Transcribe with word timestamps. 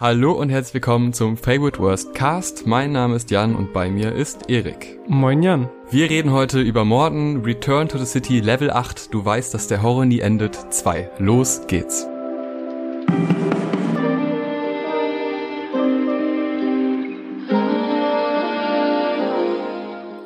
Hallo 0.00 0.32
und 0.32 0.48
herzlich 0.48 0.72
willkommen 0.72 1.12
zum 1.12 1.36
Favorite 1.36 1.78
Worst 1.78 2.14
Cast. 2.14 2.66
Mein 2.66 2.90
Name 2.90 3.16
ist 3.16 3.30
Jan 3.30 3.54
und 3.54 3.74
bei 3.74 3.90
mir 3.90 4.14
ist 4.14 4.48
Erik. 4.48 4.98
Moin 5.06 5.42
Jan. 5.42 5.68
Wir 5.90 6.08
reden 6.08 6.32
heute 6.32 6.62
über 6.62 6.86
Morton, 6.86 7.42
Return 7.44 7.86
to 7.86 7.98
the 7.98 8.06
City, 8.06 8.40
Level 8.40 8.70
8. 8.70 9.12
Du 9.12 9.22
weißt, 9.22 9.52
dass 9.52 9.66
der 9.66 9.82
Horror 9.82 10.06
nie 10.06 10.20
endet. 10.20 10.54
2. 10.72 11.10
Los 11.18 11.66
geht's. 11.66 12.08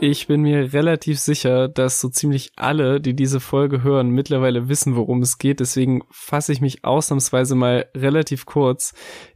Ich 0.01 0.27
bin 0.27 0.43
mir 0.43 0.73
relativ 0.75 1.19
sicher, 1.19 1.67
dass 1.67 1.99
so 1.99 2.11
ziemlich 2.11 2.53
alle, 2.57 3.01
die 3.01 3.17
diese 3.17 3.41
Folge 3.41 3.83
hören, 3.83 4.11
mittlerweile 4.11 4.69
wissen, 4.69 4.97
worum 4.97 5.23
es 5.23 5.39
geht. 5.39 5.61
Deswegen 5.61 6.03
fasse 6.11 6.53
ich 6.53 6.61
mich 6.61 6.85
ausnahmsweise 6.85 7.55
mal 7.55 7.87
relativ 7.97 8.45
kurz. 8.45 8.93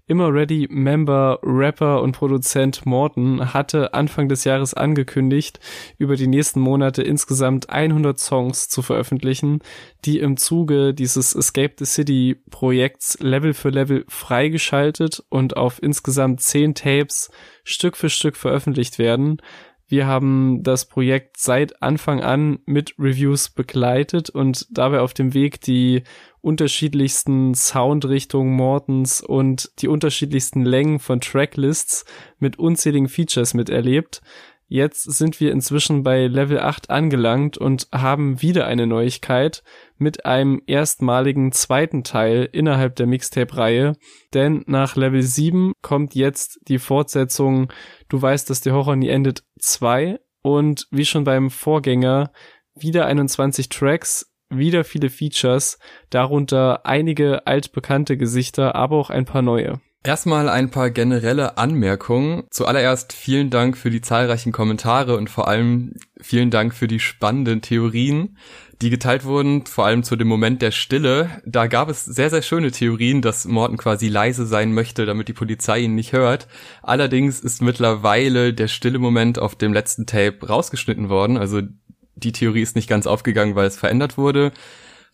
Immer 0.09 0.33
Ready 0.33 0.67
Member, 0.71 1.39
Rapper 1.43 2.01
und 2.01 2.13
Produzent 2.13 2.87
Morton 2.87 3.53
hatte 3.53 3.93
Anfang 3.93 4.31
des 4.31 4.45
Jahres 4.45 4.73
angekündigt, 4.73 5.61
über 5.99 6.17
die 6.17 6.27
nächsten 6.27 6.61
Monate 6.61 7.03
insgesamt 7.03 7.69
100 7.69 8.19
Songs 8.19 8.71
zu 8.71 8.81
veröffentlichen, 8.81 9.61
die 10.07 10.19
im 10.19 10.39
Zuge 10.39 10.95
dieses 10.95 11.35
Escape 11.35 11.75
the 11.79 11.85
City 11.85 12.37
Projekts 12.49 13.19
Level 13.21 13.53
für 13.53 13.69
Level 13.69 14.07
freigeschaltet 14.09 15.23
und 15.29 15.59
auf 15.59 15.83
insgesamt 15.83 16.41
10 16.41 16.75
Tapes 16.75 17.31
Stück 17.63 17.95
für 17.95 18.09
Stück 18.09 18.37
veröffentlicht 18.37 18.99
werden. 18.99 19.43
Wir 19.91 20.07
haben 20.07 20.63
das 20.63 20.85
Projekt 20.85 21.39
seit 21.39 21.83
Anfang 21.83 22.21
an 22.21 22.59
mit 22.67 22.95
Reviews 22.99 23.49
begleitet 23.49 24.29
und 24.29 24.67
dabei 24.71 25.01
auf 25.01 25.15
dem 25.15 25.33
Weg 25.33 25.63
die 25.63 26.03
unterschiedlichsten 26.43 27.55
Soundrichtungen 27.55 28.55
Mortens 28.55 29.23
und 29.23 29.71
die 29.81 29.89
unterschiedlichsten 29.89 30.63
Längen 30.63 30.99
von 30.99 31.23
Tracklists 31.23 32.05
mit 32.39 32.59
unzähligen 32.59 33.09
Features 33.09 33.55
miterlebt. 33.55 34.21
Jetzt 34.71 35.05
sind 35.05 35.41
wir 35.41 35.53
inzwischen 35.53 36.03
bei 36.03 36.27
Level 36.27 36.61
8 36.61 36.91
angelangt 36.91 37.57
und 37.57 37.89
haben 37.91 38.43
wieder 38.43 38.67
eine 38.67 38.87
Neuigkeit 38.87 39.63
mit 39.99 40.25
einem 40.25 40.63
erstmaligen 40.67 41.53
zweiten 41.53 42.05
Teil 42.05 42.49
innerhalb 42.53 42.97
der 42.97 43.07
Mixtape-Reihe. 43.07 43.95
Denn 44.35 44.65
nach 44.67 44.97
Level 44.97 45.23
7 45.23 45.73
kommt 45.83 46.15
jetzt 46.15 46.61
die 46.69 46.79
Fortsetzung 46.79 47.73
Du 48.09 48.21
weißt, 48.21 48.49
dass 48.49 48.63
der 48.63 48.73
Horror 48.73 48.97
nie 48.97 49.09
endet 49.09 49.45
2 49.61 50.19
und 50.43 50.87
wie 50.91 51.05
schon 51.05 51.25
beim 51.25 51.51
Vorgänger 51.51 52.33
wieder 52.75 53.07
21 53.07 53.69
Tracks, 53.69 54.33
wieder 54.49 54.85
viele 54.85 55.11
Features, 55.11 55.79
darunter 56.11 56.87
einige 56.87 57.47
altbekannte 57.47 58.17
Gesichter, 58.17 58.75
aber 58.75 58.97
auch 58.97 59.11
ein 59.11 59.27
paar 59.27 59.43
neue. 59.43 59.81
Erstmal 60.05 60.49
ein 60.49 60.71
paar 60.71 60.91
generelle 60.91 61.59
Anmerkungen. 61.59 62.45
Zuallererst 62.51 63.13
vielen 63.13 63.51
Dank 63.51 63.77
für 63.77 63.91
die 63.91 64.01
zahlreichen 64.01 64.53
Kommentare 64.53 65.17
und 65.17 65.29
vor 65.29 65.49
allem 65.49 65.95
vielen 66.21 66.51
Dank 66.51 66.73
für 66.73 66.87
die 66.87 67.01
spannenden 67.01 67.63
Theorien, 67.63 68.39
die 68.81 68.91
geteilt 68.91 69.25
wurden, 69.25 69.67
vor 69.67 69.87
allem 69.87 70.05
zu 70.05 70.15
dem 70.15 70.29
Moment 70.29 70.63
der 70.63 70.71
Stille. 70.71 71.43
Da 71.45 71.67
gab 71.67 71.89
es 71.89 72.05
sehr, 72.05 72.31
sehr 72.31 72.43
schöne 72.43 72.71
Theorien, 72.71 73.23
dass 73.23 73.45
Morton 73.45 73.77
quasi 73.77 74.09
leise 74.09 74.47
sein 74.47 74.73
möchte, 74.73 75.05
damit 75.05 75.29
die 75.29 75.33
Polizei 75.33 75.81
ihn 75.81 75.97
nicht 75.97 76.13
hört. 76.13 76.47
Allerdings 76.83 77.41
ist 77.41 77.61
mittlerweile 77.61 78.55
der 78.55 78.69
stille 78.69 79.01
Moment 79.01 79.39
auf 79.39 79.57
dem 79.57 79.73
letzten 79.73 80.07
Tape 80.07 80.47
rausgeschnitten 80.47 81.09
worden. 81.09 81.37
Also 81.37 81.63
die 82.15 82.33
Theorie 82.33 82.63
ist 82.63 82.77
nicht 82.77 82.89
ganz 82.89 83.07
aufgegangen, 83.07 83.57
weil 83.57 83.67
es 83.67 83.77
verändert 83.77 84.17
wurde. 84.17 84.53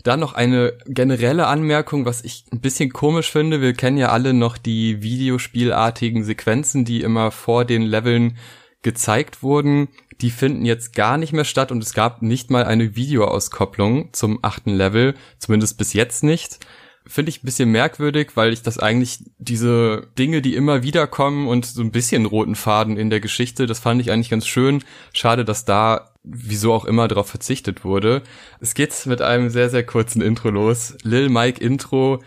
Dann 0.03 0.21
noch 0.21 0.35
eine 0.35 0.75
generelle 0.87 1.47
Anmerkung, 1.47 2.05
was 2.05 2.23
ich 2.23 2.45
ein 2.53 2.61
bisschen 2.61 2.91
komisch 2.91 3.31
finde. 3.31 3.63
Wir 3.63 3.73
kennen 3.73 3.97
ja 3.97 4.11
alle 4.11 4.35
noch 4.35 4.59
die 4.59 5.03
Videospielartigen 5.03 6.25
Sequenzen, 6.25 6.85
die 6.85 7.01
immer 7.01 7.31
vor 7.31 7.65
den 7.65 7.81
Leveln 7.81 8.37
gezeigt 8.83 9.43
wurden. 9.43 9.89
Die 10.21 10.31
finden 10.31 10.65
jetzt 10.65 10.95
gar 10.95 11.19
nicht 11.19 11.33
mehr 11.33 11.45
statt 11.45 11.73
und 11.73 11.83
es 11.83 11.95
gab 11.95 12.23
nicht 12.23 12.51
mal 12.51 12.65
eine 12.65 12.97
Videoauskopplung 12.97 14.13
zum 14.13 14.39
achten 14.43 14.75
Level, 14.75 15.15
zumindest 15.39 15.79
bis 15.79 15.93
jetzt 15.93 16.23
nicht. 16.23 16.59
Finde 17.07 17.29
ich 17.29 17.43
ein 17.43 17.47
bisschen 17.47 17.71
merkwürdig, 17.71 18.31
weil 18.35 18.53
ich 18.53 18.63
das 18.63 18.79
eigentlich 18.79 19.19
diese 19.39 20.09
Dinge, 20.19 20.41
die 20.41 20.55
immer 20.55 20.83
wieder 20.83 21.07
kommen 21.07 21.49
und 21.49 21.67
so 21.67 21.83
ein 21.83 21.91
bisschen 21.91 22.25
roten 22.25 22.55
Faden 22.55 22.97
in 22.97 23.11
der 23.11 23.21
Geschichte, 23.21 23.67
das 23.67 23.79
fand 23.79 24.01
ich 24.01 24.11
eigentlich 24.11 24.31
ganz 24.31 24.47
schön. 24.47 24.83
Schade, 25.13 25.45
dass 25.45 25.67
da 25.67 26.15
wieso 26.25 26.73
auch 26.73 26.87
immer 26.87 27.07
darauf 27.07 27.29
verzichtet 27.29 27.85
wurde. 27.85 28.23
Es 28.59 28.75
geht 28.75 28.95
mit 29.07 29.21
einem 29.21 29.51
sehr, 29.51 29.69
sehr 29.69 29.85
kurzen 29.85 30.23
Intro 30.23 30.49
los. 30.49 30.97
Lil 31.03 31.29
Mike 31.29 31.63
Intro. 31.63 32.23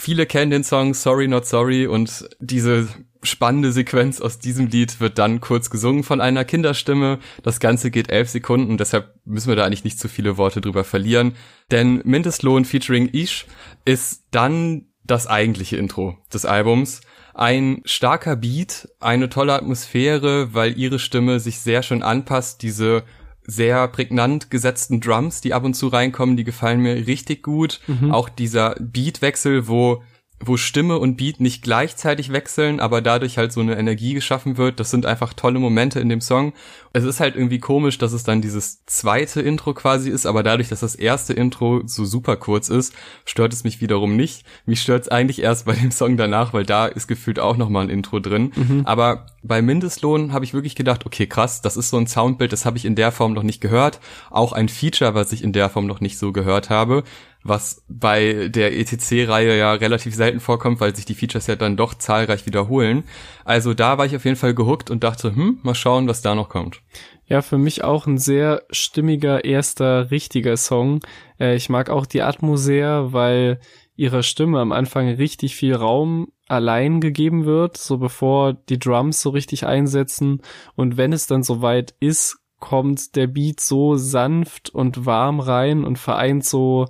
Viele 0.00 0.24
kennen 0.24 0.50
den 0.50 0.64
Song 0.64 0.94
Sorry 0.94 1.28
Not 1.28 1.44
Sorry 1.44 1.86
und 1.86 2.26
diese 2.40 2.88
spannende 3.22 3.70
Sequenz 3.70 4.18
aus 4.22 4.38
diesem 4.38 4.68
Lied 4.68 4.98
wird 4.98 5.18
dann 5.18 5.42
kurz 5.42 5.68
gesungen 5.68 6.04
von 6.04 6.22
einer 6.22 6.46
Kinderstimme. 6.46 7.18
Das 7.42 7.60
Ganze 7.60 7.90
geht 7.90 8.10
elf 8.10 8.30
Sekunden, 8.30 8.78
deshalb 8.78 9.14
müssen 9.26 9.48
wir 9.48 9.56
da 9.56 9.66
eigentlich 9.66 9.84
nicht 9.84 9.98
zu 9.98 10.08
viele 10.08 10.38
Worte 10.38 10.62
drüber 10.62 10.84
verlieren. 10.84 11.36
Denn 11.70 12.00
Mindestlohn 12.06 12.64
featuring 12.64 13.10
Ish 13.12 13.44
ist 13.84 14.24
dann 14.30 14.86
das 15.04 15.26
eigentliche 15.26 15.76
Intro 15.76 16.16
des 16.32 16.46
Albums 16.46 17.02
ein 17.34 17.82
starker 17.84 18.36
Beat, 18.36 18.88
eine 19.00 19.28
tolle 19.28 19.52
Atmosphäre, 19.52 20.54
weil 20.54 20.78
ihre 20.78 20.98
Stimme 20.98 21.40
sich 21.40 21.60
sehr 21.60 21.82
schön 21.82 22.02
anpasst, 22.02 22.62
diese 22.62 23.02
sehr 23.50 23.88
prägnant 23.88 24.50
gesetzten 24.50 25.00
Drums, 25.00 25.40
die 25.40 25.52
ab 25.52 25.64
und 25.64 25.74
zu 25.74 25.88
reinkommen, 25.88 26.36
die 26.36 26.44
gefallen 26.44 26.80
mir 26.80 27.06
richtig 27.06 27.42
gut. 27.42 27.80
Mhm. 27.86 28.12
Auch 28.12 28.28
dieser 28.28 28.76
Beatwechsel, 28.78 29.68
wo 29.68 30.02
wo 30.42 30.56
Stimme 30.56 30.98
und 30.98 31.16
Beat 31.16 31.38
nicht 31.38 31.62
gleichzeitig 31.62 32.32
wechseln, 32.32 32.80
aber 32.80 33.02
dadurch 33.02 33.36
halt 33.36 33.52
so 33.52 33.60
eine 33.60 33.78
Energie 33.78 34.14
geschaffen 34.14 34.56
wird. 34.56 34.80
Das 34.80 34.90
sind 34.90 35.04
einfach 35.04 35.34
tolle 35.34 35.58
Momente 35.58 36.00
in 36.00 36.08
dem 36.08 36.22
Song. 36.22 36.54
Es 36.94 37.04
ist 37.04 37.20
halt 37.20 37.36
irgendwie 37.36 37.58
komisch, 37.58 37.98
dass 37.98 38.12
es 38.12 38.24
dann 38.24 38.40
dieses 38.40 38.84
zweite 38.86 39.42
Intro 39.42 39.74
quasi 39.74 40.08
ist, 40.08 40.24
aber 40.24 40.42
dadurch, 40.42 40.68
dass 40.70 40.80
das 40.80 40.94
erste 40.94 41.34
Intro 41.34 41.82
so 41.84 42.06
super 42.06 42.36
kurz 42.36 42.70
ist, 42.70 42.94
stört 43.26 43.52
es 43.52 43.64
mich 43.64 43.82
wiederum 43.82 44.16
nicht. 44.16 44.44
Mich 44.64 44.80
stört 44.80 45.02
es 45.02 45.08
eigentlich 45.08 45.42
erst 45.42 45.66
bei 45.66 45.74
dem 45.74 45.90
Song 45.90 46.16
danach, 46.16 46.54
weil 46.54 46.64
da 46.64 46.86
ist 46.86 47.06
gefühlt 47.06 47.38
auch 47.38 47.58
nochmal 47.58 47.84
ein 47.84 47.90
Intro 47.90 48.18
drin. 48.18 48.52
Mhm. 48.56 48.82
Aber 48.86 49.26
bei 49.42 49.60
Mindestlohn 49.60 50.32
habe 50.32 50.46
ich 50.46 50.54
wirklich 50.54 50.74
gedacht, 50.74 51.04
okay, 51.04 51.26
krass, 51.26 51.60
das 51.60 51.76
ist 51.76 51.90
so 51.90 51.98
ein 51.98 52.06
Soundbild, 52.06 52.52
das 52.52 52.64
habe 52.64 52.78
ich 52.78 52.86
in 52.86 52.94
der 52.94 53.12
Form 53.12 53.34
noch 53.34 53.42
nicht 53.42 53.60
gehört. 53.60 54.00
Auch 54.30 54.52
ein 54.52 54.70
Feature, 54.70 55.14
was 55.14 55.32
ich 55.32 55.44
in 55.44 55.52
der 55.52 55.68
Form 55.68 55.86
noch 55.86 56.00
nicht 56.00 56.18
so 56.18 56.32
gehört 56.32 56.70
habe 56.70 57.04
was 57.42 57.84
bei 57.88 58.48
der 58.48 58.78
ETC-Reihe 58.78 59.56
ja 59.56 59.72
relativ 59.72 60.14
selten 60.14 60.40
vorkommt, 60.40 60.80
weil 60.80 60.94
sich 60.94 61.06
die 61.06 61.14
Features 61.14 61.46
ja 61.46 61.56
dann 61.56 61.76
doch 61.76 61.94
zahlreich 61.94 62.46
wiederholen. 62.46 63.04
Also 63.44 63.72
da 63.74 63.98
war 63.98 64.06
ich 64.06 64.14
auf 64.14 64.24
jeden 64.24 64.36
Fall 64.36 64.54
gehuckt 64.54 64.90
und 64.90 65.04
dachte, 65.04 65.34
hm, 65.34 65.58
mal 65.62 65.74
schauen, 65.74 66.06
was 66.06 66.22
da 66.22 66.34
noch 66.34 66.48
kommt. 66.48 66.82
Ja, 67.26 67.42
für 67.42 67.58
mich 67.58 67.84
auch 67.84 68.06
ein 68.06 68.18
sehr 68.18 68.64
stimmiger 68.70 69.44
erster 69.44 70.10
richtiger 70.10 70.56
Song. 70.56 71.00
Äh, 71.38 71.54
ich 71.54 71.68
mag 71.68 71.88
auch 71.88 72.04
die 72.04 72.22
Atmo 72.22 72.56
sehr, 72.56 73.12
weil 73.12 73.60
ihrer 73.96 74.22
Stimme 74.22 74.60
am 74.60 74.72
Anfang 74.72 75.08
richtig 75.08 75.54
viel 75.56 75.74
Raum 75.74 76.32
allein 76.48 77.00
gegeben 77.00 77.44
wird, 77.44 77.76
so 77.76 77.98
bevor 77.98 78.54
die 78.54 78.78
Drums 78.78 79.20
so 79.20 79.30
richtig 79.30 79.66
einsetzen. 79.66 80.42
Und 80.74 80.96
wenn 80.96 81.12
es 81.12 81.26
dann 81.26 81.42
soweit 81.42 81.94
ist, 82.00 82.38
kommt 82.58 83.16
der 83.16 83.26
Beat 83.26 83.60
so 83.60 83.96
sanft 83.96 84.70
und 84.70 85.06
warm 85.06 85.40
rein 85.40 85.84
und 85.84 85.98
vereint 85.98 86.44
so 86.44 86.86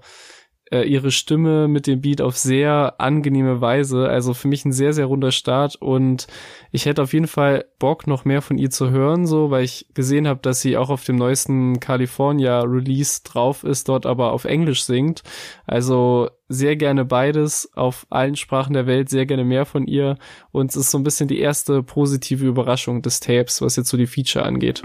äh, 0.70 0.82
ihre 0.82 1.10
Stimme 1.10 1.68
mit 1.68 1.86
dem 1.86 2.00
Beat 2.00 2.20
auf 2.20 2.36
sehr 2.36 2.94
angenehme 2.98 3.60
Weise. 3.60 4.08
Also 4.08 4.34
für 4.34 4.48
mich 4.48 4.64
ein 4.64 4.72
sehr, 4.72 4.92
sehr 4.92 5.06
runder 5.06 5.32
Start 5.32 5.76
und 5.76 6.26
ich 6.70 6.86
hätte 6.86 7.02
auf 7.02 7.12
jeden 7.12 7.26
Fall 7.26 7.64
Bock, 7.78 8.06
noch 8.06 8.24
mehr 8.24 8.42
von 8.42 8.58
ihr 8.58 8.70
zu 8.70 8.90
hören, 8.90 9.26
so, 9.26 9.50
weil 9.50 9.64
ich 9.64 9.86
gesehen 9.94 10.28
habe, 10.28 10.40
dass 10.42 10.60
sie 10.60 10.76
auch 10.76 10.90
auf 10.90 11.04
dem 11.04 11.16
neuesten 11.16 11.80
California 11.80 12.60
Release 12.60 13.20
drauf 13.24 13.64
ist, 13.64 13.88
dort 13.88 14.06
aber 14.06 14.32
auf 14.32 14.44
Englisch 14.44 14.84
singt. 14.84 15.22
Also 15.66 16.30
sehr 16.48 16.76
gerne 16.76 17.04
beides 17.04 17.70
auf 17.74 18.06
allen 18.10 18.36
Sprachen 18.36 18.72
der 18.74 18.86
Welt, 18.86 19.08
sehr 19.08 19.26
gerne 19.26 19.44
mehr 19.44 19.66
von 19.66 19.86
ihr 19.86 20.18
und 20.52 20.70
es 20.70 20.76
ist 20.76 20.90
so 20.90 20.98
ein 20.98 21.04
bisschen 21.04 21.28
die 21.28 21.40
erste 21.40 21.82
positive 21.82 22.44
Überraschung 22.44 23.02
des 23.02 23.20
Tapes, 23.20 23.62
was 23.62 23.76
jetzt 23.76 23.88
so 23.88 23.96
die 23.96 24.06
Feature 24.06 24.44
angeht. 24.44 24.82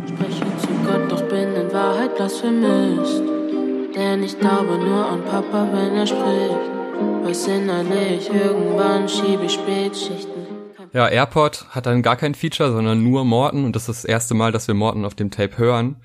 Blasphemist. 2.15 3.34
Denn 3.95 4.23
ich 4.23 4.37
glaube 4.37 4.77
nur 4.77 5.05
an 5.05 5.23
Papa, 5.23 5.69
wenn 5.71 5.95
er 5.95 6.07
spricht. 6.07 6.75
Was 7.23 7.47
innerlich, 7.47 8.29
irgendwann 8.29 9.07
schiebe 9.07 9.45
ich 9.45 9.53
Spätschichten. 9.53 10.45
Ja, 10.93 11.07
Airport 11.07 11.65
hat 11.69 11.85
dann 11.85 12.01
gar 12.01 12.15
kein 12.15 12.35
Feature, 12.35 12.71
sondern 12.71 13.03
nur 13.03 13.25
Morton 13.25 13.65
und 13.65 13.75
das 13.75 13.89
ist 13.89 14.03
das 14.03 14.05
erste 14.05 14.33
Mal, 14.33 14.51
dass 14.51 14.67
wir 14.67 14.75
Morton 14.75 15.05
auf 15.05 15.15
dem 15.15 15.31
Tape 15.31 15.57
hören. 15.57 15.97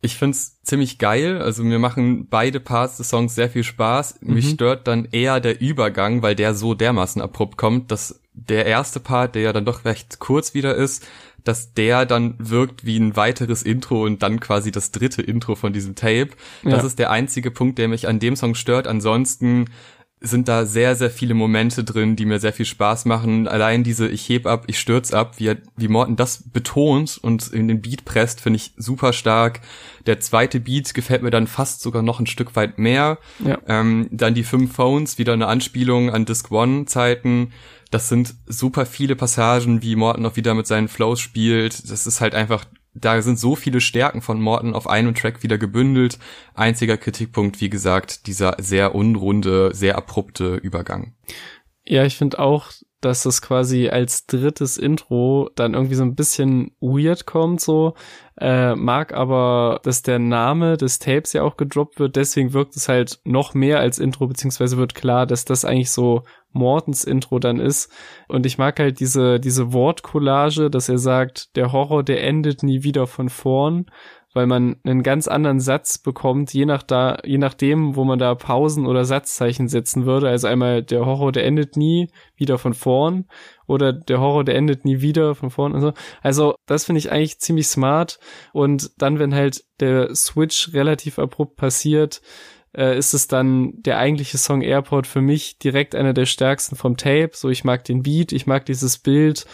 Ich 0.00 0.16
find's 0.16 0.62
ziemlich 0.62 0.98
geil, 0.98 1.40
also 1.40 1.64
mir 1.64 1.78
machen 1.78 2.28
beide 2.28 2.60
Parts 2.60 2.98
des 2.98 3.08
Songs 3.08 3.34
sehr 3.34 3.50
viel 3.50 3.64
Spaß. 3.64 4.20
Mhm. 4.20 4.34
Mich 4.34 4.50
stört 4.50 4.86
dann 4.86 5.06
eher 5.10 5.40
der 5.40 5.60
Übergang, 5.60 6.22
weil 6.22 6.34
der 6.34 6.54
so 6.54 6.74
dermaßen 6.74 7.20
abrupt 7.20 7.56
kommt, 7.56 7.90
dass 7.90 8.20
der 8.32 8.66
erste 8.66 9.00
Part, 9.00 9.34
der 9.34 9.42
ja 9.42 9.52
dann 9.52 9.64
doch 9.64 9.84
recht 9.84 10.18
kurz 10.18 10.54
wieder 10.54 10.74
ist, 10.74 11.06
dass 11.44 11.72
der 11.72 12.06
dann 12.06 12.34
wirkt 12.38 12.84
wie 12.84 12.98
ein 12.98 13.16
weiteres 13.16 13.62
Intro 13.62 14.04
und 14.04 14.22
dann 14.22 14.40
quasi 14.40 14.70
das 14.70 14.90
dritte 14.90 15.22
Intro 15.22 15.54
von 15.54 15.72
diesem 15.72 15.94
Tape. 15.94 16.30
Das 16.62 16.82
ja. 16.82 16.86
ist 16.86 16.98
der 16.98 17.10
einzige 17.10 17.50
Punkt, 17.50 17.78
der 17.78 17.88
mich 17.88 18.08
an 18.08 18.18
dem 18.18 18.36
Song 18.36 18.54
stört. 18.54 18.86
Ansonsten 18.86 19.66
sind 20.20 20.48
da 20.48 20.66
sehr, 20.66 20.96
sehr 20.96 21.10
viele 21.10 21.34
Momente 21.34 21.84
drin, 21.84 22.16
die 22.16 22.26
mir 22.26 22.40
sehr 22.40 22.52
viel 22.52 22.64
Spaß 22.66 23.04
machen. 23.04 23.46
Allein 23.46 23.84
diese 23.84 24.08
Ich 24.08 24.28
heb 24.28 24.46
ab, 24.46 24.64
ich 24.66 24.78
stürz 24.78 25.12
ab, 25.12 25.38
wie, 25.38 25.54
wie 25.76 25.88
Morten 25.88 26.16
das 26.16 26.42
betont 26.50 27.18
und 27.22 27.48
in 27.48 27.68
den 27.68 27.80
Beat 27.80 28.04
presst, 28.04 28.40
finde 28.40 28.56
ich 28.56 28.72
super 28.76 29.12
stark. 29.12 29.60
Der 30.06 30.18
zweite 30.18 30.58
Beat 30.58 30.92
gefällt 30.92 31.22
mir 31.22 31.30
dann 31.30 31.46
fast 31.46 31.82
sogar 31.82 32.02
noch 32.02 32.18
ein 32.18 32.26
Stück 32.26 32.56
weit 32.56 32.78
mehr. 32.78 33.18
Ja. 33.44 33.58
Ähm, 33.68 34.08
dann 34.10 34.34
die 34.34 34.42
fünf 34.42 34.74
Phones, 34.74 35.18
wieder 35.18 35.34
eine 35.34 35.46
Anspielung 35.46 36.10
an 36.10 36.24
Disc 36.24 36.50
One 36.50 36.86
Zeiten. 36.86 37.52
Das 37.90 38.08
sind 38.08 38.34
super 38.46 38.86
viele 38.86 39.16
Passagen, 39.16 39.82
wie 39.82 39.96
Morten 39.96 40.26
auch 40.26 40.36
wieder 40.36 40.54
mit 40.54 40.66
seinen 40.66 40.88
Flows 40.88 41.20
spielt. 41.20 41.90
Das 41.90 42.06
ist 42.06 42.20
halt 42.20 42.34
einfach 42.34 42.66
da 43.00 43.20
sind 43.22 43.38
so 43.38 43.54
viele 43.54 43.80
Stärken 43.80 44.22
von 44.22 44.40
Morton 44.40 44.74
auf 44.74 44.88
einem 44.88 45.14
Track 45.14 45.42
wieder 45.42 45.58
gebündelt. 45.58 46.18
Einziger 46.54 46.96
Kritikpunkt, 46.96 47.60
wie 47.60 47.70
gesagt, 47.70 48.26
dieser 48.26 48.56
sehr 48.58 48.94
unrunde, 48.94 49.70
sehr 49.74 49.96
abrupte 49.96 50.56
Übergang. 50.56 51.14
Ja, 51.84 52.04
ich 52.04 52.16
finde 52.16 52.38
auch, 52.38 52.70
dass 53.00 53.22
das 53.22 53.40
quasi 53.40 53.88
als 53.88 54.26
drittes 54.26 54.76
Intro 54.76 55.50
dann 55.54 55.74
irgendwie 55.74 55.94
so 55.94 56.02
ein 56.02 56.16
bisschen 56.16 56.72
weird 56.80 57.26
kommt, 57.26 57.60
so. 57.60 57.94
Äh, 58.36 58.74
mag 58.74 59.14
aber, 59.14 59.80
dass 59.84 60.02
der 60.02 60.18
Name 60.18 60.76
des 60.76 60.98
Tapes 60.98 61.32
ja 61.32 61.42
auch 61.42 61.56
gedroppt 61.56 62.00
wird, 62.00 62.16
deswegen 62.16 62.52
wirkt 62.52 62.76
es 62.76 62.88
halt 62.88 63.20
noch 63.24 63.54
mehr 63.54 63.78
als 63.78 63.98
Intro, 63.98 64.26
beziehungsweise 64.26 64.76
wird 64.76 64.94
klar, 64.94 65.26
dass 65.26 65.44
das 65.44 65.64
eigentlich 65.64 65.90
so 65.90 66.24
Mortens 66.52 67.04
Intro 67.04 67.38
dann 67.38 67.60
ist. 67.60 67.92
Und 68.28 68.46
ich 68.46 68.58
mag 68.58 68.78
halt 68.78 69.00
diese, 69.00 69.38
diese 69.40 69.72
Wortcollage, 69.72 70.70
dass 70.70 70.88
er 70.88 70.98
sagt, 70.98 71.56
der 71.56 71.72
Horror, 71.72 72.02
der 72.02 72.24
endet 72.24 72.62
nie 72.62 72.82
wieder 72.82 73.06
von 73.06 73.28
vorn 73.28 73.86
weil 74.34 74.46
man 74.46 74.76
einen 74.84 75.02
ganz 75.02 75.26
anderen 75.26 75.58
Satz 75.58 75.98
bekommt, 75.98 76.52
je 76.52 76.66
nach 76.66 76.82
da, 76.82 77.18
je 77.24 77.38
nachdem, 77.38 77.96
wo 77.96 78.04
man 78.04 78.18
da 78.18 78.34
Pausen 78.34 78.86
oder 78.86 79.04
Satzzeichen 79.04 79.68
setzen 79.68 80.04
würde. 80.04 80.28
Also 80.28 80.48
einmal 80.48 80.82
der 80.82 81.06
Horror, 81.06 81.32
der 81.32 81.44
endet 81.44 81.76
nie 81.76 82.10
wieder 82.36 82.58
von 82.58 82.74
vorn 82.74 83.26
oder 83.66 83.92
der 83.92 84.20
Horror, 84.20 84.44
der 84.44 84.56
endet 84.56 84.84
nie 84.84 85.00
wieder 85.00 85.34
von 85.34 85.50
vorn 85.50 85.72
und 85.72 85.80
so. 85.80 85.92
Also 86.22 86.54
das 86.66 86.84
finde 86.84 86.98
ich 86.98 87.10
eigentlich 87.10 87.38
ziemlich 87.40 87.68
smart. 87.68 88.20
Und 88.52 88.90
dann, 88.98 89.18
wenn 89.18 89.34
halt 89.34 89.64
der 89.80 90.14
Switch 90.14 90.72
relativ 90.74 91.18
abrupt 91.18 91.56
passiert, 91.56 92.20
äh, 92.76 92.96
ist 92.96 93.14
es 93.14 93.28
dann 93.28 93.72
der 93.82 93.98
eigentliche 93.98 94.38
Song 94.38 94.62
Airport 94.62 95.06
für 95.06 95.20
mich 95.20 95.58
direkt 95.58 95.94
einer 95.94 96.12
der 96.12 96.26
stärksten 96.26 96.76
vom 96.76 96.96
Tape. 96.96 97.30
So, 97.32 97.48
ich 97.48 97.64
mag 97.64 97.84
den 97.84 98.02
Beat, 98.02 98.32
ich 98.32 98.46
mag 98.46 98.66
dieses 98.66 98.98
Bild 98.98 99.46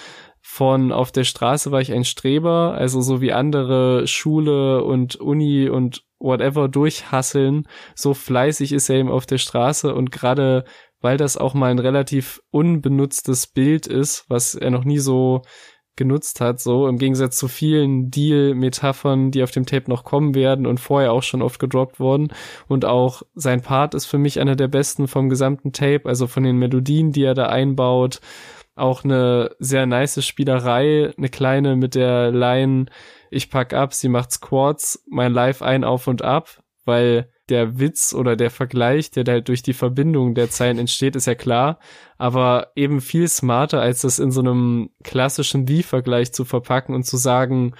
von 0.47 0.93
auf 0.93 1.11
der 1.11 1.25
Straße 1.25 1.73
war 1.73 1.81
ich 1.81 1.91
ein 1.91 2.05
Streber, 2.05 2.75
also 2.77 3.01
so 3.01 3.23
wie 3.23 3.33
andere 3.33 4.07
Schule 4.07 4.85
und 4.85 5.17
Uni 5.17 5.71
und 5.71 6.05
whatever 6.19 6.69
durchhasseln, 6.69 7.67
so 7.95 8.13
fleißig 8.13 8.73
ist 8.73 8.91
er 8.91 8.97
eben 8.97 9.11
auf 9.11 9.25
der 9.25 9.39
Straße 9.39 9.95
und 9.95 10.13
gerade 10.13 10.65
weil 11.01 11.17
das 11.19 11.37
auch 11.37 11.53
mal 11.53 11.71
ein 11.71 11.79
relativ 11.79 12.41
unbenutztes 12.51 13.47
Bild 13.47 13.87
ist, 13.87 14.25
was 14.29 14.55
er 14.55 14.71
noch 14.71 14.85
nie 14.85 14.99
so 14.99 15.43
genutzt 15.97 16.41
hat, 16.41 16.61
so 16.61 16.89
im 16.89 16.99
Gegensatz 16.99 17.37
zu 17.37 17.49
vielen 17.49 18.11
Deal-Metaphern, 18.11 19.31
die 19.31 19.43
auf 19.43 19.51
dem 19.51 19.67
Tape 19.67 19.91
noch 19.91 20.05
kommen 20.05 20.35
werden 20.35 20.67
und 20.67 20.81
vorher 20.81 21.13
auch 21.13 21.23
schon 21.23 21.43
oft 21.43 21.59
gedroppt 21.59 22.01
wurden. 22.01 22.29
Und 22.69 22.85
auch 22.85 23.23
sein 23.35 23.63
Part 23.63 23.95
ist 23.95 24.07
für 24.07 24.19
mich 24.19 24.41
einer 24.41 24.57
der 24.57 24.69
besten 24.69 25.09
vom 25.09 25.29
gesamten 25.29 25.73
Tape, 25.73 26.03
also 26.05 26.27
von 26.27 26.43
den 26.43 26.59
Melodien, 26.59 27.13
die 27.13 27.25
er 27.25 27.35
da 27.35 27.47
einbaut, 27.47 28.21
auch 28.77 29.05
eine 29.05 29.51
sehr 29.59 29.87
nice 29.87 30.25
Spielerei, 30.25 31.13
eine 31.17 31.29
kleine 31.29 31.77
mit 31.77 31.95
der 31.95 32.33
Line, 32.33 32.87
ich 33.31 33.51
pack 33.51 33.73
ab, 33.73 33.95
sie 33.95 34.09
macht 34.09 34.33
Squats, 34.33 35.05
mein 35.09 35.33
Live 35.33 35.63
ein, 35.63 35.85
auf 35.85 36.07
und 36.07 36.23
ab, 36.23 36.63
weil 36.85 37.31
der 37.49 37.79
Witz 37.79 38.15
oder 38.15 38.37
der 38.37 38.51
Vergleich, 38.51 39.11
der 39.11 39.25
halt 39.25 39.49
durch 39.49 39.63
die 39.63 39.73
Verbindung 39.73 40.35
der 40.35 40.51
Zeilen 40.51 40.79
entsteht, 40.79 41.17
ist 41.17 41.27
ja 41.27 41.35
klar, 41.35 41.79
aber 42.19 42.69
eben 42.75 43.01
viel 43.01 43.29
smarter, 43.29 43.81
als 43.81 44.03
das 44.03 44.19
in 44.19 44.31
so 44.31 44.41
einem 44.41 44.91
klassischen 45.03 45.69
Wie-Vergleich 45.69 46.33
zu 46.33 46.45
verpacken 46.45 46.95
und 46.95 47.05
zu 47.05 47.17
sagen, 47.17 47.75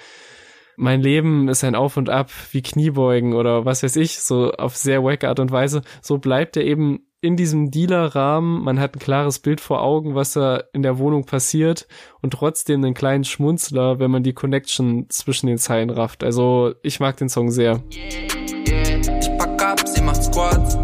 mein 0.77 1.01
Leben 1.01 1.49
ist 1.49 1.65
ein 1.65 1.75
Auf 1.75 1.97
und 1.97 2.11
Ab 2.11 2.31
wie 2.53 2.63
Kniebeugen 2.63 3.35
oder 3.35 3.65
was 3.65 3.83
weiß 3.83 3.97
ich, 3.97 4.19
so 4.19 4.53
auf 4.53 4.77
sehr 4.77 5.05
wacke 5.05 5.29
Art 5.29 5.39
und 5.41 5.53
Weise. 5.53 5.83
So 6.03 6.19
bleibt 6.19 6.57
er 6.57 6.65
eben 6.65 7.07
in 7.21 7.37
diesem 7.37 7.71
Dealer-Rahmen, 7.71 8.63
man 8.63 8.79
hat 8.79 8.95
ein 8.95 8.99
klares 8.99 9.39
Bild 9.39 9.63
vor 9.63 9.83
Augen, 9.83 10.15
was 10.15 10.35
da 10.35 10.63
in 10.75 10.83
der 10.83 10.99
Wohnung 10.99 11.25
passiert 11.25 11.89
und 12.21 12.35
trotzdem 12.35 12.85
einen 12.85 12.93
kleinen 12.93 13.25
Schmunzler, 13.25 13.99
wenn 13.99 14.11
man 14.11 14.23
die 14.23 14.35
Connection 14.35 15.07
zwischen 15.09 15.47
den 15.47 15.57
Zeilen 15.57 15.89
rafft. 15.89 16.23
Also 16.23 16.75
ich 16.83 17.01
mag 17.01 17.17
den 17.17 17.31
Song 17.31 17.51
sehr. 17.51 17.83
Sie 17.91 18.54
macht 20.05 20.23
Squats. 20.23 20.77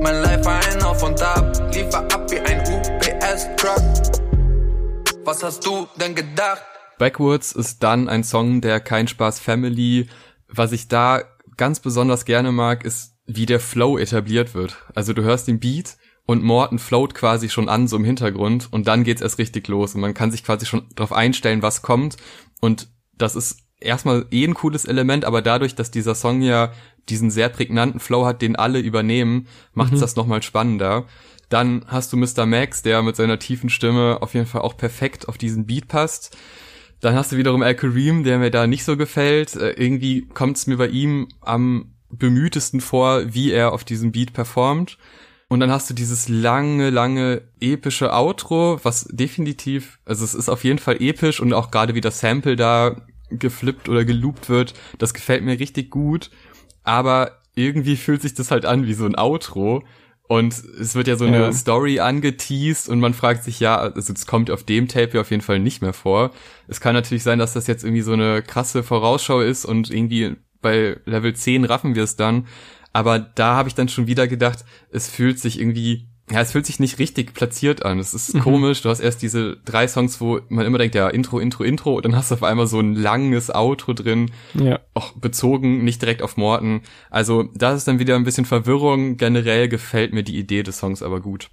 Mein 0.00 0.22
Life 0.22 0.48
ein 0.48 0.82
Auf 0.82 1.02
und 1.02 1.20
Ab, 1.20 1.74
liefer 1.74 2.00
ab 2.00 2.30
wie 2.30 2.38
ein 2.40 2.60
UPS-Truck. 2.60 3.82
Was 5.24 5.42
hast 5.42 5.66
du 5.66 5.86
denn 6.00 6.14
gedacht? 6.14 6.62
Backwards 6.98 7.52
ist 7.52 7.82
dann 7.82 8.08
ein 8.08 8.24
Song 8.24 8.60
der 8.60 8.80
Kein 8.80 9.08
Spaß 9.08 9.40
Family. 9.40 10.08
Was 10.48 10.72
ich 10.72 10.88
da 10.88 11.22
ganz 11.56 11.80
besonders 11.80 12.24
gerne 12.24 12.50
mag, 12.50 12.84
ist 12.84 13.14
wie 13.26 13.46
der 13.46 13.60
Flow 13.60 13.98
etabliert 13.98 14.54
wird. 14.54 14.76
Also 14.94 15.12
du 15.12 15.22
hörst 15.22 15.48
den 15.48 15.60
Beat 15.60 15.96
und 16.24 16.42
Morton 16.42 16.78
float 16.78 17.14
quasi 17.14 17.50
schon 17.50 17.68
an, 17.68 17.88
so 17.88 17.96
im 17.96 18.04
Hintergrund, 18.04 18.72
und 18.72 18.88
dann 18.88 19.04
geht's 19.04 19.22
erst 19.22 19.38
richtig 19.38 19.68
los. 19.68 19.94
Und 19.94 20.00
man 20.00 20.14
kann 20.14 20.30
sich 20.30 20.44
quasi 20.44 20.66
schon 20.66 20.86
darauf 20.94 21.12
einstellen, 21.12 21.62
was 21.62 21.82
kommt. 21.82 22.16
Und 22.60 22.88
das 23.12 23.36
ist 23.36 23.61
erstmal 23.84 24.26
eh 24.30 24.44
ein 24.44 24.54
cooles 24.54 24.84
Element, 24.84 25.24
aber 25.24 25.42
dadurch, 25.42 25.74
dass 25.74 25.90
dieser 25.90 26.14
Song 26.14 26.42
ja 26.42 26.72
diesen 27.08 27.30
sehr 27.30 27.48
prägnanten 27.48 28.00
Flow 28.00 28.24
hat, 28.26 28.42
den 28.42 28.56
alle 28.56 28.78
übernehmen, 28.78 29.46
macht's 29.74 29.96
mhm. 29.96 30.00
das 30.00 30.16
nochmal 30.16 30.42
spannender. 30.42 31.06
Dann 31.48 31.84
hast 31.86 32.12
du 32.12 32.16
Mr. 32.16 32.46
Max, 32.46 32.82
der 32.82 33.02
mit 33.02 33.16
seiner 33.16 33.38
tiefen 33.38 33.68
Stimme 33.68 34.18
auf 34.22 34.34
jeden 34.34 34.46
Fall 34.46 34.62
auch 34.62 34.76
perfekt 34.76 35.28
auf 35.28 35.36
diesen 35.36 35.66
Beat 35.66 35.88
passt. 35.88 36.36
Dann 37.00 37.14
hast 37.14 37.32
du 37.32 37.36
wiederum 37.36 37.62
Al 37.62 37.74
Kareem, 37.74 38.24
der 38.24 38.38
mir 38.38 38.50
da 38.50 38.66
nicht 38.66 38.84
so 38.84 38.96
gefällt. 38.96 39.56
Äh, 39.56 39.72
irgendwie 39.72 40.22
kommt's 40.28 40.66
mir 40.66 40.76
bei 40.76 40.88
ihm 40.88 41.28
am 41.40 41.92
bemühtesten 42.08 42.80
vor, 42.80 43.34
wie 43.34 43.50
er 43.50 43.72
auf 43.72 43.84
diesem 43.84 44.12
Beat 44.12 44.32
performt. 44.32 44.98
Und 45.48 45.60
dann 45.60 45.70
hast 45.70 45.90
du 45.90 45.94
dieses 45.94 46.30
lange, 46.30 46.88
lange 46.88 47.42
epische 47.60 48.14
Outro, 48.14 48.80
was 48.82 49.06
definitiv, 49.10 49.98
also 50.06 50.24
es 50.24 50.32
ist 50.32 50.48
auf 50.48 50.64
jeden 50.64 50.78
Fall 50.78 51.02
episch 51.02 51.40
und 51.40 51.52
auch 51.52 51.70
gerade 51.70 51.94
wie 51.94 52.00
das 52.00 52.20
Sample 52.20 52.56
da 52.56 53.02
geflippt 53.38 53.88
oder 53.88 54.04
geloopt 54.04 54.48
wird, 54.48 54.74
das 54.98 55.14
gefällt 55.14 55.44
mir 55.44 55.58
richtig 55.58 55.90
gut. 55.90 56.30
Aber 56.84 57.38
irgendwie 57.54 57.96
fühlt 57.96 58.22
sich 58.22 58.34
das 58.34 58.50
halt 58.50 58.64
an 58.64 58.86
wie 58.86 58.94
so 58.94 59.04
ein 59.04 59.16
Outro. 59.16 59.84
Und 60.28 60.54
es 60.80 60.94
wird 60.94 61.08
ja 61.08 61.16
so 61.16 61.26
eine 61.26 61.40
ja. 61.40 61.52
Story 61.52 62.00
angeteased 62.00 62.88
und 62.88 63.00
man 63.00 63.12
fragt 63.12 63.44
sich, 63.44 63.60
ja, 63.60 63.76
also 63.76 64.12
es 64.12 64.26
kommt 64.26 64.50
auf 64.50 64.64
dem 64.64 64.88
Tape 64.88 65.10
ja 65.14 65.20
auf 65.20 65.30
jeden 65.30 65.42
Fall 65.42 65.58
nicht 65.58 65.82
mehr 65.82 65.92
vor. 65.92 66.30
Es 66.68 66.80
kann 66.80 66.94
natürlich 66.94 67.22
sein, 67.22 67.38
dass 67.38 67.52
das 67.52 67.66
jetzt 67.66 67.84
irgendwie 67.84 68.02
so 68.02 68.14
eine 68.14 68.42
krasse 68.42 68.82
Vorausschau 68.82 69.40
ist 69.40 69.66
und 69.66 69.90
irgendwie 69.90 70.36
bei 70.62 70.96
Level 71.04 71.34
10 71.34 71.64
raffen 71.64 71.94
wir 71.94 72.04
es 72.04 72.16
dann. 72.16 72.46
Aber 72.94 73.18
da 73.18 73.56
habe 73.56 73.68
ich 73.68 73.74
dann 73.74 73.88
schon 73.88 74.06
wieder 74.06 74.26
gedacht, 74.26 74.64
es 74.90 75.08
fühlt 75.08 75.38
sich 75.38 75.60
irgendwie, 75.60 76.08
ja, 76.30 76.40
es 76.40 76.52
fühlt 76.52 76.66
sich 76.66 76.80
nicht 76.80 76.98
richtig 76.98 77.34
platziert 77.34 77.84
an. 77.84 77.98
Es 77.98 78.14
ist 78.14 78.34
mhm. 78.34 78.40
komisch. 78.40 78.82
Du 78.82 78.88
hast 78.88 79.00
erst 79.00 79.22
diese 79.22 79.56
drei 79.64 79.88
Songs, 79.88 80.20
wo 80.20 80.40
man 80.48 80.64
immer 80.64 80.78
denkt, 80.78 80.94
ja, 80.94 81.08
Intro, 81.08 81.38
Intro, 81.38 81.64
Intro, 81.64 81.96
und 81.96 82.04
dann 82.04 82.16
hast 82.16 82.30
du 82.30 82.36
auf 82.36 82.42
einmal 82.42 82.66
so 82.66 82.80
ein 82.80 82.94
langes 82.94 83.50
Outro 83.54 83.92
drin. 83.92 84.30
Ja. 84.54 84.80
Auch 84.94 85.12
bezogen, 85.12 85.84
nicht 85.84 86.00
direkt 86.00 86.22
auf 86.22 86.36
Morten. 86.36 86.82
Also, 87.10 87.44
das 87.54 87.78
ist 87.78 87.88
dann 87.88 87.98
wieder 87.98 88.14
ein 88.16 88.24
bisschen 88.24 88.44
Verwirrung. 88.44 89.16
Generell 89.16 89.68
gefällt 89.68 90.12
mir 90.12 90.22
die 90.22 90.38
Idee 90.38 90.62
des 90.62 90.78
Songs 90.78 91.02
aber 91.02 91.20
gut. 91.20 91.50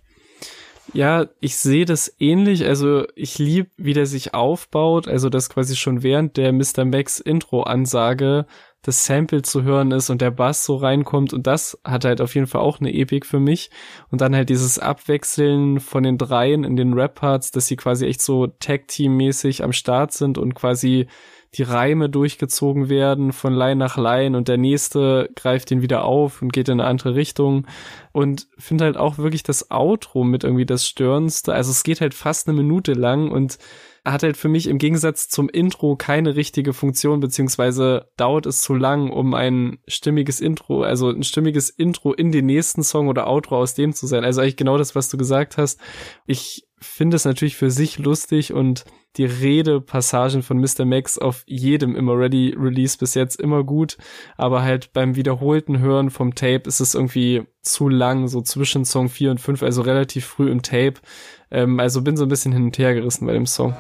Ja, 0.94 1.28
ich 1.40 1.58
sehe 1.58 1.86
das 1.86 2.14
ähnlich. 2.20 2.66
Also 2.66 3.06
ich 3.16 3.38
lieb, 3.38 3.70
wie 3.78 3.94
der 3.94 4.06
sich 4.06 4.34
aufbaut. 4.34 5.08
Also 5.08 5.30
das 5.30 5.50
quasi 5.50 5.76
schon 5.76 6.04
während 6.04 6.38
der 6.38 6.52
Mr. 6.52 6.86
Max 6.86 7.20
Intro-Ansage 7.20 8.46
das 8.82 9.06
Sample 9.06 9.42
zu 9.42 9.64
hören 9.64 9.92
ist 9.92 10.10
und 10.10 10.22
der 10.22 10.32
Bass 10.32 10.64
so 10.64 10.78
reinkommt. 10.78 11.34
Und 11.34 11.48
das 11.48 11.78
hat 11.84 12.06
halt 12.06 12.22
auf 12.22 12.36
jeden 12.36 12.48
Fall 12.48 12.62
auch 12.62 12.80
eine 12.80 12.94
Epik 12.94 13.26
für 13.26 13.40
mich. 13.40 13.70
Und 14.10 14.22
dann 14.22 14.36
halt 14.36 14.50
dieses 14.50 14.80
Abwechseln 14.80 15.80
von 15.80 16.04
den 16.04 16.18
dreien 16.18 16.64
in 16.64 16.76
den 16.76 16.94
Rap-Parts, 16.94 17.52
dass 17.52 17.68
sie 17.68 17.76
quasi 17.76 18.06
echt 18.06 18.22
so 18.22 18.48
Tag-Team-mäßig 18.48 19.64
am 19.64 19.74
Start 19.74 20.14
sind 20.14 20.38
und 20.38 20.56
quasi 20.56 21.08
die 21.56 21.64
Reime 21.64 22.10
durchgezogen 22.10 22.90
werden 22.90 23.34
von 23.34 23.54
Line 23.54 23.78
nach 23.78 23.98
Line 23.98 24.38
und 24.38 24.48
der 24.48 24.58
nächste 24.58 25.30
greift 25.36 25.72
den 25.72 25.82
wieder 25.82 26.04
auf 26.06 26.42
und 26.42 26.54
geht 26.54 26.70
in 26.70 26.80
eine 26.80 26.90
andere 26.90 27.16
Richtung 27.16 27.66
und 28.12 28.48
finde 28.58 28.86
halt 28.86 28.98
auch 28.98 29.18
wirklich 29.18 29.44
das 29.44 29.72
Outro 29.72 30.24
mit 30.24 30.44
irgendwie 30.44 30.66
das 30.66 30.86
Störendste. 30.86 31.54
Also 31.54 31.72
es 31.72 31.84
geht 31.84 32.02
halt 32.02 32.14
fast 32.14 32.48
eine 32.48 32.56
Minute 32.56 32.94
lang 32.94 33.32
und 33.32 33.58
hat 34.06 34.24
halt 34.24 34.38
für 34.38 34.48
mich 34.48 34.68
im 34.68 34.78
Gegensatz 34.78 35.28
zum 35.28 35.50
Intro 35.50 35.96
keine 35.96 36.36
richtige 36.36 36.74
Funktion, 36.74 37.20
beziehungsweise 37.20 38.10
dauert 38.16 38.46
es 38.46 38.62
zu 38.62 38.76
lang, 38.76 39.12
um 39.12 39.34
ein 39.34 39.80
stimmiges 39.88 40.40
Intro, 40.40 40.84
also 40.84 41.10
ein 41.10 41.24
stimmiges 41.24 41.70
Intro 41.70 42.14
in 42.14 42.32
den 42.32 42.46
nächsten 42.46 42.84
Song 42.84 43.08
oder 43.08 43.28
Outro 43.28 43.58
aus 43.58 43.74
dem 43.74 43.94
zu 43.94 44.08
sein. 44.08 44.24
Also 44.24 44.42
eigentlich 44.42 44.58
genau 44.58 44.78
das, 44.78 44.96
was 44.96 45.10
du 45.10 45.18
gesagt 45.18 45.58
hast. 45.58 45.80
Ich 46.26 46.69
finde 46.82 47.16
es 47.16 47.26
natürlich 47.26 47.56
für 47.56 47.72
sich 47.72 48.00
lustig 48.00 48.54
und 48.54 48.86
die 49.18 49.26
Redepassagen 49.26 50.44
von 50.44 50.60
Mr. 50.60 50.86
Max 50.86 51.18
auf 51.18 51.44
jedem 51.48 51.96
Immer 51.96 52.18
Ready 52.18 52.56
Release 52.58 52.98
bis 52.98 53.16
jetzt 53.16 53.40
immer 53.40 53.64
gut, 53.64 53.98
aber 54.38 54.62
halt 54.62 54.94
beim 54.94 55.16
wiederholten 55.16 55.80
Hören 55.80 56.10
vom 56.10 56.36
Tape 56.36 56.64
ist 56.68 56.80
es 56.80 56.94
irgendwie 56.94 57.44
zu 57.62 57.90
lang, 57.90 58.28
so 58.28 58.42
zwischen 58.42 58.86
Song 58.86 59.10
4 59.10 59.32
und 59.32 59.42
5, 59.42 59.64
also 59.64 59.82
relativ 59.82 60.26
früh 60.26 60.52
im 60.52 60.62
Tape. 60.62 60.96
Ähm, 61.52 61.80
also 61.80 62.02
bin 62.02 62.18
so 62.18 62.24
ein 62.24 62.30
bisschen 62.30 62.52
hin 62.52 62.66
und 62.66 62.78
her 62.78 62.94
gerissen 62.94 63.26
bei 63.26 63.34
dem 63.34 63.48
Song. 63.48 63.76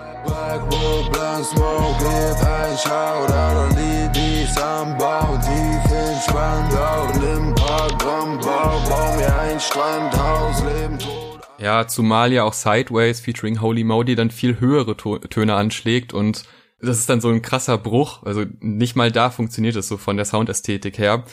Ja, 11.61 11.87
zumal 11.87 12.31
ja 12.31 12.43
auch 12.43 12.53
Sideways 12.53 13.19
featuring 13.19 13.61
Holy 13.61 13.83
Modi 13.83 14.15
dann 14.15 14.31
viel 14.31 14.59
höhere 14.59 14.95
Töne 14.95 15.55
anschlägt 15.55 16.13
und 16.13 16.43
das 16.81 16.99
ist 16.99 17.09
dann 17.09 17.21
so 17.21 17.29
ein 17.29 17.41
krasser 17.41 17.77
Bruch. 17.77 18.23
Also 18.23 18.45
nicht 18.59 18.95
mal 18.95 19.11
da 19.11 19.29
funktioniert 19.29 19.75
es 19.75 19.87
so 19.87 19.97
von 19.97 20.15
der 20.15 20.25
Soundästhetik 20.25 20.97
her. 20.97 21.25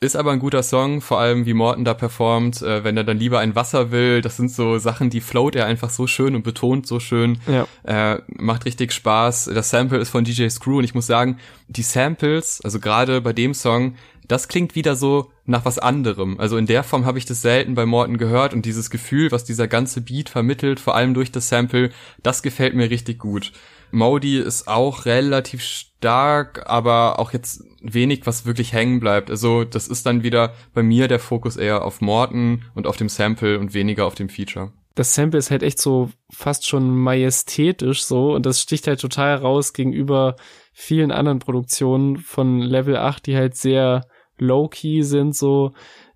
Ist 0.00 0.16
aber 0.16 0.32
ein 0.32 0.40
guter 0.40 0.62
Song, 0.62 1.00
vor 1.00 1.18
allem 1.18 1.46
wie 1.46 1.54
Morton 1.54 1.84
da 1.84 1.94
performt, 1.94 2.60
äh, 2.60 2.84
wenn 2.84 2.96
er 2.96 3.04
dann 3.04 3.18
lieber 3.18 3.38
ein 3.38 3.54
Wasser 3.54 3.90
will. 3.90 4.20
Das 4.20 4.36
sind 4.36 4.50
so 4.50 4.76
Sachen, 4.76 5.08
die 5.08 5.22
float 5.22 5.56
er 5.56 5.64
einfach 5.64 5.88
so 5.88 6.06
schön 6.06 6.34
und 6.34 6.42
betont 6.42 6.86
so 6.86 7.00
schön. 7.00 7.38
Ja. 7.46 7.66
Äh, 7.84 8.20
macht 8.26 8.66
richtig 8.66 8.92
Spaß. 8.92 9.50
Das 9.54 9.70
Sample 9.70 9.98
ist 9.98 10.10
von 10.10 10.24
DJ 10.24 10.48
Screw 10.48 10.78
und 10.78 10.84
ich 10.84 10.94
muss 10.94 11.06
sagen, 11.06 11.38
die 11.68 11.82
Samples, 11.82 12.60
also 12.62 12.80
gerade 12.80 13.22
bei 13.22 13.32
dem 13.32 13.54
Song, 13.54 13.94
das 14.26 14.48
klingt 14.48 14.74
wieder 14.74 14.96
so 14.96 15.30
nach 15.44 15.64
was 15.64 15.78
anderem. 15.78 16.38
Also 16.40 16.56
in 16.56 16.66
der 16.66 16.82
Form 16.82 17.04
habe 17.04 17.18
ich 17.18 17.26
das 17.26 17.42
selten 17.42 17.74
bei 17.74 17.86
Morton 17.86 18.18
gehört 18.18 18.54
und 18.54 18.64
dieses 18.64 18.90
Gefühl, 18.90 19.30
was 19.30 19.44
dieser 19.44 19.68
ganze 19.68 20.00
Beat 20.00 20.28
vermittelt, 20.28 20.80
vor 20.80 20.94
allem 20.94 21.14
durch 21.14 21.30
das 21.32 21.48
Sample, 21.48 21.90
das 22.22 22.42
gefällt 22.42 22.74
mir 22.74 22.90
richtig 22.90 23.18
gut. 23.18 23.52
Modi 23.90 24.38
ist 24.38 24.66
auch 24.66 25.04
relativ 25.06 25.62
stark, 25.62 26.68
aber 26.68 27.18
auch 27.18 27.32
jetzt 27.32 27.62
wenig, 27.80 28.26
was 28.26 28.44
wirklich 28.44 28.72
hängen 28.72 28.98
bleibt. 29.00 29.30
Also 29.30 29.64
das 29.64 29.88
ist 29.88 30.06
dann 30.06 30.22
wieder 30.22 30.54
bei 30.72 30.82
mir 30.82 31.06
der 31.06 31.20
Fokus 31.20 31.56
eher 31.56 31.84
auf 31.84 32.00
Morton 32.00 32.64
und 32.74 32.86
auf 32.86 32.96
dem 32.96 33.08
Sample 33.08 33.58
und 33.58 33.74
weniger 33.74 34.06
auf 34.06 34.14
dem 34.14 34.28
Feature. 34.28 34.72
Das 34.96 35.14
Sample 35.14 35.38
ist 35.38 35.50
halt 35.50 35.62
echt 35.62 35.80
so 35.80 36.10
fast 36.30 36.66
schon 36.66 36.96
majestätisch 36.96 38.04
so 38.04 38.34
und 38.34 38.46
das 38.46 38.60
sticht 38.60 38.86
halt 38.86 39.00
total 39.00 39.36
raus 39.36 39.72
gegenüber 39.72 40.36
vielen 40.72 41.10
anderen 41.10 41.40
Produktionen 41.40 42.16
von 42.18 42.60
Level 42.60 42.96
8, 42.96 43.26
die 43.26 43.36
halt 43.36 43.56
sehr 43.56 44.06
low-key 44.38 45.02
sind 45.02 45.34
so 45.34 45.72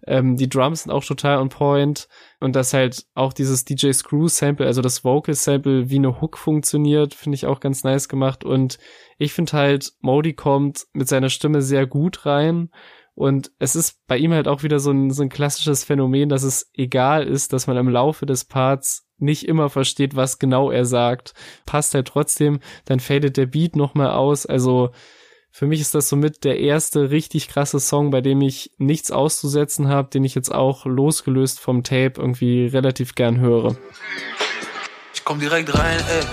ähm, 0.06 0.36
die 0.36 0.48
Drums 0.48 0.84
sind 0.84 0.92
auch 0.92 1.04
total 1.04 1.38
on 1.38 1.48
point 1.48 2.08
und 2.40 2.56
dass 2.56 2.72
halt 2.72 3.04
auch 3.14 3.32
dieses 3.32 3.64
DJ 3.64 3.92
Screw 3.92 4.28
Sample, 4.28 4.66
also 4.66 4.80
das 4.80 5.04
Vocal 5.04 5.34
Sample 5.34 5.90
wie 5.90 5.96
eine 5.96 6.20
Hook 6.20 6.38
funktioniert, 6.38 7.14
finde 7.14 7.36
ich 7.36 7.46
auch 7.46 7.60
ganz 7.60 7.84
nice 7.84 8.08
gemacht 8.08 8.44
und 8.44 8.78
ich 9.18 9.32
finde 9.32 9.52
halt 9.52 9.92
Modi 10.00 10.32
kommt 10.32 10.86
mit 10.92 11.08
seiner 11.08 11.28
Stimme 11.28 11.60
sehr 11.60 11.86
gut 11.86 12.24
rein 12.24 12.70
und 13.18 13.50
es 13.58 13.74
ist 13.74 13.98
bei 14.06 14.16
ihm 14.16 14.32
halt 14.32 14.46
auch 14.46 14.62
wieder 14.62 14.78
so 14.78 14.92
ein, 14.92 15.10
so 15.10 15.24
ein 15.24 15.28
klassisches 15.28 15.82
Phänomen, 15.82 16.28
dass 16.28 16.44
es 16.44 16.70
egal 16.72 17.26
ist, 17.26 17.52
dass 17.52 17.66
man 17.66 17.76
im 17.76 17.88
Laufe 17.88 18.26
des 18.26 18.44
Parts 18.44 19.08
nicht 19.18 19.48
immer 19.48 19.68
versteht, 19.70 20.14
was 20.14 20.38
genau 20.38 20.70
er 20.70 20.84
sagt. 20.84 21.34
Passt 21.66 21.94
halt 21.94 22.06
trotzdem, 22.06 22.60
dann 22.84 23.00
fadet 23.00 23.36
der 23.36 23.46
Beat 23.46 23.74
nochmal 23.74 24.10
aus. 24.10 24.46
Also 24.46 24.90
für 25.50 25.66
mich 25.66 25.80
ist 25.80 25.94
das 25.94 26.08
somit 26.08 26.44
der 26.44 26.60
erste 26.60 27.10
richtig 27.10 27.48
krasse 27.48 27.80
Song, 27.80 28.10
bei 28.10 28.20
dem 28.20 28.40
ich 28.42 28.72
nichts 28.78 29.10
auszusetzen 29.10 29.88
habe, 29.88 30.10
den 30.10 30.24
ich 30.24 30.34
jetzt 30.34 30.54
auch 30.54 30.86
losgelöst 30.86 31.60
vom 31.60 31.82
Tape 31.82 32.14
irgendwie 32.16 32.66
relativ 32.66 33.14
gern 33.14 33.40
höre. 33.40 33.76
Ich 35.14 35.24
komm 35.24 35.40
direkt 35.40 35.76
rein, 35.76 35.98
ey. 35.98 36.24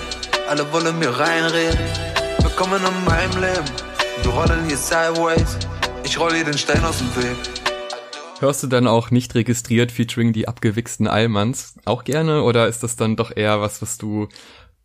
Alle 0.47 0.71
wollen 0.71 0.99
mir 0.99 1.09
reinreden. 1.09 1.79
Willkommen 2.39 2.79
in 2.85 3.05
meinem 3.05 3.41
Leben. 3.41 3.65
Wir 4.21 4.31
rollen 4.31 4.65
hier 4.67 4.77
sideways. 4.77 5.57
Ich 6.03 6.19
roll 6.19 6.33
hier 6.33 6.45
den 6.45 6.57
Stein 6.57 6.83
aus 6.83 6.99
dem 6.99 7.15
Weg. 7.15 7.35
Hörst 8.39 8.61
du 8.63 8.67
dann 8.67 8.85
auch 8.85 9.11
nicht 9.11 9.33
registriert 9.33 9.91
featuring 9.91 10.33
die 10.33 10.47
abgewichsten 10.47 11.07
Allmanns 11.07 11.75
auch 11.85 12.03
gerne 12.03 12.43
oder 12.43 12.67
ist 12.67 12.83
das 12.83 12.95
dann 12.95 13.15
doch 13.15 13.35
eher 13.35 13.61
was, 13.61 13.81
was 13.81 13.97
du 13.97 14.27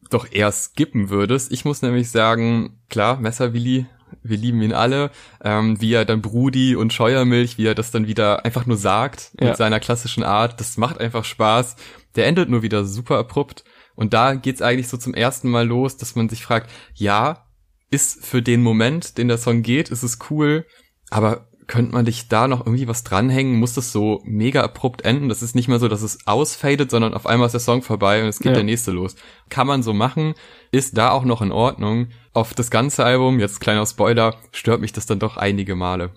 doch 0.08 0.26
eher 0.30 0.50
skippen 0.52 1.10
würdest? 1.10 1.52
Ich 1.52 1.64
muss 1.64 1.82
nämlich 1.82 2.10
sagen, 2.10 2.80
klar, 2.88 3.18
Messerwilli 3.20 3.86
wir 4.22 4.36
lieben 4.36 4.62
ihn 4.62 4.72
alle, 4.72 5.10
ähm, 5.42 5.80
wie 5.80 5.92
er 5.92 6.04
dann 6.04 6.22
Brudi 6.22 6.76
und 6.76 6.92
Scheuermilch, 6.92 7.58
wie 7.58 7.66
er 7.66 7.74
das 7.74 7.90
dann 7.90 8.06
wieder 8.06 8.44
einfach 8.44 8.66
nur 8.66 8.76
sagt 8.76 9.32
ja. 9.40 9.48
mit 9.48 9.56
seiner 9.56 9.80
klassischen 9.80 10.22
Art, 10.22 10.60
das 10.60 10.76
macht 10.76 10.98
einfach 10.98 11.24
Spaß. 11.24 11.76
Der 12.16 12.26
endet 12.26 12.48
nur 12.48 12.62
wieder 12.62 12.84
super 12.84 13.18
abrupt 13.18 13.64
und 13.94 14.12
da 14.14 14.34
geht's 14.34 14.62
eigentlich 14.62 14.88
so 14.88 14.96
zum 14.96 15.14
ersten 15.14 15.48
Mal 15.50 15.66
los, 15.66 15.96
dass 15.96 16.16
man 16.16 16.28
sich 16.28 16.42
fragt, 16.42 16.70
ja, 16.94 17.46
ist 17.90 18.24
für 18.24 18.42
den 18.42 18.62
Moment, 18.62 19.18
den 19.18 19.28
der 19.28 19.38
Song 19.38 19.62
geht, 19.62 19.90
ist 19.90 20.02
es 20.02 20.18
cool, 20.30 20.66
aber 21.10 21.49
könnte 21.70 21.92
man 21.92 22.04
dich 22.04 22.26
da 22.26 22.48
noch 22.48 22.66
irgendwie 22.66 22.88
was 22.88 23.04
dranhängen? 23.04 23.60
Muss 23.60 23.74
das 23.74 23.92
so 23.92 24.20
mega 24.24 24.62
abrupt 24.62 25.02
enden? 25.02 25.28
Das 25.28 25.40
ist 25.40 25.54
nicht 25.54 25.68
mehr 25.68 25.78
so, 25.78 25.86
dass 25.86 26.02
es 26.02 26.26
ausfadet, 26.26 26.90
sondern 26.90 27.14
auf 27.14 27.26
einmal 27.26 27.46
ist 27.46 27.52
der 27.52 27.60
Song 27.60 27.82
vorbei 27.82 28.22
und 28.22 28.28
es 28.28 28.40
geht 28.40 28.48
ja. 28.48 28.54
der 28.54 28.64
nächste 28.64 28.90
los. 28.90 29.14
Kann 29.50 29.68
man 29.68 29.84
so 29.84 29.94
machen, 29.94 30.34
ist 30.72 30.98
da 30.98 31.12
auch 31.12 31.24
noch 31.24 31.42
in 31.42 31.52
Ordnung. 31.52 32.08
Auf 32.32 32.54
das 32.54 32.72
ganze 32.72 33.04
Album, 33.04 33.38
jetzt 33.38 33.60
kleiner 33.60 33.86
Spoiler, 33.86 34.34
stört 34.50 34.80
mich 34.80 34.92
das 34.92 35.06
dann 35.06 35.20
doch 35.20 35.36
einige 35.36 35.76
Male. 35.76 36.10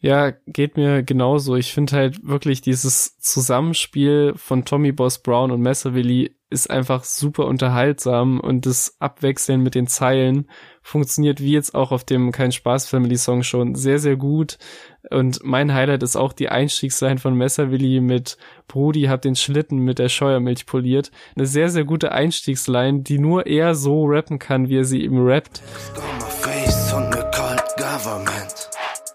Ja, 0.00 0.32
geht 0.48 0.76
mir 0.76 1.04
genauso. 1.04 1.54
Ich 1.54 1.72
finde 1.72 1.94
halt 1.94 2.26
wirklich 2.26 2.60
dieses 2.60 3.18
Zusammenspiel 3.18 4.32
von 4.34 4.64
Tommy 4.64 4.90
Boss 4.90 5.22
Brown 5.22 5.52
und 5.52 5.60
Messervilli 5.60 6.34
ist 6.50 6.70
einfach 6.70 7.04
super 7.04 7.46
unterhaltsam 7.46 8.40
und 8.40 8.66
das 8.66 8.96
Abwechseln 8.98 9.62
mit 9.62 9.76
den 9.76 9.86
Zeilen 9.86 10.48
funktioniert 10.88 11.40
wie 11.40 11.52
jetzt 11.52 11.74
auch 11.74 11.92
auf 11.92 12.04
dem 12.04 12.32
Kein 12.32 12.50
Spaß 12.50 12.88
Family 12.88 13.18
Song 13.18 13.42
schon 13.42 13.74
sehr, 13.74 13.98
sehr 13.98 14.16
gut. 14.16 14.56
Und 15.10 15.40
mein 15.44 15.74
Highlight 15.74 16.02
ist 16.02 16.16
auch 16.16 16.32
die 16.32 16.48
Einstiegsline 16.48 17.18
von 17.18 17.34
Messerwilli 17.34 18.00
mit 18.00 18.38
Brudi 18.68 19.02
hat 19.02 19.24
den 19.24 19.36
Schlitten 19.36 19.80
mit 19.80 19.98
der 19.98 20.08
Scheuermilch 20.08 20.64
poliert. 20.64 21.10
Eine 21.36 21.46
sehr, 21.46 21.68
sehr 21.68 21.84
gute 21.84 22.12
Einstiegsline, 22.12 23.02
die 23.02 23.18
nur 23.18 23.46
er 23.46 23.74
so 23.74 24.06
rappen 24.06 24.38
kann, 24.38 24.68
wie 24.68 24.78
er 24.78 24.84
sie 24.84 25.02
eben 25.02 25.24
rappt. 25.26 25.62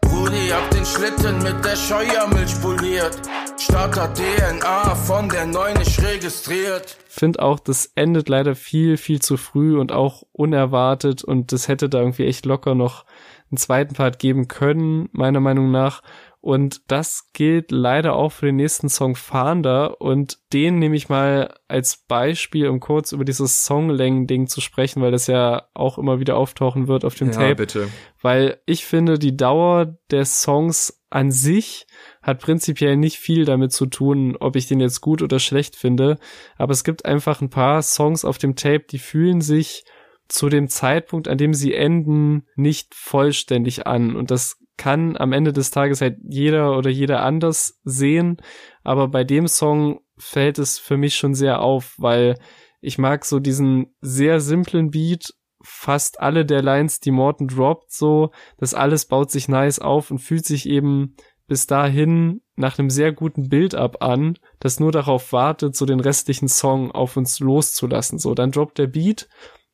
Brudi 0.02 0.50
hab 0.50 0.70
den 0.70 0.86
Schlitten 0.86 1.42
mit 1.42 1.66
der 1.66 1.76
Scheuermilch 1.76 2.62
poliert. 2.62 3.20
Starter 3.58 4.14
DNA 4.14 4.96
von 4.96 5.30
der 5.30 5.46
neuen 5.46 5.78
nicht 5.78 6.02
registriert. 6.02 6.98
Find 7.08 7.40
auch, 7.40 7.60
das 7.60 7.92
endet 7.96 8.28
leider 8.30 8.56
viel, 8.56 8.98
viel 8.98 9.22
zu 9.22 9.38
früh 9.38 9.80
und 9.80 9.92
auch 9.92 10.24
unerwartet 10.32 11.24
und 11.24 11.52
das 11.52 11.68
hätte 11.68 11.90
da 11.90 12.00
irgendwie 12.00 12.26
echt 12.26 12.46
locker 12.46 12.76
noch 12.76 13.06
einen 13.52 13.58
zweiten 13.58 13.94
Part 13.94 14.20
geben 14.20 14.48
können, 14.48 15.10
meiner 15.12 15.40
Meinung 15.40 15.72
nach. 15.72 16.02
Und 16.42 16.92
das 16.92 17.30
gilt 17.32 17.72
leider 17.72 18.16
auch 18.16 18.34
für 18.34 18.48
den 18.48 18.58
nächsten 18.58 18.90
Song 18.90 19.16
Fahnder. 19.16 20.02
Und 20.02 20.40
den 20.52 20.78
nehme 20.78 20.98
ich 20.98 21.08
mal 21.08 21.56
als 21.70 22.04
Beispiel, 22.06 22.68
um 22.68 22.82
kurz 22.82 23.14
über 23.14 23.24
dieses 23.24 23.64
Songlängen-Ding 23.64 24.48
zu 24.48 24.60
sprechen, 24.60 25.02
weil 25.02 25.12
das 25.12 25.28
ja 25.28 25.70
auch 25.74 25.98
immer 25.98 26.20
wieder 26.20 26.36
auftauchen 26.36 26.90
wird 26.90 27.06
auf 27.06 27.16
dem 27.16 27.30
ja, 27.30 27.34
Tape. 27.34 27.56
bitte. 27.56 27.88
Weil 28.22 28.60
ich 28.66 28.86
finde, 28.86 29.18
die 29.18 29.38
Dauer 29.38 29.98
der 30.12 30.26
Songs 30.26 31.02
an 31.10 31.32
sich 31.32 31.88
hat 32.24 32.40
prinzipiell 32.40 32.98
nicht 32.98 33.18
viel 33.18 33.46
damit 33.46 33.74
zu 33.74 33.86
tun, 33.86 34.36
ob 34.40 34.56
ich 34.56 34.68
den 34.68 34.80
jetzt 34.80 35.02
gut 35.02 35.22
oder 35.22 35.40
schlecht 35.40 35.76
finde. 35.76 36.18
Aber 36.58 36.72
es 36.72 36.84
gibt 36.84 37.06
einfach 37.06 37.42
ein 37.42 37.50
paar 37.50 37.82
Songs 37.82 38.26
auf 38.26 38.38
dem 38.38 38.56
Tape, 38.56 38.86
die 38.90 38.98
fühlen 38.98 39.42
sich 39.42 39.84
zu 40.30 40.50
dem 40.50 40.70
Zeitpunkt, 40.70 41.28
an 41.28 41.38
dem 41.38 41.54
sie 41.54 41.74
enden, 41.74 42.48
nicht 42.56 42.96
vollständig 42.96 43.86
an. 43.86 44.16
Und 44.16 44.32
das 44.32 44.58
kann 44.78 45.18
am 45.18 45.34
Ende 45.34 45.54
des 45.54 45.70
Tages 45.70 46.02
halt 46.02 46.18
jeder 46.28 46.78
oder 46.78 46.90
jeder 46.90 47.24
anders 47.24 47.80
sehen. 47.84 48.38
Aber 48.84 49.10
bei 49.10 49.24
dem 49.24 49.48
Song 49.48 50.00
fällt 50.18 50.58
es 50.60 50.80
für 50.80 50.98
mich 50.98 51.16
schon 51.16 51.36
sehr 51.36 51.62
auf, 51.62 51.96
weil 51.98 52.40
ich 52.82 52.98
mag 52.98 53.26
so 53.26 53.40
diesen 53.40 53.94
sehr 54.02 54.40
simplen 54.40 54.92
Beat, 54.92 55.34
fast 55.62 56.20
alle 56.20 56.46
der 56.46 56.62
Lines, 56.62 57.00
die 57.00 57.12
Morton 57.12 57.48
droppt, 57.48 57.92
so, 57.92 58.32
das 58.58 58.74
alles 58.74 59.06
baut 59.06 59.32
sich 59.32 59.48
nice 59.48 59.80
auf 59.80 60.12
und 60.12 60.20
fühlt 60.20 60.46
sich 60.46 60.68
eben 60.68 61.16
bis 61.48 61.68
dahin 61.68 62.42
nach 62.56 62.78
einem 62.78 62.90
sehr 62.90 63.12
guten 63.12 63.50
Build-up 63.50 64.02
an, 64.02 64.38
das 64.60 64.80
nur 64.80 64.92
darauf 64.92 65.34
wartet, 65.34 65.76
so 65.76 65.86
den 65.86 66.00
restlichen 66.00 66.48
Song 66.48 66.92
auf 66.92 67.18
uns 67.18 67.40
loszulassen. 67.40 68.20
So, 68.20 68.34
dann 68.34 68.52
droppt 68.52 68.78
der 68.78 68.88
Beat, 68.88 69.28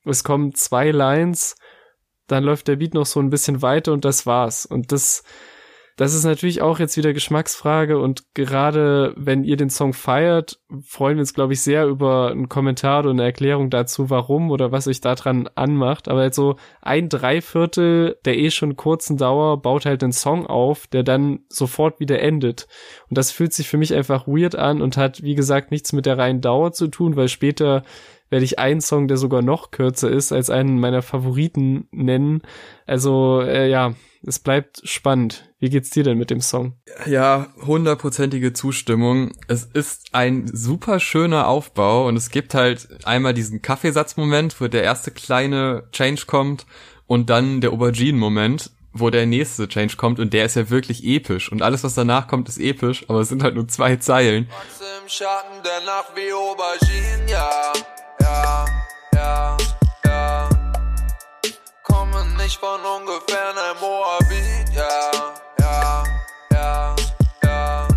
es 0.06 0.24
kommen 0.24 0.56
zwei 0.56 0.92
Lines, 0.92 1.56
dann 2.28 2.44
läuft 2.44 2.68
der 2.68 2.78
Beat 2.78 2.94
noch 2.94 3.06
so 3.06 3.20
ein 3.20 3.30
bisschen 3.30 3.62
weiter 3.62 3.92
und 3.94 4.06
das 4.06 4.26
war's. 4.26 4.66
Und 4.66 4.92
das, 4.92 5.24
das 6.00 6.14
ist 6.14 6.24
natürlich 6.24 6.62
auch 6.62 6.80
jetzt 6.80 6.96
wieder 6.96 7.12
Geschmacksfrage 7.12 8.00
und 8.00 8.34
gerade 8.34 9.14
wenn 9.18 9.44
ihr 9.44 9.58
den 9.58 9.70
Song 9.70 9.92
feiert, 9.92 10.62
freuen 10.82 11.18
wir 11.18 11.24
uns, 11.24 11.34
glaube 11.34 11.52
ich, 11.52 11.62
sehr 11.62 11.88
über 11.88 12.32
einen 12.32 12.48
Kommentar 12.48 13.02
oder 13.02 13.10
eine 13.10 13.24
Erklärung 13.24 13.70
dazu, 13.70 14.10
warum 14.10 14.50
oder 14.50 14.72
was 14.72 14.88
euch 14.88 15.02
daran 15.02 15.50
anmacht. 15.56 16.08
Aber 16.08 16.22
halt 16.22 16.34
so 16.34 16.56
ein 16.82 17.10
Dreiviertel 17.10 18.18
der 18.24 18.38
eh 18.38 18.50
schon 18.50 18.78
kurzen 18.78 19.18
Dauer 19.18 19.62
baut 19.62 19.86
halt 19.86 20.02
den 20.02 20.14
Song 20.14 20.48
auf, 20.48 20.88
der 20.88 21.04
dann 21.04 21.42
sofort 21.50 22.00
wieder 22.00 22.22
endet. 22.22 22.70
Und 23.10 23.18
das 23.18 23.32
fühlt 23.32 23.52
sich 23.52 23.68
für 23.68 23.78
mich 23.78 23.94
einfach 23.94 24.26
weird 24.26 24.56
an 24.56 24.82
und 24.82 24.96
hat, 24.96 25.22
wie 25.22 25.36
gesagt, 25.36 25.70
nichts 25.70 25.92
mit 25.92 26.06
der 26.06 26.18
reinen 26.18 26.40
Dauer 26.40 26.72
zu 26.72 26.88
tun, 26.88 27.18
weil 27.18 27.28
später 27.28 27.84
werde 28.30 28.46
ich 28.46 28.58
einen 28.58 28.80
Song, 28.80 29.10
der 29.10 29.18
sogar 29.18 29.42
noch 29.42 29.72
kürzer 29.72 30.10
ist, 30.10 30.32
als 30.32 30.50
einen 30.50 30.80
meiner 30.80 31.02
Favoriten 31.02 31.90
nennen. 31.92 32.42
Also 32.86 33.42
äh, 33.42 33.70
ja, 33.70 33.96
es 34.26 34.40
bleibt 34.40 34.82
spannend. 34.84 35.50
Wie 35.60 35.70
geht's 35.70 35.90
dir 35.90 36.04
denn 36.04 36.18
mit 36.18 36.30
dem 36.30 36.42
Song? 36.42 36.74
Ja, 37.06 37.48
hundertprozentige 37.66 38.54
Zustimmung. 38.54 39.32
Es 39.48 39.64
ist 39.64 40.14
ein 40.14 40.50
super 40.52 41.00
schöner 41.00 41.48
Aufbau 41.48 42.08
und 42.08 42.16
es 42.16 42.30
gibt 42.30 42.54
halt 42.54 42.88
einmal 43.06 43.34
diesen 43.34 43.62
Kaffeesatzmoment, 43.62 44.60
wo 44.60 44.68
der 44.68 44.84
erste 44.84 45.12
kleine 45.12 45.88
Change 45.92 46.24
kommt 46.28 46.66
und 47.08 47.30
dann 47.30 47.62
der 47.62 47.72
Aubergine-Moment, 47.72 48.72
wo 48.94 49.10
der 49.10 49.26
nächste 49.26 49.68
Change 49.68 49.96
kommt 49.98 50.20
und 50.20 50.34
der 50.34 50.46
ist 50.46 50.56
ja 50.56 50.70
wirklich 50.70 51.04
episch 51.04 51.52
und 51.52 51.62
alles 51.62 51.84
was 51.84 51.96
danach 51.96 52.28
kommt 52.28 52.50
ist 52.50 52.60
episch, 52.60 53.06
aber 53.08 53.22
es 53.22 53.30
sind 53.30 53.44
halt 53.44 53.56
nur 53.56 53.68
zwei 53.68 53.96
Zeilen. 53.98 54.50
Im 55.02 55.10
Schatten 55.10 55.64
der 55.64 55.86
Nacht 55.86 56.12
wie 56.16 56.32
Aubergine, 56.34 57.32
ja, 57.32 57.74
ja, 58.22 58.66
nicht 62.50 62.60
von 62.60 62.80
ungefähr 62.82 63.50
einem 63.50 63.80
Moabit, 63.80 64.76
ja, 64.76 65.12
ja, 65.60 66.04
ja, 66.52 66.96
ja. 67.44 67.88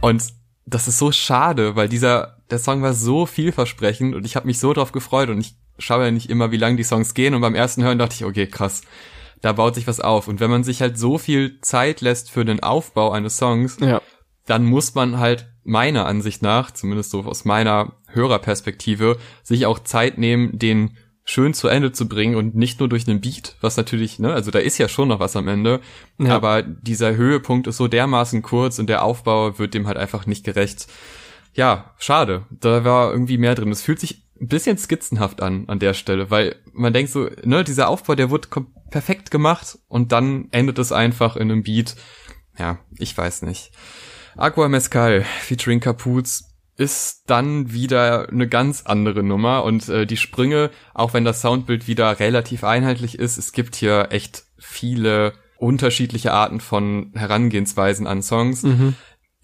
Und 0.00 0.32
das 0.64 0.88
ist 0.88 0.98
so 0.98 1.12
schade, 1.12 1.76
weil 1.76 1.90
dieser 1.90 2.38
der 2.48 2.58
Song 2.58 2.80
war 2.80 2.94
so 2.94 3.26
vielversprechend 3.26 4.14
und 4.14 4.24
ich 4.24 4.34
habe 4.34 4.46
mich 4.46 4.60
so 4.60 4.72
drauf 4.72 4.92
gefreut 4.92 5.28
und 5.28 5.40
ich 5.40 5.56
schaue 5.78 6.06
ja 6.06 6.10
nicht 6.10 6.30
immer, 6.30 6.50
wie 6.50 6.56
lang 6.56 6.78
die 6.78 6.84
Songs 6.84 7.12
gehen 7.12 7.34
und 7.34 7.42
beim 7.42 7.54
ersten 7.54 7.82
Hören 7.82 7.98
dachte 7.98 8.14
ich, 8.14 8.24
okay, 8.24 8.46
krass 8.46 8.80
da 9.40 9.52
baut 9.52 9.76
sich 9.76 9.86
was 9.86 10.00
auf. 10.00 10.26
Und 10.26 10.40
wenn 10.40 10.50
man 10.50 10.64
sich 10.64 10.80
halt 10.80 10.98
so 10.98 11.16
viel 11.16 11.60
Zeit 11.60 12.00
lässt 12.00 12.28
für 12.28 12.44
den 12.44 12.60
Aufbau 12.60 13.12
eines 13.12 13.36
Songs, 13.36 13.76
ja. 13.80 14.02
dann 14.46 14.64
muss 14.64 14.96
man 14.96 15.18
halt 15.18 15.48
meiner 15.62 16.06
Ansicht 16.06 16.42
nach, 16.42 16.72
zumindest 16.72 17.10
so 17.10 17.20
aus 17.20 17.44
meiner 17.44 17.92
Hörerperspektive, 18.08 19.16
sich 19.44 19.66
auch 19.66 19.78
Zeit 19.78 20.18
nehmen, 20.18 20.58
den 20.58 20.96
schön 21.28 21.52
zu 21.52 21.68
Ende 21.68 21.92
zu 21.92 22.08
bringen 22.08 22.36
und 22.36 22.54
nicht 22.54 22.80
nur 22.80 22.88
durch 22.88 23.06
einen 23.06 23.20
Beat, 23.20 23.56
was 23.60 23.76
natürlich, 23.76 24.18
ne, 24.18 24.32
also 24.32 24.50
da 24.50 24.60
ist 24.60 24.78
ja 24.78 24.88
schon 24.88 25.08
noch 25.08 25.20
was 25.20 25.36
am 25.36 25.46
Ende, 25.46 25.80
ja. 26.16 26.34
aber 26.34 26.62
dieser 26.62 27.16
Höhepunkt 27.16 27.66
ist 27.66 27.76
so 27.76 27.86
dermaßen 27.86 28.40
kurz 28.40 28.78
und 28.78 28.88
der 28.88 29.04
Aufbau 29.04 29.58
wird 29.58 29.74
dem 29.74 29.86
halt 29.86 29.98
einfach 29.98 30.24
nicht 30.24 30.42
gerecht. 30.42 30.86
Ja, 31.52 31.92
schade. 31.98 32.46
Da 32.50 32.82
war 32.84 33.12
irgendwie 33.12 33.36
mehr 33.36 33.54
drin. 33.54 33.70
Es 33.70 33.82
fühlt 33.82 34.00
sich 34.00 34.24
ein 34.40 34.48
bisschen 34.48 34.78
skizzenhaft 34.78 35.42
an, 35.42 35.64
an 35.68 35.78
der 35.78 35.92
Stelle, 35.92 36.30
weil 36.30 36.56
man 36.72 36.94
denkt 36.94 37.12
so, 37.12 37.28
ne, 37.44 37.62
dieser 37.62 37.88
Aufbau, 37.88 38.14
der 38.14 38.30
wird 38.30 38.48
perfekt 38.90 39.30
gemacht 39.30 39.78
und 39.86 40.12
dann 40.12 40.48
endet 40.50 40.78
es 40.78 40.92
einfach 40.92 41.36
in 41.36 41.50
einem 41.50 41.62
Beat. 41.62 41.94
Ja, 42.58 42.78
ich 42.96 43.16
weiß 43.16 43.42
nicht. 43.42 43.70
Aqua 44.34 44.68
Mescal 44.68 45.26
featuring 45.40 45.80
Capuz 45.80 46.47
ist 46.78 47.24
dann 47.26 47.72
wieder 47.72 48.30
eine 48.30 48.48
ganz 48.48 48.82
andere 48.86 49.22
Nummer 49.22 49.64
und 49.64 49.88
äh, 49.88 50.06
die 50.06 50.16
Sprünge, 50.16 50.70
auch 50.94 51.12
wenn 51.12 51.24
das 51.24 51.42
Soundbild 51.42 51.86
wieder 51.86 52.18
relativ 52.20 52.64
einheitlich 52.64 53.18
ist, 53.18 53.36
es 53.36 53.52
gibt 53.52 53.76
hier 53.76 54.08
echt 54.10 54.44
viele 54.58 55.34
unterschiedliche 55.58 56.32
Arten 56.32 56.60
von 56.60 57.12
Herangehensweisen 57.14 58.06
an 58.06 58.22
Songs. 58.22 58.62
Mhm 58.62 58.94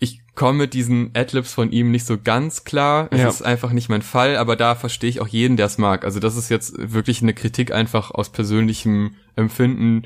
ich 0.04 0.20
komme 0.34 0.58
mit 0.58 0.74
diesen 0.74 1.10
Adlibs 1.14 1.52
von 1.52 1.70
ihm 1.70 1.90
nicht 1.90 2.06
so 2.06 2.18
ganz 2.18 2.64
klar. 2.64 3.08
Es 3.10 3.20
ja. 3.20 3.28
ist 3.28 3.42
einfach 3.42 3.72
nicht 3.72 3.88
mein 3.88 4.02
Fall, 4.02 4.36
aber 4.36 4.56
da 4.56 4.74
verstehe 4.74 5.08
ich 5.08 5.20
auch 5.20 5.28
jeden, 5.28 5.56
der 5.56 5.66
es 5.66 5.78
mag. 5.78 6.04
Also 6.04 6.20
das 6.20 6.36
ist 6.36 6.50
jetzt 6.50 6.74
wirklich 6.76 7.22
eine 7.22 7.32
Kritik 7.32 7.72
einfach 7.72 8.10
aus 8.10 8.30
persönlichem 8.30 9.14
Empfinden. 9.36 10.02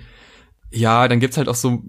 Ja, 0.70 1.08
dann 1.08 1.18
gibt's 1.18 1.38
halt 1.38 1.48
auch 1.48 1.54
so 1.54 1.82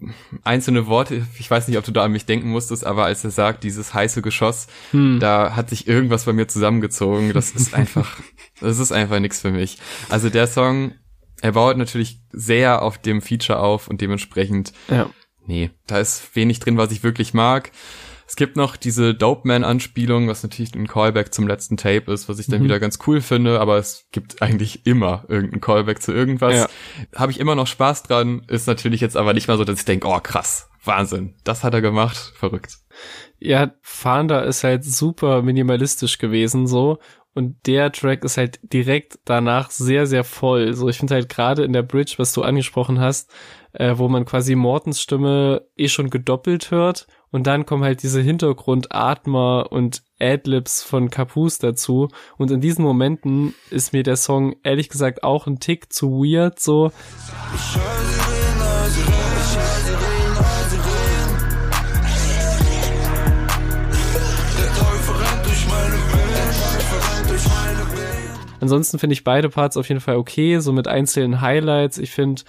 einzelne 0.44 0.88
Worte. 0.88 1.26
Ich 1.38 1.52
weiß 1.52 1.68
nicht, 1.68 1.78
ob 1.78 1.84
du 1.84 1.92
da 1.92 2.06
an 2.06 2.14
mich 2.14 2.26
denken 2.26 2.50
musstest, 2.50 2.86
aber 2.86 3.06
als 3.06 3.24
er 3.24 3.32
sagt, 3.32 3.64
dieses 3.64 3.94
heiße 3.94 4.22
Geschoss, 4.22 4.68
hm. 4.92 5.20
da 5.20 5.56
hat 5.56 5.70
sich 5.70 5.88
irgendwas 5.88 6.26
bei 6.26 6.34
mir 6.34 6.48
zusammengezogen. 6.48 7.34
Das 7.34 7.52
ist 7.56 7.74
einfach, 7.74 8.20
das 8.62 8.80
ist 8.80 8.92
einfach 8.92 9.20
nichts 9.20 9.42
für 9.42 9.52
mich. 9.52 9.78
Also 10.10 10.30
der 10.30 10.48
Song, 10.48 10.94
er 11.42 11.52
baut 11.52 11.78
natürlich 11.78 12.22
sehr 12.32 12.82
auf 12.82 12.98
dem 12.98 13.22
Feature 13.22 13.60
auf 13.60 13.88
und 13.88 14.02
dementsprechend 14.02 14.74
ja 14.90 15.10
nee, 15.50 15.72
da 15.88 16.00
ist 16.00 16.36
wenig 16.36 16.60
drin, 16.60 16.78
was 16.78 16.92
ich 16.92 17.04
wirklich 17.04 17.34
mag. 17.34 17.72
Es 18.30 18.36
gibt 18.36 18.56
noch 18.56 18.76
diese 18.76 19.16
Dope 19.16 19.48
Man-Anspielung, 19.48 20.28
was 20.28 20.44
natürlich 20.44 20.76
ein 20.76 20.86
Callback 20.86 21.34
zum 21.34 21.48
letzten 21.48 21.78
Tape 21.78 22.12
ist, 22.14 22.30
was 22.30 22.38
ich 22.38 22.46
dann 22.46 22.60
mhm. 22.60 22.66
wieder 22.66 22.80
ganz 22.80 23.00
cool 23.08 23.22
finde, 23.22 23.60
aber 23.60 23.80
es 23.80 24.06
gibt 24.12 24.44
eigentlich 24.44 24.86
immer 24.86 25.26
irgendeinen 25.28 25.62
Callback 25.62 26.00
zu 26.00 26.14
irgendwas. 26.14 26.54
Ja. 26.54 26.68
Habe 27.16 27.32
ich 27.32 27.40
immer 27.40 27.56
noch 27.56 27.66
Spaß 27.66 28.04
dran, 28.04 28.44
ist 28.48 28.68
natürlich 28.68 29.02
jetzt 29.02 29.18
aber 29.18 29.34
nicht 29.34 29.48
mal 29.48 29.58
so, 29.58 29.64
dass 29.64 29.80
ich 29.80 29.86
denke, 29.86 30.08
oh 30.08 30.20
krass, 30.20 30.70
Wahnsinn, 30.84 31.34
das 31.44 31.64
hat 31.64 31.74
er 31.74 31.82
gemacht, 31.82 32.34
verrückt. 32.36 32.78
Ja, 33.40 33.72
Founder 33.82 34.46
ist 34.46 34.64
halt 34.64 34.84
super 34.84 35.42
minimalistisch 35.42 36.20
gewesen 36.20 36.68
so 36.68 37.00
und 37.34 37.56
der 37.66 37.92
Track 37.92 38.24
ist 38.24 38.38
halt 38.38 38.60
direkt 38.62 39.18
danach 39.26 39.72
sehr, 39.72 40.06
sehr 40.06 40.24
voll. 40.24 40.74
So, 40.74 40.88
ich 40.88 41.00
finde 41.00 41.16
halt 41.16 41.30
gerade 41.30 41.64
in 41.64 41.74
der 41.74 41.84
Bridge, 41.84 42.16
was 42.18 42.32
du 42.34 42.44
angesprochen 42.44 43.00
hast, 43.00 43.32
äh, 43.74 43.98
wo 43.98 44.08
man 44.08 44.26
quasi 44.26 44.56
Mortens 44.56 45.02
Stimme 45.02 45.68
eh 45.76 45.88
schon 45.88 46.10
gedoppelt 46.10 46.72
hört 46.72 47.08
und 47.32 47.48
dann 47.48 47.66
kommen 47.66 47.84
halt 47.84 48.04
diese 48.04 48.22
Hintergrundatmer 48.22 49.72
und 49.72 50.04
Adlibs 50.20 50.84
von 50.84 51.10
Capus 51.10 51.60
dazu 51.60 52.10
und 52.38 52.52
in 52.52 52.62
diesen 52.62 52.84
Momenten 52.84 53.54
ist 53.70 53.94
mir 53.94 54.04
der 54.04 54.16
Song 54.18 54.56
ehrlich 54.64 54.90
gesagt 54.90 55.24
auch 55.24 55.48
ein 55.48 55.60
Tick 55.60 55.94
zu 55.94 56.24
weird 56.24 56.60
so. 56.60 56.92
Ansonsten 68.62 69.00
finde 69.00 69.14
ich 69.14 69.24
beide 69.24 69.50
Parts 69.50 69.78
auf 69.78 69.88
jeden 69.88 70.02
Fall 70.02 70.18
okay, 70.18 70.60
so 70.60 70.74
mit 70.74 70.88
einzelnen 70.88 71.42
Highlights. 71.42 71.98
Ich 71.98 72.12
finde 72.12 72.42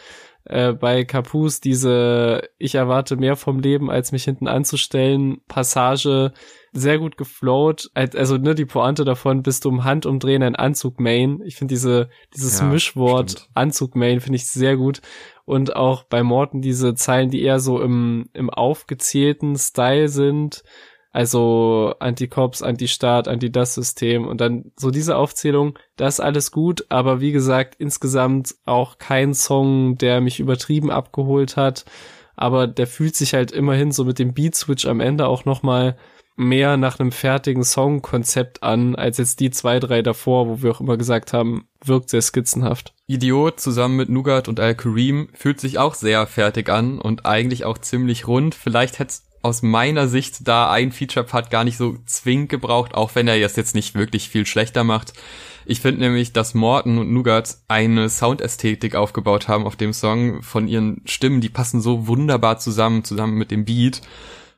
äh, 0.44 0.72
bei 0.72 1.04
Capus 1.04 1.60
diese 1.60 2.42
Ich 2.58 2.74
erwarte 2.74 3.16
mehr 3.16 3.36
vom 3.36 3.60
Leben, 3.60 3.90
als 3.90 4.12
mich 4.12 4.24
hinten 4.24 4.48
anzustellen, 4.48 5.40
Passage 5.48 6.32
sehr 6.72 6.98
gut 6.98 7.16
geflowt. 7.16 7.90
Also 7.94 8.36
ne, 8.36 8.54
die 8.54 8.64
Pointe 8.64 9.04
davon, 9.04 9.42
bist 9.42 9.64
du 9.64 9.70
im 9.70 9.84
Handumdrehen 9.84 10.42
ein 10.42 10.56
Anzug-Main. 10.56 11.40
Ich 11.44 11.56
finde 11.56 11.74
diese, 11.74 12.10
dieses 12.34 12.60
ja, 12.60 12.66
Mischwort 12.66 13.48
Anzug-Main 13.54 14.20
finde 14.20 14.36
ich 14.36 14.48
sehr 14.48 14.76
gut. 14.76 15.00
Und 15.44 15.74
auch 15.74 16.04
bei 16.04 16.22
Morten 16.22 16.62
diese 16.62 16.94
Zeilen, 16.94 17.30
die 17.30 17.42
eher 17.42 17.58
so 17.58 17.80
im, 17.80 18.28
im 18.34 18.50
aufgezählten 18.50 19.56
Style 19.56 20.08
sind. 20.08 20.62
Also 21.12 21.94
Anti-Cops, 21.98 22.62
Anti-Staat, 22.62 23.26
Anti-Das-System 23.26 24.26
und 24.26 24.40
dann 24.40 24.72
so 24.76 24.90
diese 24.90 25.16
Aufzählung, 25.16 25.76
das 25.96 26.20
alles 26.20 26.52
gut, 26.52 26.86
aber 26.88 27.20
wie 27.20 27.32
gesagt, 27.32 27.74
insgesamt 27.78 28.54
auch 28.64 28.98
kein 28.98 29.34
Song, 29.34 29.98
der 29.98 30.20
mich 30.20 30.38
übertrieben 30.38 30.90
abgeholt 30.90 31.56
hat, 31.56 31.84
aber 32.36 32.68
der 32.68 32.86
fühlt 32.86 33.16
sich 33.16 33.34
halt 33.34 33.50
immerhin 33.50 33.90
so 33.90 34.04
mit 34.04 34.20
dem 34.20 34.34
Beat-Switch 34.34 34.86
am 34.86 35.00
Ende 35.00 35.26
auch 35.26 35.44
nochmal 35.44 35.96
mehr 36.36 36.76
nach 36.76 36.98
einem 36.98 37.12
fertigen 37.12 37.64
Songkonzept 37.64 38.62
an, 38.62 38.94
als 38.94 39.18
jetzt 39.18 39.40
die 39.40 39.50
zwei, 39.50 39.78
drei 39.78 40.00
davor, 40.00 40.48
wo 40.48 40.62
wir 40.62 40.70
auch 40.70 40.80
immer 40.80 40.96
gesagt 40.96 41.32
haben, 41.32 41.68
wirkt 41.84 42.08
sehr 42.08 42.22
skizzenhaft. 42.22 42.94
Idiot 43.06 43.60
zusammen 43.60 43.96
mit 43.96 44.08
Nougat 44.08 44.48
und 44.48 44.58
Al-Kareem 44.58 45.28
fühlt 45.34 45.60
sich 45.60 45.78
auch 45.78 45.94
sehr 45.94 46.26
fertig 46.26 46.70
an 46.70 46.98
und 46.98 47.26
eigentlich 47.26 47.64
auch 47.66 47.76
ziemlich 47.76 48.26
rund. 48.26 48.54
Vielleicht 48.54 48.98
hätte 48.98 49.12
aus 49.42 49.62
meiner 49.62 50.08
Sicht 50.08 50.46
da 50.46 50.70
ein 50.70 50.92
Feature-Part 50.92 51.50
gar 51.50 51.64
nicht 51.64 51.76
so 51.76 51.96
zwingend 52.04 52.50
gebraucht, 52.50 52.94
auch 52.94 53.14
wenn 53.14 53.28
er 53.28 53.40
das 53.40 53.56
jetzt 53.56 53.74
nicht 53.74 53.94
wirklich 53.94 54.28
viel 54.28 54.44
schlechter 54.44 54.84
macht. 54.84 55.14
Ich 55.64 55.80
finde 55.80 56.00
nämlich, 56.00 56.32
dass 56.32 56.54
Morton 56.54 56.98
und 56.98 57.12
Nougat 57.12 57.58
eine 57.68 58.08
Soundästhetik 58.08 58.94
aufgebaut 58.94 59.48
haben 59.48 59.66
auf 59.66 59.76
dem 59.76 59.92
Song 59.92 60.42
von 60.42 60.68
ihren 60.68 61.02
Stimmen, 61.04 61.40
die 61.40 61.48
passen 61.48 61.80
so 61.80 62.06
wunderbar 62.06 62.58
zusammen, 62.58 63.04
zusammen 63.04 63.34
mit 63.34 63.50
dem 63.50 63.64
Beat. 63.64 64.02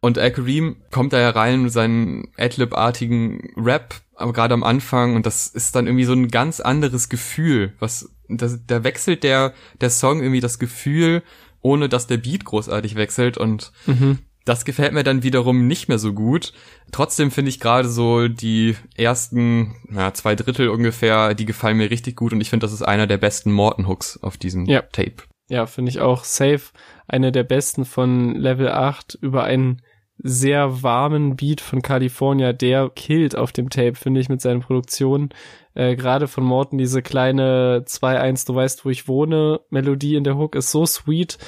Und 0.00 0.18
Al 0.18 0.32
Kareem 0.32 0.76
kommt 0.90 1.12
da 1.12 1.20
ja 1.20 1.30
rein 1.30 1.62
mit 1.62 1.72
seinen 1.72 2.28
Adlib-artigen 2.36 3.52
Rap, 3.56 4.00
aber 4.16 4.32
gerade 4.32 4.54
am 4.54 4.64
Anfang, 4.64 5.14
und 5.14 5.26
das 5.26 5.46
ist 5.46 5.76
dann 5.76 5.86
irgendwie 5.86 6.04
so 6.04 6.12
ein 6.12 6.28
ganz 6.28 6.58
anderes 6.58 7.08
Gefühl, 7.08 7.74
was, 7.78 8.10
das, 8.28 8.60
da 8.66 8.82
wechselt 8.82 9.22
der, 9.22 9.54
der 9.80 9.90
Song 9.90 10.20
irgendwie 10.20 10.40
das 10.40 10.58
Gefühl, 10.58 11.22
ohne 11.60 11.88
dass 11.88 12.08
der 12.08 12.16
Beat 12.16 12.44
großartig 12.44 12.96
wechselt 12.96 13.38
und 13.38 13.70
mhm 13.86 14.18
das 14.44 14.64
gefällt 14.64 14.92
mir 14.92 15.04
dann 15.04 15.22
wiederum 15.22 15.66
nicht 15.66 15.88
mehr 15.88 15.98
so 15.98 16.12
gut. 16.12 16.52
Trotzdem 16.90 17.30
finde 17.30 17.50
ich 17.50 17.60
gerade 17.60 17.88
so 17.88 18.28
die 18.28 18.76
ersten 18.96 19.76
ja, 19.90 20.12
zwei 20.14 20.34
Drittel 20.34 20.68
ungefähr, 20.68 21.34
die 21.34 21.46
gefallen 21.46 21.76
mir 21.76 21.90
richtig 21.90 22.16
gut 22.16 22.32
und 22.32 22.40
ich 22.40 22.50
finde, 22.50 22.64
das 22.64 22.72
ist 22.72 22.82
einer 22.82 23.06
der 23.06 23.18
besten 23.18 23.52
Morton-Hooks 23.52 24.22
auf 24.22 24.36
diesem 24.36 24.66
ja. 24.66 24.82
Tape. 24.82 25.22
Ja, 25.48 25.66
finde 25.66 25.90
ich 25.90 26.00
auch 26.00 26.24
safe. 26.24 26.62
Eine 27.06 27.32
der 27.32 27.44
besten 27.44 27.84
von 27.84 28.34
Level 28.34 28.70
8 28.70 29.18
über 29.20 29.44
einen 29.44 29.82
sehr 30.18 30.82
warmen 30.82 31.36
Beat 31.36 31.60
von 31.60 31.82
California, 31.82 32.52
der 32.52 32.90
killt 32.90 33.36
auf 33.36 33.52
dem 33.52 33.70
Tape, 33.70 33.94
finde 33.94 34.20
ich, 34.20 34.28
mit 34.28 34.40
seinen 34.40 34.60
Produktionen. 34.60 35.30
Äh, 35.74 35.96
Gerade 35.96 36.28
von 36.28 36.44
Morton 36.44 36.78
diese 36.78 37.02
kleine 37.02 37.84
2-1, 37.86 38.46
du 38.46 38.54
weißt, 38.54 38.84
wo 38.84 38.90
ich 38.90 39.08
wohne, 39.08 39.60
Melodie 39.70 40.14
in 40.14 40.24
der 40.24 40.36
Hook 40.36 40.54
ist 40.54 40.70
so 40.70 40.86
sweet. 40.86 41.38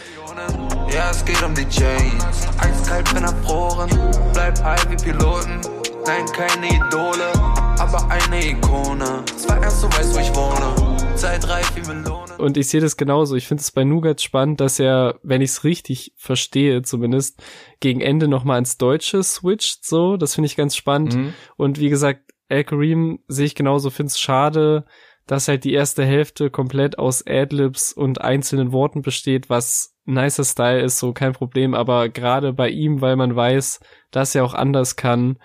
Ja, 0.94 1.10
es 1.10 1.24
geht 1.24 1.42
um 1.42 1.52
die 1.56 1.68
Chains. 1.68 2.46
Eiskalt 2.60 3.12
bin 3.12 3.24
erfroren, 3.24 3.90
bleib 4.32 4.62
high 4.62 4.88
wie 4.88 4.96
Piloten. 4.96 5.60
Nein, 6.06 6.24
keine 6.26 6.68
Idole, 6.68 7.32
aber 7.80 8.08
eine 8.08 8.50
Ikone. 8.50 9.24
Zwar 9.36 9.60
erst 9.60 9.80
so 9.80 9.88
weißt, 9.88 10.14
wo 10.14 10.18
ich 10.20 10.32
wohne. 10.36 11.16
Zeit 11.16 11.48
reif 11.48 11.74
wie 11.74 11.80
Melone. 11.80 12.36
Und 12.38 12.56
ich 12.56 12.68
sehe 12.68 12.80
das 12.80 12.96
genauso. 12.96 13.34
Ich 13.34 13.48
finde 13.48 13.62
es 13.62 13.72
bei 13.72 13.82
Nougat 13.82 14.20
spannend, 14.20 14.60
dass 14.60 14.78
er, 14.78 15.18
wenn 15.24 15.40
ich 15.40 15.50
es 15.50 15.64
richtig 15.64 16.12
verstehe, 16.16 16.82
zumindest 16.82 17.42
gegen 17.80 18.00
Ende 18.00 18.28
nochmal 18.28 18.58
ins 18.58 18.78
Deutsche 18.78 19.20
switcht. 19.24 19.84
So, 19.84 20.16
das 20.16 20.36
finde 20.36 20.46
ich 20.46 20.54
ganz 20.54 20.76
spannend. 20.76 21.16
Mhm. 21.16 21.34
Und 21.56 21.80
wie 21.80 21.88
gesagt, 21.88 22.30
El 22.48 22.62
Kareem 22.62 23.18
sehe 23.26 23.46
ich 23.46 23.56
genauso, 23.56 23.90
finde 23.90 24.10
es 24.10 24.20
schade, 24.20 24.84
dass 25.26 25.48
halt 25.48 25.64
die 25.64 25.72
erste 25.72 26.04
Hälfte 26.04 26.50
komplett 26.50 27.00
aus 27.00 27.24
Adlibs 27.26 27.92
und 27.92 28.20
einzelnen 28.20 28.70
Worten 28.70 29.02
besteht, 29.02 29.50
was 29.50 29.93
nicer 30.04 30.44
Style 30.44 30.80
ist, 30.82 30.98
so 30.98 31.12
kein 31.12 31.32
Problem. 31.32 31.74
Aber 31.74 32.08
gerade 32.08 32.52
bei 32.52 32.68
ihm, 32.68 33.00
weil 33.00 33.16
man 33.16 33.34
weiß, 33.34 33.80
dass 34.10 34.34
er 34.34 34.44
auch 34.44 34.54
anders 34.54 34.96
kann 34.96 35.38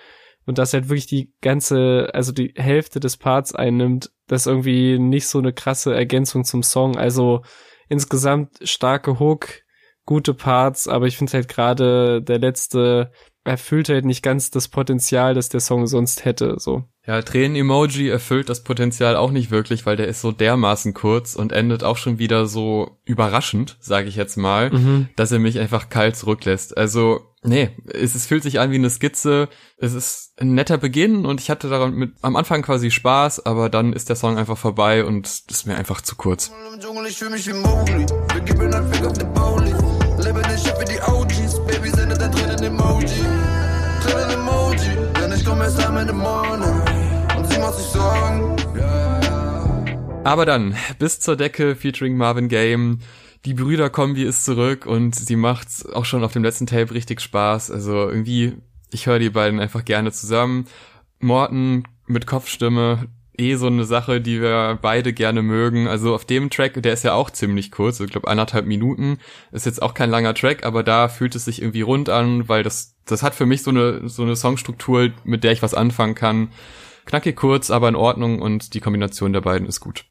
und 0.45 0.57
dass 0.57 0.73
er 0.73 0.81
halt 0.81 0.89
wirklich 0.89 1.07
die 1.07 1.33
ganze, 1.41 2.09
also 2.13 2.31
die 2.31 2.53
Hälfte 2.55 2.99
des 2.99 3.17
Parts 3.17 3.53
einnimmt, 3.53 4.11
das 4.27 4.41
ist 4.41 4.47
irgendwie 4.47 4.99
nicht 4.99 5.27
so 5.27 5.39
eine 5.39 5.53
krasse 5.53 5.93
Ergänzung 5.93 6.43
zum 6.43 6.63
Song. 6.63 6.97
Also 6.97 7.41
insgesamt 7.87 8.59
starke 8.63 9.19
Hook, 9.19 9.61
gute 10.05 10.33
Parts, 10.33 10.87
aber 10.87 11.07
ich 11.07 11.17
finde 11.17 11.33
halt 11.33 11.47
gerade 11.47 12.21
der 12.21 12.39
letzte 12.39 13.11
erfüllt 13.49 13.89
halt 13.89 14.05
nicht 14.05 14.21
ganz 14.23 14.51
das 14.51 14.67
Potenzial, 14.67 15.33
das 15.33 15.49
der 15.49 15.59
Song 15.59 15.88
sonst 15.88 16.23
hätte, 16.25 16.55
so. 16.59 16.83
Ja, 17.05 17.21
Tränen-Emoji 17.21 18.07
erfüllt 18.09 18.49
das 18.49 18.63
Potenzial 18.63 19.15
auch 19.15 19.31
nicht 19.31 19.49
wirklich, 19.49 19.85
weil 19.88 19.97
der 19.97 20.07
ist 20.07 20.21
so 20.21 20.31
dermaßen 20.31 20.93
kurz 20.93 21.35
und 21.35 21.51
endet 21.51 21.83
auch 21.83 21.97
schon 21.97 22.19
wieder 22.19 22.45
so 22.45 22.99
überraschend, 23.05 23.77
sage 23.79 24.07
ich 24.07 24.15
jetzt 24.15 24.38
mal, 24.38 24.69
Mhm. 24.69 25.09
dass 25.15 25.31
er 25.31 25.39
mich 25.39 25.57
einfach 25.59 25.89
kalt 25.89 26.15
zurücklässt. 26.15 26.77
Also, 26.77 27.21
nee, 27.41 27.69
es, 27.91 28.13
es 28.13 28.27
fühlt 28.27 28.43
sich 28.43 28.59
an 28.59 28.69
wie 28.69 28.75
eine 28.75 28.91
Skizze. 28.91 29.49
Es 29.77 29.93
ist 29.93 30.33
ein 30.39 30.53
netter 30.53 30.77
Beginn 30.77 31.25
und 31.25 31.41
ich 31.41 31.49
hatte 31.49 31.67
daran 31.67 31.93
mit 31.95 32.12
am 32.21 32.35
Anfang 32.35 32.62
quasi 32.62 32.91
Spaß, 32.91 33.43
aber 33.45 33.69
dann 33.69 33.91
ist 33.93 34.09
der 34.09 34.15
Song 34.15 34.38
einfach 34.38 34.57
vorbei 34.57 35.03
und 35.03 35.25
das 35.25 35.43
ist 35.49 35.65
mir 35.65 35.75
einfach 35.77 36.01
zu 36.01 36.15
kurz. 36.15 36.51
Im 36.73 36.79
Dschungel, 36.79 37.07
ich 37.07 37.17
fühl 37.17 37.31
mich 37.31 37.47
wie 37.47 37.53
Mowgli. 37.53 38.05
Wir 38.33 38.41
geben 38.41 38.71
einen 38.73 38.93
Fick 38.93 39.05
auf 39.07 39.13
den 39.17 39.33
Bowli. 39.33 39.73
Lebe 40.23 40.41
den 40.41 40.57
Shit 40.59 40.75
wie 40.79 40.85
die 40.85 41.01
OGs. 41.12 41.58
Baby, 41.79 41.91
sende 41.91 42.17
dein 42.17 42.31
Tränen-Emoji. 42.31 43.07
Tränen-Emoji. 44.03 44.97
Denn 45.21 45.31
ich 45.31 45.45
komm 45.45 45.61
erst 45.61 45.81
am 45.85 45.95
Ende 45.95 46.11
morgen. 46.11 46.61
Und 47.37 47.47
sie 47.49 47.57
macht 47.59 47.75
sich 47.75 47.85
Sorgen. 47.85 48.55
Aber 50.25 50.45
dann, 50.45 50.75
bis 50.97 51.21
zur 51.21 51.37
Decke 51.37 51.75
featuring 51.75 52.17
Marvin 52.17 52.49
Game. 52.49 52.99
Die 53.45 53.53
Brüder-Kombi 53.53 54.23
ist 54.23 54.43
zurück 54.43 54.85
und 54.85 55.15
sie 55.15 55.37
macht 55.37 55.67
auch 55.93 56.03
schon 56.03 56.25
auf 56.25 56.33
dem 56.33 56.43
letzten 56.43 56.67
Tape 56.67 56.93
richtig 56.93 57.21
Spaß. 57.21 57.71
Also 57.71 58.09
irgendwie, 58.09 58.57
ich 58.91 59.07
höre 59.07 59.19
die 59.19 59.29
beiden 59.29 59.61
einfach 59.61 59.85
gerne 59.85 60.11
zusammen. 60.11 60.65
Morton 61.19 61.83
mit 62.07 62.27
Kopfstimme, 62.27 63.07
eh 63.39 63.56
so 63.56 63.67
eine 63.67 63.86
Sache, 63.86 64.21
die 64.21 64.41
wir 64.41 64.78
beide 64.82 65.13
gerne 65.13 65.41
mögen. 65.41 65.88
Also 65.88 66.13
auf 66.13 66.25
dem 66.25 66.49
Track, 66.49 66.82
der 66.82 66.93
ist 66.93 67.04
ja 67.04 67.13
auch 67.13 67.30
ziemlich 67.30 67.71
kurz, 67.71 67.99
ich 67.99 68.12
glaube 68.12 68.28
anderthalb 68.28 68.65
Minuten, 68.65 69.19
ist 69.52 69.65
jetzt 69.65 69.82
auch 69.82 69.93
kein 69.93 70.10
langer 70.10 70.34
Track, 70.34 70.65
aber 70.65 70.84
da 70.84 71.08
fühlt 71.08 71.36
es 71.36 71.45
sich 71.45 71.62
irgendwie 71.62 71.82
rund 71.82 72.10
an, 72.10 72.47
weil 72.49 72.63
das, 72.63 72.95
das 73.06 73.23
hat 73.23 73.34
für 73.34 73.45
mich 73.45 73.63
so 73.63 73.71
eine, 73.71 74.08
so 74.08 74.23
eine 74.23 74.36
Songstruktur, 74.36 75.10
mit 75.23 75.43
der 75.43 75.54
ich 75.54 75.62
was 75.63 75.73
anfangen 75.73 76.15
kann. 76.15 76.52
Knackig 77.06 77.36
kurz, 77.36 77.71
aber 77.71 77.88
in 77.88 77.95
Ordnung 77.95 78.41
und 78.41 78.73
die 78.73 78.82
Kombination 78.82 79.34
der 79.34 79.41
beiden 79.41 79.67
ist 79.67 79.80
gut. 79.80 80.06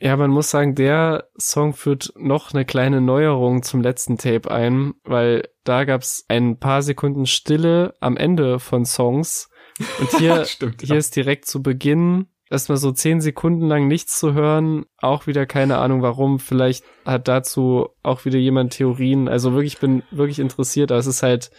Ja, 0.00 0.16
man 0.16 0.30
muss 0.30 0.50
sagen, 0.50 0.76
der 0.76 1.28
Song 1.36 1.74
führt 1.74 2.12
noch 2.16 2.52
eine 2.52 2.64
kleine 2.64 3.00
Neuerung 3.00 3.62
zum 3.64 3.80
letzten 3.80 4.16
Tape 4.16 4.48
ein, 4.50 4.94
weil 5.02 5.48
da 5.64 5.84
gab's 5.84 6.24
ein 6.28 6.58
paar 6.58 6.82
Sekunden 6.82 7.26
Stille 7.26 7.94
am 8.00 8.16
Ende 8.16 8.60
von 8.60 8.84
Songs. 8.84 9.50
Und 10.00 10.18
hier, 10.18 10.44
Stimmt, 10.46 10.82
hier 10.82 10.96
ist 10.96 11.16
direkt 11.16 11.46
zu 11.46 11.62
Beginn 11.62 12.26
erstmal 12.50 12.78
so 12.78 12.92
zehn 12.92 13.20
Sekunden 13.20 13.66
lang 13.66 13.88
nichts 13.88 14.18
zu 14.18 14.34
hören. 14.34 14.86
Auch 14.98 15.26
wieder 15.26 15.46
keine 15.46 15.78
Ahnung 15.78 16.02
warum. 16.02 16.38
Vielleicht 16.38 16.84
hat 17.04 17.28
dazu 17.28 17.88
auch 18.02 18.24
wieder 18.24 18.38
jemand 18.38 18.72
Theorien. 18.72 19.28
Also 19.28 19.52
wirklich, 19.52 19.74
ich 19.74 19.80
bin 19.80 20.02
wirklich 20.10 20.38
interessiert. 20.38 20.90
Aber 20.90 20.98
es 20.98 21.06
ist 21.06 21.22
halt 21.22 21.50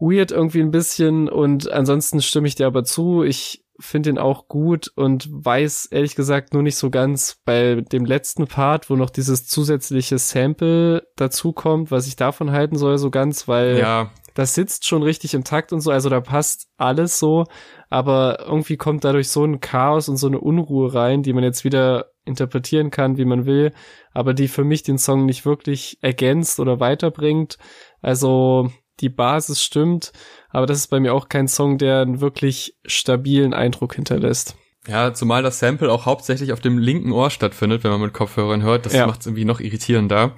weird 0.00 0.32
irgendwie 0.32 0.60
ein 0.60 0.70
bisschen. 0.70 1.28
Und 1.28 1.70
ansonsten 1.70 2.20
stimme 2.22 2.48
ich 2.48 2.54
dir 2.54 2.66
aber 2.66 2.84
zu. 2.84 3.22
Ich 3.22 3.64
finde 3.78 4.10
ihn 4.10 4.18
auch 4.18 4.48
gut 4.48 4.92
und 4.94 5.28
weiß 5.30 5.86
ehrlich 5.86 6.14
gesagt 6.14 6.52
nur 6.52 6.62
nicht 6.62 6.76
so 6.76 6.90
ganz 6.90 7.40
bei 7.44 7.76
dem 7.80 8.04
letzten 8.04 8.46
Part, 8.46 8.90
wo 8.90 8.96
noch 8.96 9.10
dieses 9.10 9.46
zusätzliche 9.46 10.18
Sample 10.18 11.06
dazukommt, 11.16 11.90
was 11.90 12.06
ich 12.06 12.14
davon 12.14 12.52
halten 12.52 12.76
soll, 12.76 12.98
so 12.98 13.10
ganz, 13.10 13.48
weil 13.48 13.78
Ja, 13.78 14.12
das 14.34 14.54
sitzt 14.54 14.86
schon 14.86 15.02
richtig 15.02 15.34
im 15.34 15.44
Takt 15.44 15.72
und 15.72 15.80
so, 15.80 15.90
also 15.90 16.08
da 16.08 16.20
passt 16.20 16.68
alles 16.76 17.18
so, 17.18 17.44
aber 17.90 18.40
irgendwie 18.46 18.76
kommt 18.76 19.04
dadurch 19.04 19.28
so 19.28 19.44
ein 19.44 19.60
Chaos 19.60 20.08
und 20.08 20.16
so 20.16 20.26
eine 20.26 20.40
Unruhe 20.40 20.94
rein, 20.94 21.22
die 21.22 21.32
man 21.32 21.44
jetzt 21.44 21.64
wieder 21.64 22.06
interpretieren 22.24 22.90
kann, 22.90 23.16
wie 23.16 23.24
man 23.24 23.46
will, 23.46 23.72
aber 24.12 24.32
die 24.34 24.48
für 24.48 24.64
mich 24.64 24.82
den 24.82 24.98
Song 24.98 25.26
nicht 25.26 25.44
wirklich 25.44 25.98
ergänzt 26.02 26.60
oder 26.60 26.78
weiterbringt. 26.80 27.58
Also 28.00 28.70
die 29.00 29.08
Basis 29.08 29.62
stimmt, 29.62 30.12
aber 30.50 30.66
das 30.66 30.78
ist 30.78 30.86
bei 30.88 31.00
mir 31.00 31.14
auch 31.14 31.28
kein 31.28 31.48
Song, 31.48 31.78
der 31.78 32.00
einen 32.00 32.20
wirklich 32.20 32.76
stabilen 32.84 33.54
Eindruck 33.54 33.94
hinterlässt. 33.96 34.54
ja, 34.86 35.12
zumal 35.14 35.42
das 35.42 35.58
Sample 35.60 35.90
auch 35.92 36.06
hauptsächlich 36.06 36.52
auf 36.52 36.60
dem 36.60 36.76
linken 36.78 37.12
Ohr 37.12 37.30
stattfindet, 37.30 37.82
wenn 37.84 37.90
man 37.92 38.00
mit 38.00 38.12
Kopfhörern 38.12 38.62
hört. 38.62 38.84
Das 38.86 38.92
Ja. 38.94 39.06
macht 39.06 39.20
es 39.20 39.26
irgendwie 39.26 39.44
noch 39.44 39.60
irritierender. 39.60 40.32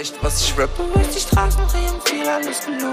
Echt, 0.00 0.14
was 0.22 0.42
ich 0.42 0.58
rappe. 0.58 0.82
Durch 0.94 1.08
die 1.08 1.20
Straßen 1.20 1.60
drehen, 1.68 2.00
viel 2.04 2.26
alles 2.26 2.64
gelogen. 2.64 2.91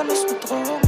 Alles 0.00 0.24
mit 0.30 0.42
Drogen. 0.48 0.80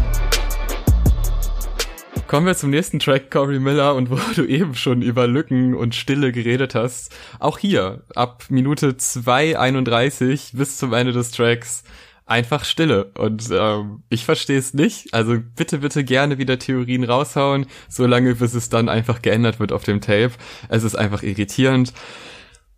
Kommen 2.26 2.46
wir 2.46 2.56
zum 2.56 2.70
nächsten 2.70 2.98
Track, 2.98 3.30
Corey 3.30 3.58
Miller, 3.58 3.94
und 3.94 4.10
wo 4.10 4.16
du 4.34 4.46
eben 4.46 4.74
schon 4.74 5.02
über 5.02 5.26
Lücken 5.26 5.74
und 5.74 5.94
Stille 5.94 6.32
geredet 6.32 6.74
hast. 6.74 7.14
Auch 7.38 7.58
hier, 7.58 8.04
ab 8.14 8.44
Minute 8.48 8.92
2,31 8.92 10.56
bis 10.56 10.78
zum 10.78 10.94
Ende 10.94 11.12
des 11.12 11.30
Tracks, 11.30 11.84
einfach 12.24 12.64
Stille. 12.64 13.12
Und 13.18 13.50
ähm, 13.52 14.02
ich 14.08 14.24
verstehe 14.24 14.58
es 14.58 14.72
nicht. 14.72 15.12
Also 15.12 15.36
bitte, 15.56 15.78
bitte 15.78 16.04
gerne 16.04 16.38
wieder 16.38 16.58
Theorien 16.58 17.04
raushauen, 17.04 17.66
solange 17.90 18.36
bis 18.36 18.54
es 18.54 18.70
dann 18.70 18.88
einfach 18.88 19.20
geändert 19.20 19.60
wird 19.60 19.72
auf 19.72 19.84
dem 19.84 20.00
Tape. 20.00 20.32
Es 20.70 20.84
ist 20.84 20.94
einfach 20.94 21.22
irritierend. 21.22 21.92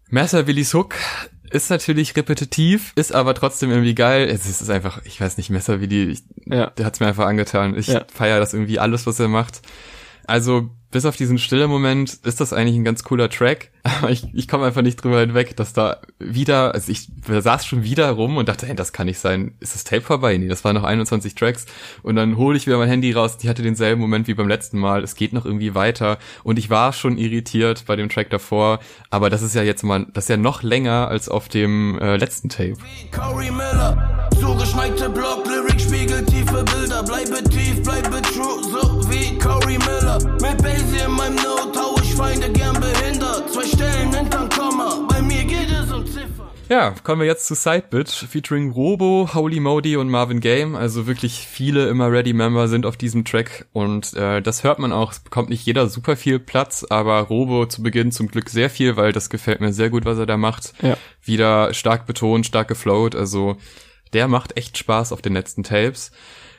Messer 0.09 0.49
Willys 0.49 0.75
Hook 0.75 0.97
ist 1.55 1.71
natürlich 1.71 2.17
repetitiv, 2.17 2.93
ist 2.97 3.14
aber 3.14 3.35
trotzdem 3.35 3.71
irgendwie 3.71 3.95
geil. 3.95 4.29
Es 4.29 4.47
ist 4.47 4.69
einfach, 4.69 5.01
ich 5.05 5.21
weiß 5.21 5.37
nicht, 5.37 5.51
Messer 5.51 5.81
Willi, 5.81 6.05
ich, 6.11 6.23
Ja. 6.47 6.67
der 6.71 6.85
hat's 6.87 7.01
mir 7.01 7.07
einfach 7.07 7.27
angetan. 7.27 7.77
Ich 7.77 7.87
Ja. 7.87 8.05
feiere 8.12 8.40
das 8.40 8.53
irgendwie 8.55 8.79
alles, 8.79 9.07
was 9.07 9.19
er 9.21 9.29
macht. 9.29 9.62
Also, 10.27 10.71
bis 10.95 11.07
auf 11.07 11.17
diesen 11.17 11.39
stille 11.39 11.67
Moment 11.67 12.21
ist 12.23 12.41
das 12.41 12.53
eigentlich 12.53 12.77
ein 12.77 12.85
ganz 12.85 13.03
cooler 13.03 13.29
Track. 13.29 13.73
Aber 13.83 14.13
ich, 14.13 14.33
ich 14.33 14.47
komme 14.47 14.65
einfach 14.65 14.81
nicht 14.81 15.03
drüber 15.03 15.19
hinweg, 15.19 15.57
dass 15.57 15.73
da 15.73 15.99
wieder, 16.21 16.73
also 16.73 16.93
ich 16.93 17.09
saß 17.27 17.67
schon 17.67 17.83
wieder 17.83 18.11
rum 18.13 18.37
und 18.37 18.49
dachte, 18.49 18.67
hey, 18.67 18.77
das 18.77 18.93
kann 18.93 19.07
nicht 19.07 19.19
sein. 19.19 19.55
Ist 19.59 19.75
das 19.75 19.83
Tape 19.83 20.03
vorbei? 20.03 20.37
Nee, 20.39 20.47
das 20.47 20.63
waren 20.63 20.77
noch 20.77 20.85
21 20.85 21.35
Tracks. 21.35 21.67
Und 22.05 22.15
dann 22.15 22.37
hole 22.37 22.57
ich 22.57 22.69
wieder 22.69 22.79
mein 22.79 22.89
Handy 22.89 23.11
raus. 23.11 23.39
Die 23.39 23.49
hatte 23.49 23.63
denselben 23.63 24.01
Moment 24.01 24.29
wie 24.29 24.35
beim 24.35 24.47
letzten 24.47 24.79
Mal. 24.79 25.03
Es 25.03 25.17
geht 25.17 25.33
noch 25.33 25.45
irgendwie 25.45 25.75
weiter. 25.75 26.19
Und 26.45 26.61
ich 26.61 26.71
war 26.71 26.93
schon 26.93 27.19
irritiert 27.19 27.87
bei 27.87 27.97
dem 27.97 28.09
Track 28.09 28.31
davor. 28.31 28.79
Aber 29.11 29.31
das 29.31 29.43
ist 29.43 29.57
ja 29.57 29.65
jetzt 29.65 29.83
mal, 29.83 30.07
das 30.13 30.27
ist 30.27 30.31
ja 30.31 30.37
noch 30.37 30.63
länger 30.63 31.09
als 31.09 31.29
auf 31.29 31.49
dem 31.49 31.99
äh, 31.99 32.17
letzten 32.19 32.51
Tape. 32.51 32.75
Corey 33.11 33.51
Miller, 33.51 34.31
zugeschneite 34.41 35.11
Block, 35.11 35.45
Lyric 35.45 35.81
spiegelt 35.81 36.29
tiefe 36.29 36.63
Bilder, 36.63 37.03
bleibe 37.03 37.43
tief, 37.51 37.83
bleibe 37.83 38.23
true, 38.23 38.63
so 38.63 39.11
wie 39.11 39.37
Corey 39.39 39.77
Miller. 39.79 40.34
Basie 40.64 41.05
in 41.05 41.12
meinem 41.12 41.37
Note 41.37 41.79
hau 41.79 41.94
ich 42.03 42.14
Feinde 42.14 42.50
gern 42.50 42.81
behindert, 42.81 43.53
zwei 43.53 43.66
Stellen 43.66 44.14
hinterm 44.14 44.48
Komma, 44.48 45.07
bei 45.11 45.20
mir 45.20 45.44
geht 45.44 45.70
es 45.70 45.92
um 45.92 46.07
Ziffern. 46.07 46.48
Ja, 46.70 46.94
kommen 47.03 47.20
wir 47.20 47.27
jetzt 47.27 47.46
zu 47.46 47.55
Sidebit, 47.55 48.09
featuring 48.09 48.70
Robo, 48.70 49.29
Holy 49.35 49.61
Modi 49.61 49.98
und 49.98 50.09
Marvin 50.09 50.40
Game. 50.40 50.74
Also 50.74 51.07
wirklich 51.07 51.46
viele 51.46 51.88
immer 51.88 52.11
Ready-Member 52.11 52.68
sind 52.68 52.87
auf 52.87 52.96
diesem 52.96 53.27
Track 53.27 53.66
und 53.74 54.14
äh, 54.14 54.40
das 54.40 54.64
hört 54.64 54.79
man 54.79 54.90
auch. 54.90 55.12
Es 55.12 55.20
bekommt 55.20 55.50
nicht 55.50 55.66
jeder 55.66 55.87
super 55.88 56.16
viel 56.16 56.38
Platz, 56.38 56.87
aber 56.88 57.20
Robo 57.20 57.66
zu 57.66 57.83
Beginn 57.83 58.12
zum 58.12 58.29
Glück 58.29 58.48
sehr 58.48 58.70
viel, 58.70 58.96
weil 58.96 59.12
das 59.12 59.29
gefällt 59.29 59.61
mir 59.61 59.74
sehr 59.74 59.90
gut, 59.90 60.07
was 60.07 60.16
er 60.16 60.24
da 60.24 60.38
macht. 60.38 60.72
Ja. 60.81 60.96
Wieder 61.22 61.74
stark 61.74 62.07
betont, 62.07 62.46
stark 62.46 62.68
geflowt. 62.68 63.14
Also 63.14 63.59
der 64.14 64.29
macht 64.29 64.57
echt 64.57 64.79
Spaß 64.79 65.12
auf 65.12 65.20
den 65.20 65.35
letzten 65.35 65.62
Tapes. 65.62 66.12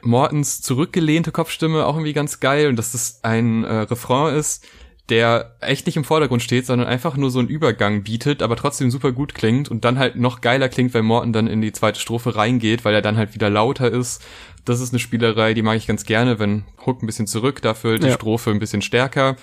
Mortens 0.06 0.62
zurückgelehnte 0.62 1.32
Kopfstimme 1.32 1.86
auch 1.86 1.96
irgendwie 1.96 2.14
ganz 2.14 2.40
geil 2.40 2.68
und 2.68 2.76
dass 2.78 2.92
das 2.92 3.20
ein 3.24 3.64
äh, 3.64 3.74
Refrain 3.82 4.36
ist, 4.36 4.66
der 5.10 5.56
echt 5.62 5.86
nicht 5.86 5.98
im 5.98 6.04
Vordergrund 6.04 6.42
steht, 6.42 6.66
sondern 6.66 6.88
einfach 6.88 7.16
nur 7.16 7.30
so 7.30 7.40
einen 7.40 7.48
Übergang 7.48 8.04
bietet, 8.04 8.42
aber 8.42 8.56
trotzdem 8.56 8.90
super 8.90 9.12
gut 9.12 9.36
klingt 9.36 9.70
und 9.70 9.86
dann 9.86 10.00
halt 10.00 10.16
noch 10.16 10.42
geiler 10.42 10.68
klingt, 10.68 10.94
wenn 10.96 11.06
Morton 11.06 11.32
dann 11.32 11.48
in 11.48 11.62
die 11.62 11.72
zweite 11.72 12.00
Strophe 12.00 12.36
reingeht, 12.36 12.86
weil 12.86 12.96
er 12.96 13.04
dann 13.04 13.18
halt 13.18 13.36
wieder 13.36 13.50
lauter 13.50 13.92
ist. 13.92 14.24
Das 14.64 14.80
ist 14.80 14.94
eine 14.94 15.00
Spielerei, 15.00 15.54
die 15.54 15.62
mag 15.62 15.78
ich 15.78 15.86
ganz 15.86 16.06
gerne, 16.06 16.40
wenn 16.40 16.64
Hook 16.86 17.04
ein 17.04 17.06
bisschen 17.06 17.28
zurück, 17.28 17.62
dafür 17.62 18.00
die 18.00 18.08
Ja. 18.08 18.14
Strophe 18.14 18.50
ein 18.50 18.58
bisschen 18.58 18.82
stärker. 18.82 19.36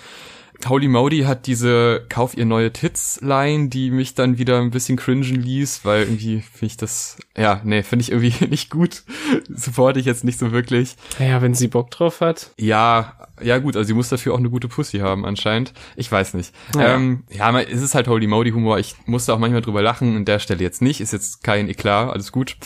Holy 0.69 0.87
Modi 0.87 1.21
hat 1.21 1.47
diese 1.47 2.05
Kauf 2.09 2.35
ihr 2.35 2.45
neue 2.45 2.71
Tits-Line, 2.71 3.69
die 3.69 3.91
mich 3.91 4.15
dann 4.15 4.37
wieder 4.37 4.59
ein 4.59 4.71
bisschen 4.71 4.97
cringen 4.97 5.23
ließ, 5.23 5.85
weil 5.85 6.03
irgendwie 6.03 6.41
finde 6.41 6.65
ich 6.65 6.77
das, 6.77 7.17
ja, 7.37 7.61
nee, 7.63 7.83
finde 7.83 8.03
ich 8.03 8.11
irgendwie 8.11 8.45
nicht 8.49 8.69
gut. 8.69 9.03
Supporte 9.49 9.99
ich 9.99 10.05
jetzt 10.05 10.23
nicht 10.23 10.39
so 10.39 10.51
wirklich. 10.51 10.95
Naja, 11.19 11.41
wenn 11.41 11.53
sie 11.53 11.67
Bock 11.67 11.91
drauf 11.91 12.21
hat. 12.21 12.51
Ja, 12.57 13.13
ja 13.41 13.57
gut, 13.57 13.75
also 13.75 13.87
sie 13.87 13.93
muss 13.93 14.09
dafür 14.09 14.33
auch 14.33 14.39
eine 14.39 14.49
gute 14.49 14.67
Pussy 14.67 14.99
haben 14.99 15.25
anscheinend. 15.25 15.73
Ich 15.95 16.11
weiß 16.11 16.33
nicht. 16.33 16.53
Ja. 16.75 16.95
Ähm, 16.95 17.23
ja 17.29 17.59
es 17.59 17.81
ist 17.81 17.95
halt 17.95 18.07
Holy 18.07 18.27
Modi 18.27 18.51
Humor. 18.51 18.79
Ich 18.79 18.95
musste 19.05 19.33
auch 19.33 19.39
manchmal 19.39 19.61
drüber 19.61 19.81
lachen, 19.81 20.15
an 20.15 20.25
der 20.25 20.39
Stelle 20.39 20.61
jetzt 20.61 20.81
nicht. 20.81 21.01
Ist 21.01 21.13
jetzt 21.13 21.43
kein 21.43 21.69
Eklat, 21.69 22.09
alles 22.09 22.31
gut. 22.31 22.57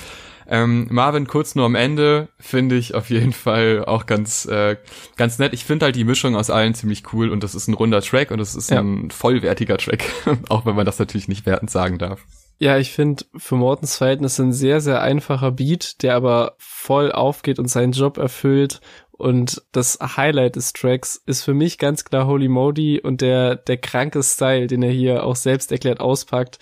Ähm, 0.49 0.87
Marvin 0.89 1.27
kurz 1.27 1.55
nur 1.55 1.65
am 1.65 1.75
Ende 1.75 2.29
finde 2.39 2.75
ich 2.77 2.95
auf 2.95 3.09
jeden 3.09 3.33
Fall 3.33 3.83
auch 3.85 4.05
ganz 4.05 4.45
äh, 4.45 4.77
ganz 5.17 5.39
nett. 5.39 5.53
Ich 5.53 5.65
finde 5.65 5.85
halt 5.85 5.95
die 5.95 6.05
Mischung 6.05 6.35
aus 6.35 6.49
allen 6.49 6.73
ziemlich 6.73 7.03
cool 7.13 7.29
und 7.29 7.43
das 7.43 7.53
ist 7.53 7.67
ein 7.67 7.73
runder 7.73 8.01
Track 8.01 8.31
und 8.31 8.37
das 8.37 8.55
ist 8.55 8.69
Ja. 8.71 8.79
ein 8.79 9.11
vollwertiger 9.11 9.77
Track, 9.77 10.05
auch 10.49 10.65
wenn 10.65 10.75
man 10.75 10.85
das 10.85 10.99
natürlich 10.99 11.27
nicht 11.27 11.45
wertend 11.45 11.69
sagen 11.69 11.97
darf. 11.97 12.21
Ja, 12.59 12.77
ich 12.79 12.91
finde 12.91 13.25
für 13.35 13.55
Mortens 13.55 13.97
Verhältnis 13.97 14.39
ein 14.39 14.51
sehr, 14.51 14.81
sehr 14.81 15.01
einfacher 15.01 15.51
Beat, 15.51 16.01
der 16.01 16.15
aber 16.15 16.55
voll 16.57 17.11
aufgeht 17.11 17.59
und 17.59 17.67
seinen 17.67 17.91
Job 17.91 18.17
erfüllt. 18.17 18.81
Und 19.11 19.63
das 19.71 19.97
Highlight 19.99 20.55
des 20.55 20.73
Tracks 20.73 21.21
ist 21.25 21.43
für 21.43 21.55
mich 21.55 21.77
ganz 21.79 22.05
klar 22.05 22.27
Holy 22.27 22.47
Modi 22.47 22.99
und 22.99 23.21
der, 23.21 23.55
der 23.55 23.77
kranke 23.77 24.21
Style, 24.23 24.67
den 24.67 24.83
er 24.83 24.91
hier 24.91 25.23
auch 25.23 25.35
selbst 25.35 25.71
erklärt 25.71 25.99
auspackt, 25.99 26.59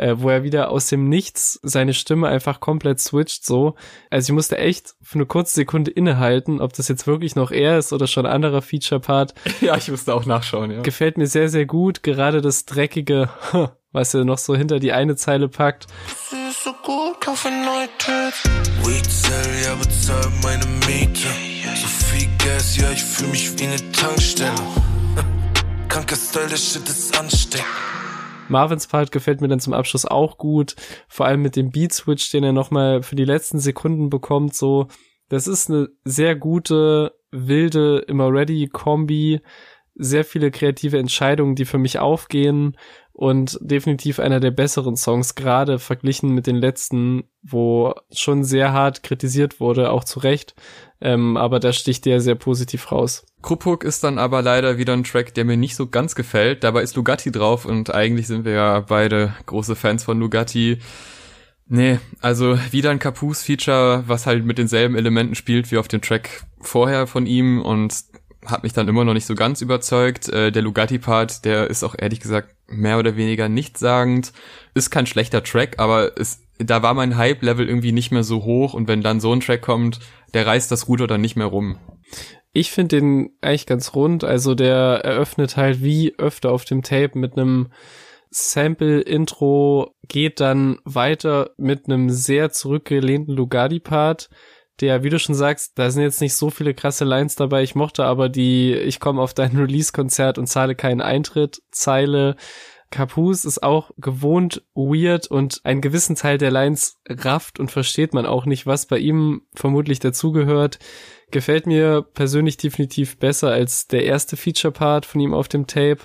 äh, 0.00 0.14
wo 0.18 0.30
er 0.30 0.42
wieder 0.42 0.70
aus 0.70 0.86
dem 0.86 1.08
Nichts 1.08 1.60
seine 1.62 1.92
Stimme 1.92 2.28
einfach 2.28 2.60
komplett 2.60 3.00
switcht 3.00 3.44
so. 3.44 3.74
Also 4.08 4.32
ich 4.32 4.34
musste 4.34 4.56
echt 4.56 4.94
für 5.02 5.16
eine 5.16 5.26
kurze 5.26 5.54
Sekunde 5.54 5.90
innehalten, 5.90 6.60
ob 6.60 6.72
das 6.72 6.88
jetzt 6.88 7.06
wirklich 7.06 7.36
noch 7.36 7.50
er 7.50 7.78
ist 7.78 7.92
oder 7.92 8.06
schon 8.06 8.24
ein 8.24 8.32
anderer 8.32 8.62
Feature-Part. 8.62 9.34
ja, 9.60 9.76
ich 9.76 9.90
musste 9.90 10.14
auch 10.14 10.24
nachschauen, 10.24 10.70
ja. 10.70 10.80
Gefällt 10.80 11.18
mir 11.18 11.26
sehr, 11.26 11.50
sehr 11.50 11.66
gut. 11.66 12.02
Gerade 12.02 12.40
das 12.40 12.64
dreckige, 12.64 13.28
was 13.92 14.14
er 14.14 14.24
noch 14.24 14.38
so 14.38 14.56
hinter 14.56 14.80
die 14.80 14.92
eine 14.92 15.16
Zeile 15.16 15.48
packt. 15.48 15.86
Ist 16.48 16.64
so 16.64 16.72
gut, 16.82 17.20
Tits. 17.98 18.42
Weed 18.82 19.10
sell, 19.10 19.62
ja, 19.64 19.74
bezahl 19.74 20.32
meine 20.42 20.64
Miete. 20.86 21.28
So 21.76 21.86
viel 21.86 22.28
Gas, 22.38 22.76
ja, 22.78 22.90
ich 22.90 23.04
fühl 23.04 23.28
mich 23.28 23.58
wie 23.58 23.66
eine 23.66 23.92
Tankstelle. 23.92 24.54
Kranker 25.88 26.16
Style, 26.16 26.48
der 26.48 26.56
Shit 26.56 26.88
ist 26.88 27.18
ansteckend. 27.18 27.66
Marvins 28.50 28.86
Part 28.86 29.12
gefällt 29.12 29.40
mir 29.40 29.48
dann 29.48 29.60
zum 29.60 29.72
Abschluss 29.72 30.04
auch 30.04 30.38
gut. 30.38 30.76
Vor 31.08 31.26
allem 31.26 31.42
mit 31.42 31.56
dem 31.56 31.70
Beat 31.70 31.92
Switch, 31.92 32.30
den 32.30 32.44
er 32.44 32.52
nochmal 32.52 33.02
für 33.02 33.16
die 33.16 33.24
letzten 33.24 33.58
Sekunden 33.58 34.10
bekommt, 34.10 34.54
so. 34.54 34.88
Das 35.28 35.46
ist 35.46 35.70
eine 35.70 35.88
sehr 36.04 36.34
gute, 36.34 37.14
wilde, 37.30 38.04
immer 38.08 38.32
ready 38.32 38.66
Kombi. 38.66 39.40
Sehr 39.94 40.24
viele 40.24 40.50
kreative 40.50 40.98
Entscheidungen, 40.98 41.54
die 41.54 41.64
für 41.64 41.78
mich 41.78 41.98
aufgehen 41.98 42.76
und 43.12 43.58
definitiv 43.60 44.18
einer 44.18 44.40
der 44.40 44.50
besseren 44.50 44.96
Songs, 44.96 45.34
gerade 45.34 45.78
verglichen 45.78 46.30
mit 46.30 46.46
den 46.46 46.56
letzten, 46.56 47.24
wo 47.42 47.94
schon 48.10 48.44
sehr 48.44 48.72
hart 48.72 49.02
kritisiert 49.02 49.60
wurde, 49.60 49.90
auch 49.90 50.04
zu 50.04 50.20
Recht. 50.20 50.54
Ähm, 51.02 51.36
aber 51.36 51.60
da 51.60 51.72
sticht 51.72 52.06
der 52.06 52.20
sehr 52.20 52.34
positiv 52.34 52.90
raus. 52.90 53.26
Krupuk 53.42 53.84
ist 53.84 54.04
dann 54.04 54.18
aber 54.18 54.40
leider 54.40 54.78
wieder 54.78 54.94
ein 54.94 55.04
Track, 55.04 55.34
der 55.34 55.44
mir 55.44 55.58
nicht 55.58 55.76
so 55.76 55.86
ganz 55.86 56.14
gefällt. 56.14 56.64
Dabei 56.64 56.82
ist 56.82 56.96
Lugatti 56.96 57.30
drauf 57.30 57.66
und 57.66 57.92
eigentlich 57.92 58.26
sind 58.26 58.46
wir 58.46 58.52
ja 58.52 58.80
beide 58.80 59.34
große 59.44 59.76
Fans 59.76 60.04
von 60.04 60.18
Lugatti. 60.18 60.78
Nee, 61.72 62.00
also 62.20 62.58
wieder 62.72 62.90
ein 62.90 62.98
Capus-Feature, 62.98 64.04
was 64.06 64.26
halt 64.26 64.44
mit 64.44 64.58
denselben 64.58 64.96
Elementen 64.96 65.36
spielt 65.36 65.70
wie 65.70 65.78
auf 65.78 65.88
dem 65.88 66.00
Track 66.00 66.44
vorher 66.60 67.06
von 67.06 67.26
ihm 67.26 67.62
und 67.62 67.94
hat 68.46 68.62
mich 68.62 68.72
dann 68.72 68.88
immer 68.88 69.04
noch 69.04 69.14
nicht 69.14 69.26
so 69.26 69.34
ganz 69.34 69.60
überzeugt. 69.60 70.28
Äh, 70.28 70.50
der 70.52 70.62
Lugatti-Part, 70.62 71.44
der 71.44 71.68
ist 71.68 71.84
auch 71.84 71.94
ehrlich 71.98 72.20
gesagt 72.20 72.54
mehr 72.68 72.98
oder 72.98 73.16
weniger 73.16 73.48
nichtssagend. 73.48 74.32
Ist 74.74 74.90
kein 74.90 75.06
schlechter 75.06 75.42
Track, 75.42 75.78
aber 75.78 76.18
es, 76.18 76.42
da 76.58 76.82
war 76.82 76.94
mein 76.94 77.16
Hype-Level 77.16 77.68
irgendwie 77.68 77.92
nicht 77.92 78.10
mehr 78.12 78.24
so 78.24 78.44
hoch 78.44 78.74
und 78.74 78.88
wenn 78.88 79.02
dann 79.02 79.20
so 79.20 79.32
ein 79.32 79.40
Track 79.40 79.62
kommt, 79.62 80.00
der 80.34 80.46
reißt 80.46 80.70
das 80.70 80.88
Ruder 80.88 81.06
dann 81.06 81.20
nicht 81.20 81.36
mehr 81.36 81.46
rum. 81.46 81.78
Ich 82.52 82.70
finde 82.72 83.00
den 83.00 83.30
eigentlich 83.40 83.66
ganz 83.66 83.94
rund. 83.94 84.24
Also 84.24 84.54
der 84.54 85.04
eröffnet 85.04 85.56
halt 85.56 85.82
wie 85.82 86.14
öfter 86.18 86.50
auf 86.50 86.64
dem 86.64 86.82
Tape 86.82 87.18
mit 87.18 87.36
einem 87.36 87.68
Sample-Intro, 88.30 89.94
geht 90.06 90.40
dann 90.40 90.78
weiter 90.84 91.50
mit 91.56 91.86
einem 91.86 92.10
sehr 92.10 92.50
zurückgelehnten 92.50 93.34
Lugardi-Part. 93.34 94.30
Der, 94.80 95.02
wie 95.02 95.10
du 95.10 95.18
schon 95.18 95.34
sagst, 95.34 95.78
da 95.78 95.90
sind 95.90 96.02
jetzt 96.02 96.20
nicht 96.20 96.34
so 96.34 96.50
viele 96.50 96.74
krasse 96.74 97.04
Lines 97.04 97.36
dabei. 97.36 97.62
Ich 97.62 97.74
mochte 97.74 98.04
aber 98.04 98.28
die 98.28 98.72
Ich 98.72 98.98
komme 98.98 99.20
auf 99.20 99.34
dein 99.34 99.56
Release-Konzert 99.56 100.38
und 100.38 100.46
zahle 100.46 100.74
keinen 100.74 101.00
Eintritt 101.00 101.62
Zeile. 101.70 102.36
Capus 102.90 103.44
ist 103.44 103.62
auch 103.62 103.92
gewohnt 103.98 104.64
weird 104.74 105.28
und 105.28 105.60
einen 105.64 105.80
gewissen 105.80 106.16
Teil 106.16 106.38
der 106.38 106.50
Lines 106.50 106.96
rafft 107.08 107.60
und 107.60 107.70
versteht 107.70 108.14
man 108.14 108.26
auch 108.26 108.46
nicht, 108.46 108.66
was 108.66 108.86
bei 108.86 108.98
ihm 108.98 109.42
vermutlich 109.54 110.00
dazugehört. 110.00 110.80
Gefällt 111.30 111.66
mir 111.66 112.02
persönlich 112.02 112.56
definitiv 112.56 113.18
besser 113.18 113.50
als 113.50 113.86
der 113.86 114.04
erste 114.04 114.36
Feature-Part 114.36 115.06
von 115.06 115.20
ihm 115.20 115.34
auf 115.34 115.46
dem 115.46 115.68
Tape. 115.68 116.00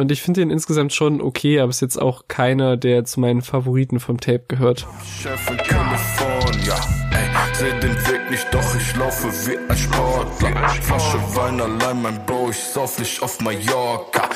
Und 0.00 0.10
ich 0.10 0.22
finde 0.22 0.40
ihn 0.40 0.48
insgesamt 0.48 0.94
schon 0.94 1.20
okay, 1.20 1.60
aber 1.60 1.68
ist 1.68 1.82
jetzt 1.82 2.00
auch 2.00 2.22
keiner, 2.26 2.78
der 2.78 3.04
zu 3.04 3.20
meinen 3.20 3.42
Favoriten 3.42 4.00
vom 4.00 4.18
Tape 4.18 4.44
gehört. 4.48 4.86
Chef 5.20 5.50
in 5.50 5.58
California. 5.58 6.74
Ey, 7.10 7.28
seh 7.52 7.70
den 7.80 7.94
Weg 8.08 8.30
nicht, 8.30 8.46
doch 8.50 8.74
ich 8.76 8.96
laufe 8.96 9.28
wie 9.28 9.58
ein 9.58 9.76
Sportler. 9.76 10.68
Flasche 10.80 11.18
Wein 11.36 11.60
allein, 11.60 12.00
mein 12.00 12.24
Bro, 12.24 12.48
ich 12.48 12.56
sauf 12.56 12.98
nicht 12.98 13.22
auf 13.22 13.40
Mallorca. 13.42 14.30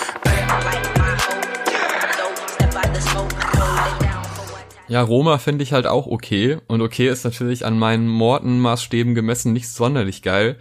Ja, 4.86 5.00
Roma 5.00 5.38
finde 5.38 5.64
ich 5.64 5.72
halt 5.72 5.86
auch 5.86 6.06
okay. 6.06 6.58
Und 6.66 6.82
okay 6.82 7.08
ist 7.08 7.24
natürlich 7.24 7.64
an 7.64 7.78
meinen 7.78 8.06
Morton-Maßstäben 8.06 9.14
gemessen 9.14 9.54
nicht 9.54 9.70
sonderlich 9.70 10.20
geil. 10.20 10.58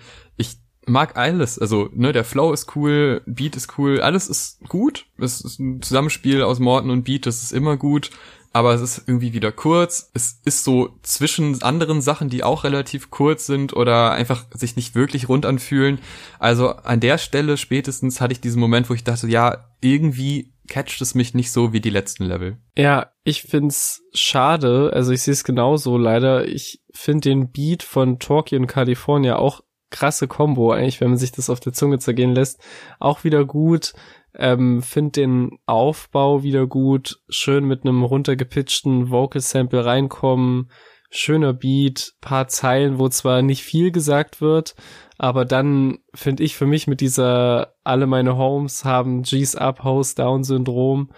Mag 0.85 1.17
alles. 1.17 1.59
Also, 1.59 1.89
ne, 1.93 2.11
der 2.11 2.23
Flow 2.23 2.51
ist 2.53 2.75
cool, 2.75 3.21
Beat 3.25 3.55
ist 3.55 3.77
cool, 3.77 4.01
alles 4.01 4.27
ist 4.27 4.59
gut. 4.67 5.05
Es 5.17 5.41
ist 5.41 5.59
ein 5.59 5.81
Zusammenspiel 5.81 6.43
aus 6.43 6.59
Morton 6.59 6.91
und 6.91 7.03
Beat, 7.03 7.25
das 7.25 7.43
ist 7.43 7.51
immer 7.51 7.77
gut. 7.77 8.09
Aber 8.55 8.75
es 8.75 8.81
ist 8.81 9.07
irgendwie 9.07 9.33
wieder 9.33 9.51
kurz. 9.51 10.11
Es 10.13 10.39
ist 10.45 10.63
so 10.63 10.99
zwischen 11.01 11.63
anderen 11.63 12.01
Sachen, 12.01 12.29
die 12.29 12.43
auch 12.43 12.63
relativ 12.63 13.09
kurz 13.09 13.47
sind 13.47 13.75
oder 13.75 14.11
einfach 14.11 14.45
sich 14.53 14.75
nicht 14.75 14.93
wirklich 14.93 15.27
rund 15.27 15.47
anfühlen. 15.47 15.97
Also 16.37 16.69
an 16.69 16.99
der 16.99 17.17
Stelle 17.17 17.57
spätestens 17.57 18.21
hatte 18.21 18.33
ich 18.33 18.41
diesen 18.41 18.59
Moment, 18.59 18.91
wo 18.91 18.93
ich 18.93 19.03
dachte, 19.03 19.27
ja, 19.27 19.71
irgendwie 19.81 20.53
catcht 20.67 21.01
es 21.01 21.15
mich 21.15 21.33
nicht 21.33 21.51
so 21.51 21.73
wie 21.73 21.81
die 21.81 21.89
letzten 21.89 22.25
Level. 22.25 22.57
Ja, 22.77 23.11
ich 23.23 23.41
find's 23.41 24.03
schade, 24.13 24.91
also 24.93 25.11
ich 25.11 25.23
sehe 25.23 25.33
es 25.33 25.43
genauso 25.43 25.97
leider. 25.97 26.47
Ich 26.47 26.81
finde 26.93 27.29
den 27.29 27.51
Beat 27.51 27.83
von 27.83 28.19
Torquay 28.19 28.57
und 28.57 28.67
California 28.67 29.35
auch 29.37 29.61
krasse 29.93 30.27
Combo 30.27 30.71
eigentlich, 30.71 30.99
wenn 30.99 31.09
man 31.09 31.17
sich 31.17 31.31
das 31.31 31.49
auf 31.49 31.61
der 31.61 31.71
Zunge 31.71 31.99
zergehen 31.99 32.33
lässt. 32.33 32.61
Auch 32.99 33.23
wieder 33.23 33.45
gut. 33.45 33.93
Ähm, 34.35 34.81
find 34.81 35.15
den 35.15 35.59
Aufbau 35.65 36.43
wieder 36.43 36.67
gut. 36.67 37.21
Schön 37.29 37.65
mit 37.65 37.85
einem 37.85 38.03
runtergepitchten 38.03 39.09
Vocal 39.09 39.41
Sample 39.41 39.85
reinkommen. 39.85 40.69
Schöner 41.11 41.53
Beat, 41.53 42.13
paar 42.21 42.47
Zeilen, 42.47 42.97
wo 42.97 43.07
zwar 43.07 43.43
nicht 43.43 43.61
viel 43.63 43.91
gesagt 43.91 44.41
wird, 44.41 44.73
aber 45.19 45.45
dann 45.45 45.99
finde 46.15 46.41
ich 46.41 46.55
für 46.55 46.65
mich 46.65 46.87
mit 46.87 47.01
dieser 47.01 47.75
alle 47.83 48.07
meine 48.07 48.35
Homes 48.35 48.83
haben 48.83 49.21
G's 49.21 49.55
up, 49.55 49.83
House 49.83 50.15
down 50.15 50.43
Syndrom 50.43 51.11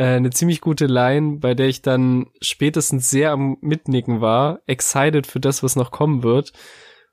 äh, 0.00 0.16
eine 0.16 0.30
ziemlich 0.30 0.62
gute 0.62 0.86
Line, 0.86 1.38
bei 1.40 1.54
der 1.54 1.68
ich 1.68 1.82
dann 1.82 2.26
spätestens 2.40 3.10
sehr 3.10 3.32
am 3.32 3.58
Mitnicken 3.60 4.22
war, 4.22 4.60
excited 4.66 5.26
für 5.26 5.40
das, 5.40 5.62
was 5.62 5.76
noch 5.76 5.90
kommen 5.90 6.22
wird. 6.22 6.52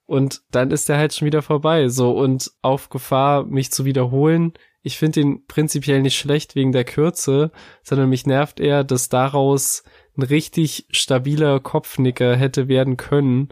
Und 0.08 0.42
dann 0.52 0.72
ist 0.72 0.90
der 0.90 0.98
halt 0.98 1.14
schon 1.14 1.28
wieder 1.28 1.42
vorbei, 1.42 1.90
so 1.90 2.12
und 2.18 2.52
auf 2.62 2.90
Gefahr, 2.90 3.46
mich 3.46 3.72
zu 3.72 3.86
wiederholen. 3.86 4.54
Ich 4.82 4.98
finde 4.98 5.20
ihn 5.20 5.46
prinzipiell 5.48 6.02
nicht 6.02 6.18
schlecht 6.18 6.56
wegen 6.56 6.72
der 6.72 6.86
Kürze, 6.86 7.52
sondern 7.84 8.10
mich 8.10 8.26
nervt 8.26 8.62
eher, 8.62 8.86
dass 8.86 9.10
daraus 9.10 9.84
ein 10.18 10.24
richtig 10.24 10.88
stabiler 10.90 11.60
Kopfnicker 11.60 12.36
hätte 12.38 12.70
werden 12.70 12.96
können, 12.96 13.50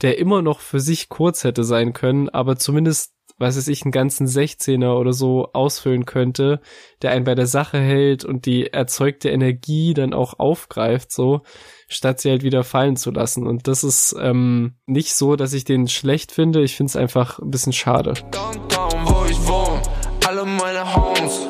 der 0.00 0.18
immer 0.18 0.40
noch 0.40 0.60
für 0.60 0.80
sich 0.80 1.10
kurz 1.10 1.44
hätte 1.44 1.64
sein 1.64 1.92
können, 1.92 2.30
aber 2.30 2.56
zumindest, 2.56 3.14
was 3.40 3.56
weiß 3.56 3.68
ich, 3.68 3.82
einen 3.82 3.92
ganzen 3.92 4.26
16er 4.26 4.94
oder 4.94 5.12
so 5.12 5.48
ausfüllen 5.52 6.04
könnte, 6.04 6.60
der 7.02 7.12
einen 7.12 7.24
bei 7.24 7.34
der 7.34 7.46
Sache 7.46 7.78
hält 7.78 8.24
und 8.24 8.46
die 8.46 8.72
erzeugte 8.72 9.30
Energie 9.30 9.94
dann 9.94 10.12
auch 10.12 10.38
aufgreift, 10.38 11.10
so, 11.10 11.40
statt 11.88 12.20
sie 12.20 12.30
halt 12.30 12.42
wieder 12.42 12.62
fallen 12.62 12.96
zu 12.96 13.10
lassen. 13.10 13.46
Und 13.46 13.66
das 13.66 13.82
ist 13.82 14.14
ähm, 14.20 14.74
nicht 14.86 15.14
so, 15.14 15.36
dass 15.36 15.54
ich 15.54 15.64
den 15.64 15.88
schlecht 15.88 16.32
finde, 16.32 16.62
ich 16.62 16.76
finde 16.76 16.90
es 16.90 16.96
einfach 16.96 17.38
ein 17.38 17.50
bisschen 17.50 17.72
schade. 17.72 18.14
Downtown, 18.30 18.92
wo 19.04 19.24
ich 19.24 19.48
wohne, 19.48 19.82
alle 20.28 20.44
meine 20.44 20.94
Homes 20.94 21.48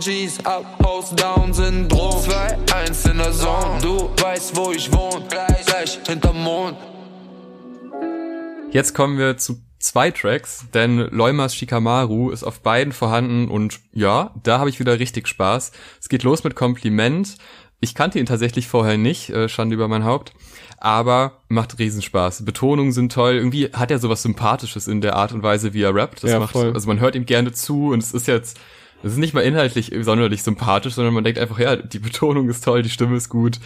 G's, 0.00 0.38
ab, 0.44 0.64
House, 0.82 1.14
Down, 1.14 1.52
Syndrom 1.52 2.10
2-1 2.10 3.10
in 3.10 3.18
der 3.18 3.32
Zone, 3.32 3.78
du 3.82 4.10
weißt, 4.22 4.56
wo 4.56 4.72
ich 4.72 4.92
wohne 4.92 5.24
Gleich 5.28 5.98
hinterm 6.06 6.42
Mond. 6.42 6.76
Jetzt 8.72 8.94
kommen 8.94 9.16
wir 9.18 9.36
zu 9.36 9.65
zwei 9.78 10.10
Tracks, 10.10 10.66
denn 10.74 10.98
Leumas 10.98 11.54
Shikamaru 11.54 12.30
ist 12.30 12.44
auf 12.44 12.60
beiden 12.60 12.92
vorhanden 12.92 13.48
und 13.48 13.80
ja, 13.92 14.34
da 14.42 14.58
habe 14.58 14.70
ich 14.70 14.80
wieder 14.80 14.98
richtig 14.98 15.28
Spaß. 15.28 15.72
Es 16.00 16.08
geht 16.08 16.22
los 16.22 16.44
mit 16.44 16.54
Kompliment. 16.54 17.36
Ich 17.80 17.94
kannte 17.94 18.18
ihn 18.18 18.26
tatsächlich 18.26 18.68
vorher 18.68 18.96
nicht, 18.96 19.30
äh, 19.30 19.48
Schande 19.48 19.74
über 19.74 19.86
mein 19.86 20.04
Haupt, 20.04 20.32
aber 20.78 21.42
macht 21.48 21.78
Riesenspaß. 21.78 22.44
Betonungen 22.44 22.92
sind 22.92 23.12
toll. 23.12 23.34
Irgendwie 23.34 23.66
hat 23.72 23.90
er 23.90 23.98
sowas 23.98 24.22
Sympathisches 24.22 24.88
in 24.88 25.00
der 25.02 25.14
Art 25.14 25.32
und 25.32 25.42
Weise, 25.42 25.74
wie 25.74 25.82
er 25.82 25.94
rappt. 25.94 26.22
Das 26.22 26.30
Ja, 26.30 26.38
macht, 26.38 26.52
voll. 26.52 26.72
also 26.72 26.88
man 26.88 27.00
hört 27.00 27.14
ihm 27.14 27.26
gerne 27.26 27.52
zu 27.52 27.88
und 27.88 28.02
es 28.02 28.12
ist 28.12 28.26
jetzt, 28.28 28.58
es 29.02 29.12
ist 29.12 29.18
nicht 29.18 29.34
mal 29.34 29.42
inhaltlich 29.42 29.92
sonderlich 30.00 30.42
sympathisch, 30.42 30.94
sondern 30.94 31.12
man 31.12 31.22
denkt 31.22 31.38
einfach, 31.38 31.58
ja, 31.58 31.76
die 31.76 31.98
Betonung 31.98 32.48
ist 32.48 32.64
toll, 32.64 32.82
die 32.82 32.88
Stimme 32.90 33.16
ist 33.16 33.28
gut. 33.28 33.60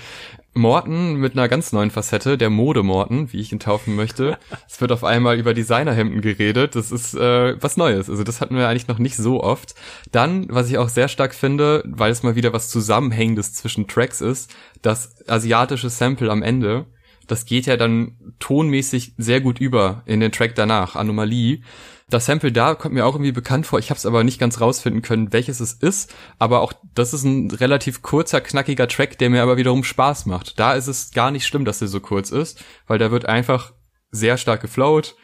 Morten 0.52 1.14
mit 1.14 1.34
einer 1.34 1.48
ganz 1.48 1.72
neuen 1.72 1.90
Facette, 1.90 2.36
der 2.36 2.50
Mode-Morten, 2.50 3.32
wie 3.32 3.40
ich 3.40 3.52
ihn 3.52 3.60
taufen 3.60 3.94
möchte. 3.94 4.36
Es 4.68 4.80
wird 4.80 4.90
auf 4.90 5.04
einmal 5.04 5.38
über 5.38 5.54
Designerhemden 5.54 6.20
geredet. 6.20 6.74
Das 6.74 6.90
ist 6.90 7.14
äh, 7.14 7.62
was 7.62 7.76
Neues. 7.76 8.10
Also 8.10 8.24
das 8.24 8.40
hatten 8.40 8.56
wir 8.56 8.68
eigentlich 8.68 8.88
noch 8.88 8.98
nicht 8.98 9.16
so 9.16 9.42
oft. 9.42 9.74
Dann, 10.10 10.46
was 10.48 10.68
ich 10.68 10.78
auch 10.78 10.88
sehr 10.88 11.08
stark 11.08 11.34
finde, 11.34 11.84
weil 11.86 12.10
es 12.10 12.22
mal 12.22 12.34
wieder 12.34 12.52
was 12.52 12.68
Zusammenhängendes 12.68 13.54
zwischen 13.54 13.86
Tracks 13.86 14.20
ist, 14.20 14.52
das 14.82 15.28
asiatische 15.28 15.88
Sample 15.88 16.30
am 16.30 16.42
Ende. 16.42 16.86
Das 17.30 17.44
geht 17.44 17.66
ja 17.66 17.76
dann 17.76 18.16
tonmäßig 18.40 19.14
sehr 19.16 19.40
gut 19.40 19.60
über 19.60 20.02
in 20.04 20.18
den 20.18 20.32
Track 20.32 20.56
danach, 20.56 20.96
Anomalie. 20.96 21.62
Das 22.08 22.26
Sample 22.26 22.50
da 22.50 22.74
kommt 22.74 22.92
mir 22.94 23.06
auch 23.06 23.14
irgendwie 23.14 23.30
bekannt 23.30 23.66
vor. 23.66 23.78
Ich 23.78 23.90
habe 23.90 23.98
es 23.98 24.04
aber 24.04 24.24
nicht 24.24 24.40
ganz 24.40 24.60
rausfinden 24.60 25.00
können, 25.00 25.32
welches 25.32 25.60
es 25.60 25.74
ist. 25.74 26.12
Aber 26.40 26.60
auch 26.60 26.72
das 26.94 27.14
ist 27.14 27.22
ein 27.22 27.48
relativ 27.52 28.02
kurzer, 28.02 28.40
knackiger 28.40 28.88
Track, 28.88 29.16
der 29.18 29.30
mir 29.30 29.44
aber 29.44 29.56
wiederum 29.56 29.84
Spaß 29.84 30.26
macht. 30.26 30.58
Da 30.58 30.72
ist 30.72 30.88
es 30.88 31.12
gar 31.12 31.30
nicht 31.30 31.46
schlimm, 31.46 31.64
dass 31.64 31.78
der 31.78 31.86
so 31.86 32.00
kurz 32.00 32.32
ist, 32.32 32.64
weil 32.88 32.98
da 32.98 33.12
wird 33.12 33.26
einfach 33.26 33.74
sehr 34.10 34.36
stark 34.36 34.60
geflowt, 34.60 35.14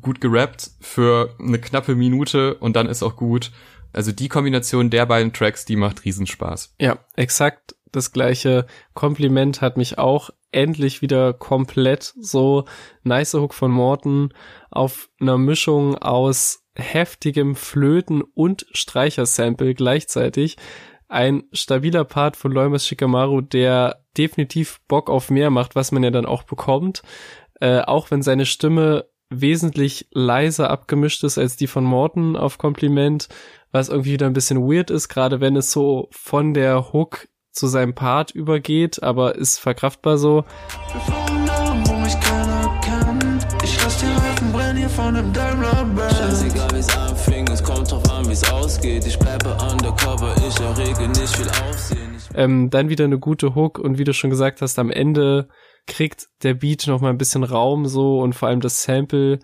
gut 0.00 0.22
gerappt 0.22 0.70
für 0.80 1.36
eine 1.38 1.58
knappe 1.58 1.94
Minute 1.94 2.54
und 2.54 2.74
dann 2.74 2.86
ist 2.86 3.02
auch 3.02 3.16
gut. 3.16 3.52
Also 3.92 4.12
die 4.12 4.28
Kombination 4.28 4.88
der 4.88 5.04
beiden 5.04 5.34
Tracks, 5.34 5.66
die 5.66 5.76
macht 5.76 6.06
Riesenspaß. 6.06 6.74
Ja, 6.78 7.04
exakt 7.16 7.74
das 7.92 8.12
gleiche 8.12 8.66
Kompliment 8.94 9.60
hat 9.60 9.76
mich 9.76 9.98
auch 9.98 10.30
endlich 10.52 11.02
wieder 11.02 11.32
komplett 11.32 12.14
so 12.18 12.64
nice 13.02 13.34
Hook 13.34 13.54
von 13.54 13.70
Morton 13.70 14.32
auf 14.70 15.08
einer 15.20 15.38
Mischung 15.38 15.96
aus 15.96 16.64
heftigem 16.74 17.54
Flöten 17.54 18.22
und 18.22 18.66
Streichersample 18.72 19.74
gleichzeitig. 19.74 20.56
Ein 21.08 21.44
stabiler 21.52 22.04
Part 22.04 22.36
von 22.36 22.52
Leumas 22.52 22.86
Shikamaru, 22.86 23.40
der 23.40 24.04
definitiv 24.16 24.80
Bock 24.86 25.10
auf 25.10 25.30
mehr 25.30 25.50
macht, 25.50 25.74
was 25.74 25.92
man 25.92 26.04
ja 26.04 26.10
dann 26.10 26.26
auch 26.26 26.44
bekommt. 26.44 27.02
Äh, 27.60 27.80
auch 27.80 28.10
wenn 28.10 28.22
seine 28.22 28.46
Stimme 28.46 29.06
wesentlich 29.28 30.08
leiser 30.12 30.70
abgemischt 30.70 31.22
ist 31.24 31.38
als 31.38 31.56
die 31.56 31.68
von 31.68 31.84
Morton 31.84 32.36
auf 32.36 32.58
Kompliment, 32.58 33.28
was 33.70 33.88
irgendwie 33.88 34.12
wieder 34.12 34.26
ein 34.26 34.32
bisschen 34.32 34.58
weird 34.58 34.90
ist, 34.90 35.08
gerade 35.08 35.40
wenn 35.40 35.56
es 35.56 35.70
so 35.70 36.08
von 36.10 36.52
der 36.52 36.92
Hook 36.92 37.28
zu 37.52 37.66
seinem 37.66 37.94
Part 37.94 38.30
übergeht, 38.30 39.02
aber 39.02 39.34
ist 39.34 39.58
verkraftbar 39.58 40.18
so. 40.18 40.44
Ähm, 52.34 52.70
dann 52.70 52.88
wieder 52.88 53.04
eine 53.04 53.18
gute 53.18 53.54
Hook 53.54 53.78
und 53.78 53.98
wie 53.98 54.04
du 54.04 54.12
schon 54.12 54.30
gesagt 54.30 54.62
hast, 54.62 54.78
am 54.78 54.90
Ende 54.90 55.48
kriegt 55.86 56.28
der 56.42 56.54
Beat 56.54 56.86
noch 56.86 57.00
mal 57.00 57.10
ein 57.10 57.18
bisschen 57.18 57.44
Raum 57.44 57.86
so 57.86 58.20
und 58.20 58.34
vor 58.34 58.48
allem 58.48 58.60
das 58.60 58.82
Sample. 58.82 59.40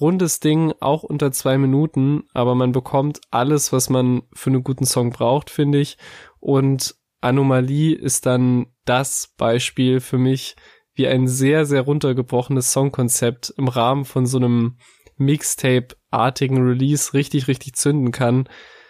Rundes 0.00 0.40
Ding, 0.40 0.72
auch 0.80 1.02
unter 1.02 1.30
zwei 1.30 1.58
Minuten, 1.58 2.24
aber 2.32 2.54
man 2.54 2.72
bekommt 2.72 3.20
alles, 3.30 3.70
was 3.72 3.90
man 3.90 4.22
für 4.32 4.48
einen 4.48 4.64
guten 4.64 4.86
Song 4.86 5.10
braucht, 5.10 5.50
finde 5.50 5.78
ich. 5.78 5.98
Und 6.38 6.94
Anomalie 7.20 7.94
ist 7.94 8.26
dann 8.26 8.66
das 8.84 9.34
Beispiel 9.36 10.00
für 10.00 10.18
mich, 10.18 10.56
wie 10.94 11.06
ein 11.06 11.28
sehr, 11.28 11.66
sehr 11.66 11.82
runtergebrochenes 11.82 12.72
Songkonzept 12.72 13.54
im 13.56 13.68
Rahmen 13.68 14.04
von 14.04 14.26
so 14.26 14.38
einem 14.38 14.78
Mixtape-artigen 15.16 16.62
Release 16.62 17.14
richtig, 17.14 17.46
richtig 17.48 17.74
zünden 17.74 18.10
kann. 18.10 18.48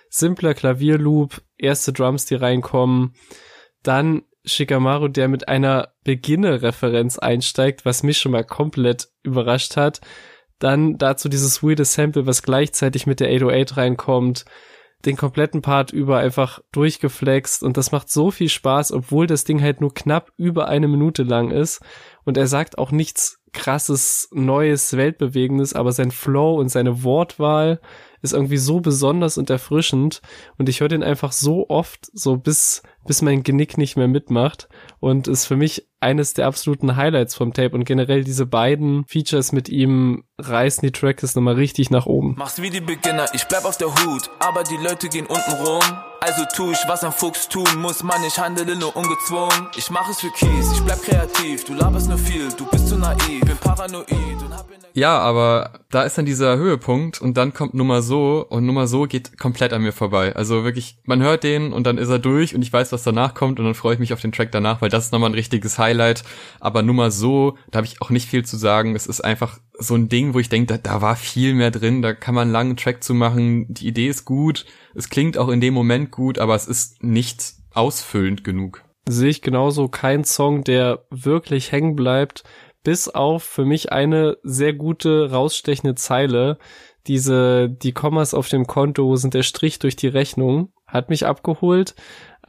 Simpler 0.08 0.54
Klavierloop, 0.54 1.42
erste 1.56 1.92
Drums, 1.92 2.26
die 2.26 2.34
reinkommen, 2.34 3.14
dann 3.82 4.22
Shikamaru, 4.44 5.08
der 5.08 5.28
mit 5.28 5.48
einer 5.48 5.92
Beginner-Referenz 6.04 7.18
einsteigt, 7.18 7.84
was 7.84 8.02
mich 8.02 8.18
schon 8.18 8.32
mal 8.32 8.44
komplett 8.44 9.08
überrascht 9.22 9.76
hat. 9.76 10.00
Dann 10.58 10.98
dazu 10.98 11.28
dieses 11.28 11.62
weirde 11.62 11.84
Sample, 11.84 12.26
was 12.26 12.42
gleichzeitig 12.42 13.06
mit 13.06 13.20
der 13.20 13.28
808 13.28 13.76
reinkommt. 13.76 14.44
Den 15.04 15.16
kompletten 15.16 15.62
Part 15.62 15.92
über 15.92 16.18
einfach 16.18 16.60
durchgeflext 16.72 17.62
und 17.62 17.76
das 17.76 17.92
macht 17.92 18.10
so 18.10 18.30
viel 18.30 18.48
Spaß, 18.48 18.92
obwohl 18.92 19.26
das 19.26 19.44
Ding 19.44 19.62
halt 19.62 19.80
nur 19.80 19.94
knapp 19.94 20.32
über 20.36 20.68
eine 20.68 20.88
Minute 20.88 21.22
lang 21.22 21.50
ist. 21.50 21.80
Und 22.24 22.36
er 22.36 22.46
sagt 22.46 22.78
auch 22.78 22.92
nichts 22.92 23.40
krasses, 23.52 24.28
neues, 24.32 24.96
weltbewegendes, 24.96 25.74
aber 25.74 25.92
sein 25.92 26.10
Flow 26.10 26.58
und 26.58 26.68
seine 26.68 27.02
Wortwahl 27.02 27.80
ist 28.22 28.32
irgendwie 28.32 28.56
so 28.56 28.80
besonders 28.80 29.38
und 29.38 29.50
erfrischend. 29.50 30.20
Und 30.58 30.68
ich 30.68 30.80
höre 30.80 30.88
den 30.88 31.02
einfach 31.02 31.32
so 31.32 31.68
oft, 31.68 32.10
so 32.12 32.36
bis, 32.36 32.82
bis 33.06 33.22
mein 33.22 33.42
Genick 33.42 33.78
nicht 33.78 33.96
mehr 33.96 34.08
mitmacht. 34.08 34.68
Und 34.98 35.28
ist 35.28 35.46
für 35.46 35.56
mich 35.56 35.88
eines 36.00 36.34
der 36.34 36.46
absoluten 36.46 36.96
Highlights 36.96 37.34
vom 37.34 37.52
Tape. 37.52 37.74
Und 37.74 37.84
generell 37.84 38.24
diese 38.24 38.46
beiden 38.46 39.04
Features 39.06 39.52
mit 39.52 39.68
ihm 39.68 40.24
reißen 40.38 40.82
die 40.82 40.92
Tracks 40.92 41.34
nochmal 41.34 41.54
richtig 41.54 41.90
nach 41.90 42.06
oben. 42.06 42.34
Mach's 42.38 42.60
wie 42.60 42.70
die 42.70 42.80
Beginner, 42.80 43.26
ich 43.34 43.44
bleib 43.44 43.64
auf 43.64 43.76
der 43.76 43.88
Hut, 43.88 44.30
aber 44.38 44.62
die 44.64 44.76
Leute 44.76 45.08
gehen 45.08 45.26
unten 45.26 45.52
rum. 45.64 45.80
Also 46.22 46.44
tu 46.54 46.70
ich, 46.70 46.78
was 46.86 47.02
ein 47.02 47.12
Fuchs 47.12 47.48
tun 47.48 47.64
muss, 47.78 48.02
Mann, 48.02 48.22
ich 48.26 48.38
handele 48.38 48.76
nur 48.76 48.94
ungezwungen. 48.94 49.68
Ich 49.78 49.90
mach 49.90 50.06
es 50.10 50.20
für 50.20 50.30
Kies, 50.30 50.70
ich 50.70 50.80
bleib 50.82 51.02
kreativ, 51.02 51.64
du 51.64 51.72
laberst 51.72 52.10
nur 52.10 52.18
viel, 52.18 52.50
du 52.58 52.66
bist 52.66 52.88
zu 52.88 52.98
naiv, 52.98 53.40
bin 53.40 53.56
paranoid 53.56 54.06
Ja, 54.92 55.18
aber 55.18 55.80
da 55.90 56.02
ist 56.02 56.18
dann 56.18 56.26
dieser 56.26 56.58
Höhepunkt 56.58 57.22
und 57.22 57.38
dann 57.38 57.54
kommt 57.54 57.72
Nummer 57.72 58.02
so 58.02 58.44
und 58.46 58.66
Nummer 58.66 58.86
so 58.86 59.04
geht 59.04 59.38
komplett 59.38 59.72
an 59.72 59.80
mir 59.80 59.92
vorbei. 59.92 60.36
Also 60.36 60.62
wirklich, 60.62 60.98
man 61.04 61.22
hört 61.22 61.42
den 61.42 61.72
und 61.72 61.86
dann 61.86 61.96
ist 61.96 62.10
er 62.10 62.18
durch 62.18 62.54
und 62.54 62.60
ich 62.60 62.72
weiß, 62.72 62.92
was 62.92 63.02
danach 63.02 63.32
kommt 63.32 63.58
und 63.58 63.64
dann 63.64 63.74
freue 63.74 63.94
ich 63.94 64.00
mich 64.00 64.12
auf 64.12 64.20
den 64.20 64.32
Track 64.32 64.52
danach, 64.52 64.82
weil 64.82 64.90
das 64.90 65.06
ist 65.06 65.12
nochmal 65.12 65.30
ein 65.30 65.34
richtiges 65.34 65.78
Highlight. 65.78 66.22
Aber 66.60 66.82
Nummer 66.82 67.10
so, 67.10 67.56
da 67.70 67.78
habe 67.78 67.86
ich 67.86 68.02
auch 68.02 68.10
nicht 68.10 68.28
viel 68.28 68.44
zu 68.44 68.58
sagen. 68.58 68.94
Es 68.94 69.06
ist 69.06 69.22
einfach 69.22 69.58
so 69.80 69.94
ein 69.94 70.08
Ding, 70.08 70.34
wo 70.34 70.38
ich 70.38 70.48
denke, 70.48 70.74
da, 70.74 70.78
da 70.78 71.00
war 71.00 71.16
viel 71.16 71.54
mehr 71.54 71.70
drin, 71.70 72.02
da 72.02 72.12
kann 72.12 72.34
man 72.34 72.42
einen 72.42 72.52
langen 72.52 72.76
Track 72.76 73.02
zu 73.02 73.14
machen. 73.14 73.66
Die 73.68 73.88
Idee 73.88 74.08
ist 74.08 74.24
gut, 74.24 74.66
es 74.94 75.08
klingt 75.08 75.38
auch 75.38 75.48
in 75.48 75.60
dem 75.60 75.74
Moment 75.74 76.10
gut, 76.10 76.38
aber 76.38 76.54
es 76.54 76.66
ist 76.66 77.02
nicht 77.02 77.54
ausfüllend 77.72 78.44
genug. 78.44 78.84
sehe 79.08 79.30
ich 79.30 79.42
genauso 79.42 79.88
kein 79.88 80.24
Song, 80.24 80.62
der 80.64 81.06
wirklich 81.10 81.72
hängen 81.72 81.96
bleibt, 81.96 82.44
bis 82.82 83.08
auf 83.08 83.42
für 83.42 83.64
mich 83.64 83.92
eine 83.92 84.36
sehr 84.42 84.72
gute 84.72 85.30
rausstechende 85.30 85.94
Zeile. 85.94 86.58
Diese, 87.06 87.68
die 87.68 87.92
Kommas 87.92 88.34
auf 88.34 88.48
dem 88.48 88.66
Konto 88.66 89.16
sind 89.16 89.34
der 89.34 89.42
Strich 89.42 89.78
durch 89.78 89.96
die 89.96 90.08
Rechnung, 90.08 90.72
hat 90.86 91.08
mich 91.08 91.26
abgeholt. 91.26 91.94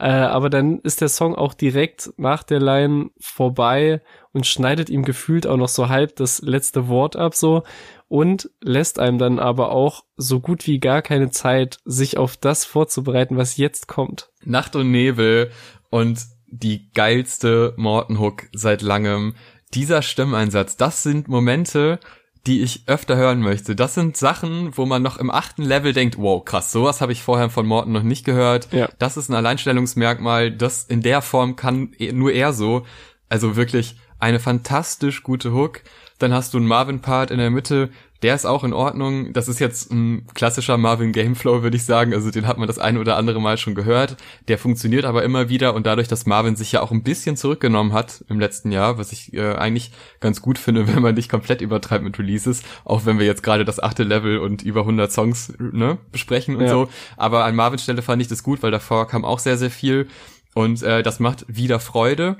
Äh, 0.02 0.08
aber 0.08 0.50
dann 0.50 0.80
ist 0.80 1.00
der 1.00 1.08
Song 1.08 1.36
auch 1.36 1.54
direkt 1.54 2.12
nach 2.16 2.42
der 2.42 2.58
Line 2.58 3.10
vorbei 3.20 4.02
und 4.32 4.48
schneidet 4.48 4.90
ihm 4.90 5.04
gefühlt 5.04 5.46
auch 5.46 5.56
noch 5.56 5.68
so 5.68 5.88
halb 5.88 6.16
das 6.16 6.42
letzte 6.42 6.88
Wort 6.88 7.14
ab 7.14 7.36
so 7.36 7.62
und 8.08 8.50
lässt 8.60 8.98
einem 8.98 9.18
dann 9.18 9.38
aber 9.38 9.70
auch 9.70 10.02
so 10.16 10.40
gut 10.40 10.66
wie 10.66 10.80
gar 10.80 11.02
keine 11.02 11.30
Zeit, 11.30 11.78
sich 11.84 12.18
auf 12.18 12.36
das 12.36 12.64
vorzubereiten, 12.64 13.36
was 13.36 13.58
jetzt 13.58 13.86
kommt. 13.86 14.32
Nacht 14.44 14.74
und 14.74 14.90
Nebel 14.90 15.52
und 15.88 16.18
die 16.48 16.90
geilste 16.90 17.72
Morton 17.76 18.18
Hook 18.18 18.48
seit 18.52 18.82
langem. 18.82 19.36
Dieser 19.72 20.02
Stimmeinsatz, 20.02 20.76
das 20.76 21.04
sind 21.04 21.28
Momente, 21.28 22.00
die 22.46 22.62
ich 22.62 22.82
öfter 22.86 23.16
hören 23.16 23.40
möchte. 23.40 23.76
Das 23.76 23.94
sind 23.94 24.16
Sachen, 24.16 24.76
wo 24.76 24.84
man 24.84 25.02
noch 25.02 25.18
im 25.18 25.30
achten 25.30 25.62
Level 25.62 25.92
denkt, 25.92 26.18
wow, 26.18 26.44
krass, 26.44 26.72
sowas 26.72 27.00
habe 27.00 27.12
ich 27.12 27.22
vorher 27.22 27.50
von 27.50 27.66
Morton 27.66 27.92
noch 27.92 28.02
nicht 28.02 28.24
gehört. 28.24 28.72
Ja. 28.72 28.88
Das 28.98 29.16
ist 29.16 29.28
ein 29.28 29.34
Alleinstellungsmerkmal, 29.34 30.50
das 30.50 30.84
in 30.84 31.02
der 31.02 31.22
Form 31.22 31.54
kann 31.56 31.92
eh- 31.98 32.12
nur 32.12 32.32
er 32.32 32.52
so. 32.52 32.84
Also 33.28 33.56
wirklich 33.56 33.96
eine 34.18 34.40
fantastisch 34.40 35.22
gute 35.22 35.52
Hook. 35.52 35.82
Dann 36.18 36.32
hast 36.32 36.54
du 36.54 36.58
einen 36.58 36.66
Marvin-Part 36.66 37.30
in 37.30 37.38
der 37.38 37.50
Mitte, 37.50 37.90
Der 38.22 38.36
ist 38.36 38.46
auch 38.46 38.62
in 38.62 38.72
Ordnung. 38.72 39.32
Das 39.32 39.48
ist 39.48 39.58
jetzt 39.58 39.90
ein 39.90 40.26
klassischer 40.34 40.78
Marvin 40.78 41.12
Gameflow, 41.12 41.62
würde 41.62 41.76
ich 41.76 41.84
sagen. 41.84 42.14
Also 42.14 42.30
den 42.30 42.46
hat 42.46 42.56
man 42.56 42.68
das 42.68 42.78
eine 42.78 43.00
oder 43.00 43.16
andere 43.16 43.40
Mal 43.40 43.58
schon 43.58 43.74
gehört. 43.74 44.16
Der 44.48 44.58
funktioniert 44.58 45.04
aber 45.04 45.24
immer 45.24 45.48
wieder 45.48 45.74
und 45.74 45.86
dadurch, 45.86 46.06
dass 46.06 46.24
Marvin 46.24 46.54
sich 46.54 46.70
ja 46.72 46.82
auch 46.82 46.92
ein 46.92 47.02
bisschen 47.02 47.36
zurückgenommen 47.36 47.92
hat 47.92 48.24
im 48.28 48.38
letzten 48.38 48.70
Jahr, 48.70 48.96
was 48.96 49.10
ich 49.10 49.34
äh, 49.34 49.54
eigentlich 49.54 49.92
ganz 50.20 50.40
gut 50.40 50.58
finde, 50.58 50.86
wenn 50.94 51.02
man 51.02 51.14
nicht 51.14 51.28
komplett 51.30 51.60
übertreibt 51.60 52.04
mit 52.04 52.18
Releases, 52.18 52.62
auch 52.84 53.04
wenn 53.06 53.18
wir 53.18 53.26
jetzt 53.26 53.42
gerade 53.42 53.64
das 53.64 53.80
achte 53.80 54.04
Level 54.04 54.38
und 54.38 54.62
über 54.62 54.80
100 54.80 55.10
Songs 55.10 55.52
ne, 55.58 55.98
besprechen 56.12 56.56
und 56.56 56.64
ja. 56.64 56.70
so. 56.70 56.88
Aber 57.16 57.44
an 57.44 57.56
Marvins 57.56 57.82
Stelle 57.82 58.02
fand 58.02 58.22
ich 58.22 58.28
das 58.28 58.42
gut, 58.42 58.62
weil 58.62 58.70
davor 58.70 59.08
kam 59.08 59.24
auch 59.24 59.40
sehr, 59.40 59.58
sehr 59.58 59.70
viel 59.70 60.06
und 60.54 60.82
äh, 60.82 61.02
das 61.02 61.18
macht 61.18 61.44
wieder 61.48 61.80
Freude. 61.80 62.36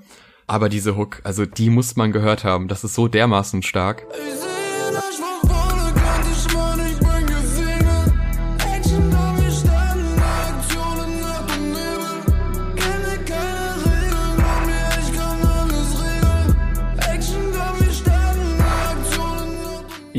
Aber 0.46 0.68
diese 0.68 0.96
Hook, 0.96 1.20
also 1.24 1.46
die 1.46 1.70
muss 1.70 1.96
man 1.96 2.12
gehört 2.12 2.44
haben. 2.44 2.68
Das 2.68 2.84
ist 2.84 2.94
so 2.94 3.08
dermaßen 3.08 3.62
stark. 3.62 4.04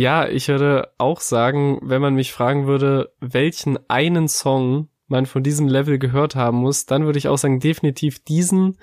Ja, 0.03 0.27
ich 0.27 0.49
würde 0.49 0.89
auch 0.97 1.21
sagen, 1.21 1.79
wenn 1.81 2.01
man 2.01 2.13
mich 2.13 2.33
fragen 2.33 2.67
würde, 2.67 3.13
welchen 3.21 3.79
einen 3.89 4.27
Song 4.27 4.89
man 5.07 5.25
von 5.25 5.43
diesem 5.43 5.69
Level 5.69 5.97
gehört 5.97 6.35
haben 6.35 6.57
muss, 6.57 6.85
dann 6.85 7.05
würde 7.05 7.17
ich 7.19 7.29
auch 7.29 7.37
sagen, 7.37 7.61
definitiv 7.61 8.21
diesen, 8.21 8.77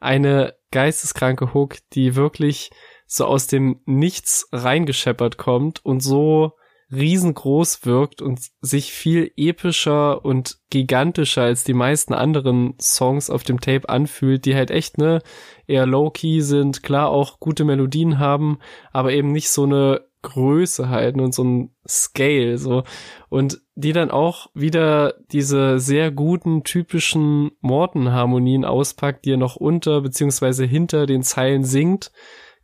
eine 0.00 0.54
geisteskranke 0.72 1.54
Hook, 1.54 1.76
die 1.94 2.14
wirklich 2.14 2.72
so 3.06 3.24
aus 3.24 3.46
dem 3.46 3.80
Nichts 3.86 4.50
reingescheppert 4.52 5.38
kommt 5.38 5.82
und 5.82 6.00
so 6.00 6.52
riesengroß 6.92 7.86
wirkt 7.86 8.20
und 8.20 8.38
sich 8.60 8.92
viel 8.92 9.32
epischer 9.34 10.26
und 10.26 10.58
gigantischer 10.68 11.42
als 11.42 11.64
die 11.64 11.72
meisten 11.72 12.12
anderen 12.12 12.74
Songs 12.78 13.30
auf 13.30 13.44
dem 13.44 13.60
Tape 13.62 13.88
anfühlt, 13.88 14.44
die 14.44 14.54
halt 14.54 14.70
echt 14.70 14.98
ne 14.98 15.22
eher 15.66 15.86
low-key 15.86 16.42
sind, 16.42 16.82
klar 16.82 17.08
auch 17.08 17.40
gute 17.40 17.64
Melodien 17.64 18.18
haben, 18.18 18.58
aber 18.92 19.12
eben 19.12 19.32
nicht 19.32 19.48
so 19.48 19.64
eine 19.64 20.02
Größe 20.26 20.88
halten 20.88 21.20
und 21.20 21.32
so 21.32 21.44
ein 21.44 21.70
Scale 21.86 22.58
so 22.58 22.82
und 23.28 23.60
die 23.76 23.92
dann 23.92 24.10
auch 24.10 24.48
wieder 24.54 25.14
diese 25.30 25.78
sehr 25.78 26.10
guten 26.10 26.64
typischen 26.64 27.52
Morton-Harmonien 27.60 28.64
auspackt, 28.64 29.24
die 29.24 29.34
er 29.34 29.36
noch 29.36 29.54
unter 29.54 30.00
beziehungsweise 30.00 30.64
hinter 30.64 31.06
den 31.06 31.22
Zeilen 31.22 31.62
singt, 31.62 32.10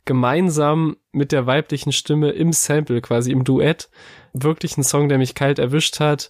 gemeinsam 0.03 0.97
mit 1.13 1.31
der 1.31 1.45
weiblichen 1.45 1.93
Stimme 1.93 2.31
im 2.31 2.51
Sample 2.51 2.99
quasi 2.99 3.31
im 3.31 3.45
Duett 3.45 3.89
wirklich 4.33 4.77
ein 4.77 4.83
Song, 4.83 5.07
der 5.07 5.17
mich 5.17 5.33
kalt 5.33 5.57
erwischt 5.57 6.01
hat. 6.01 6.29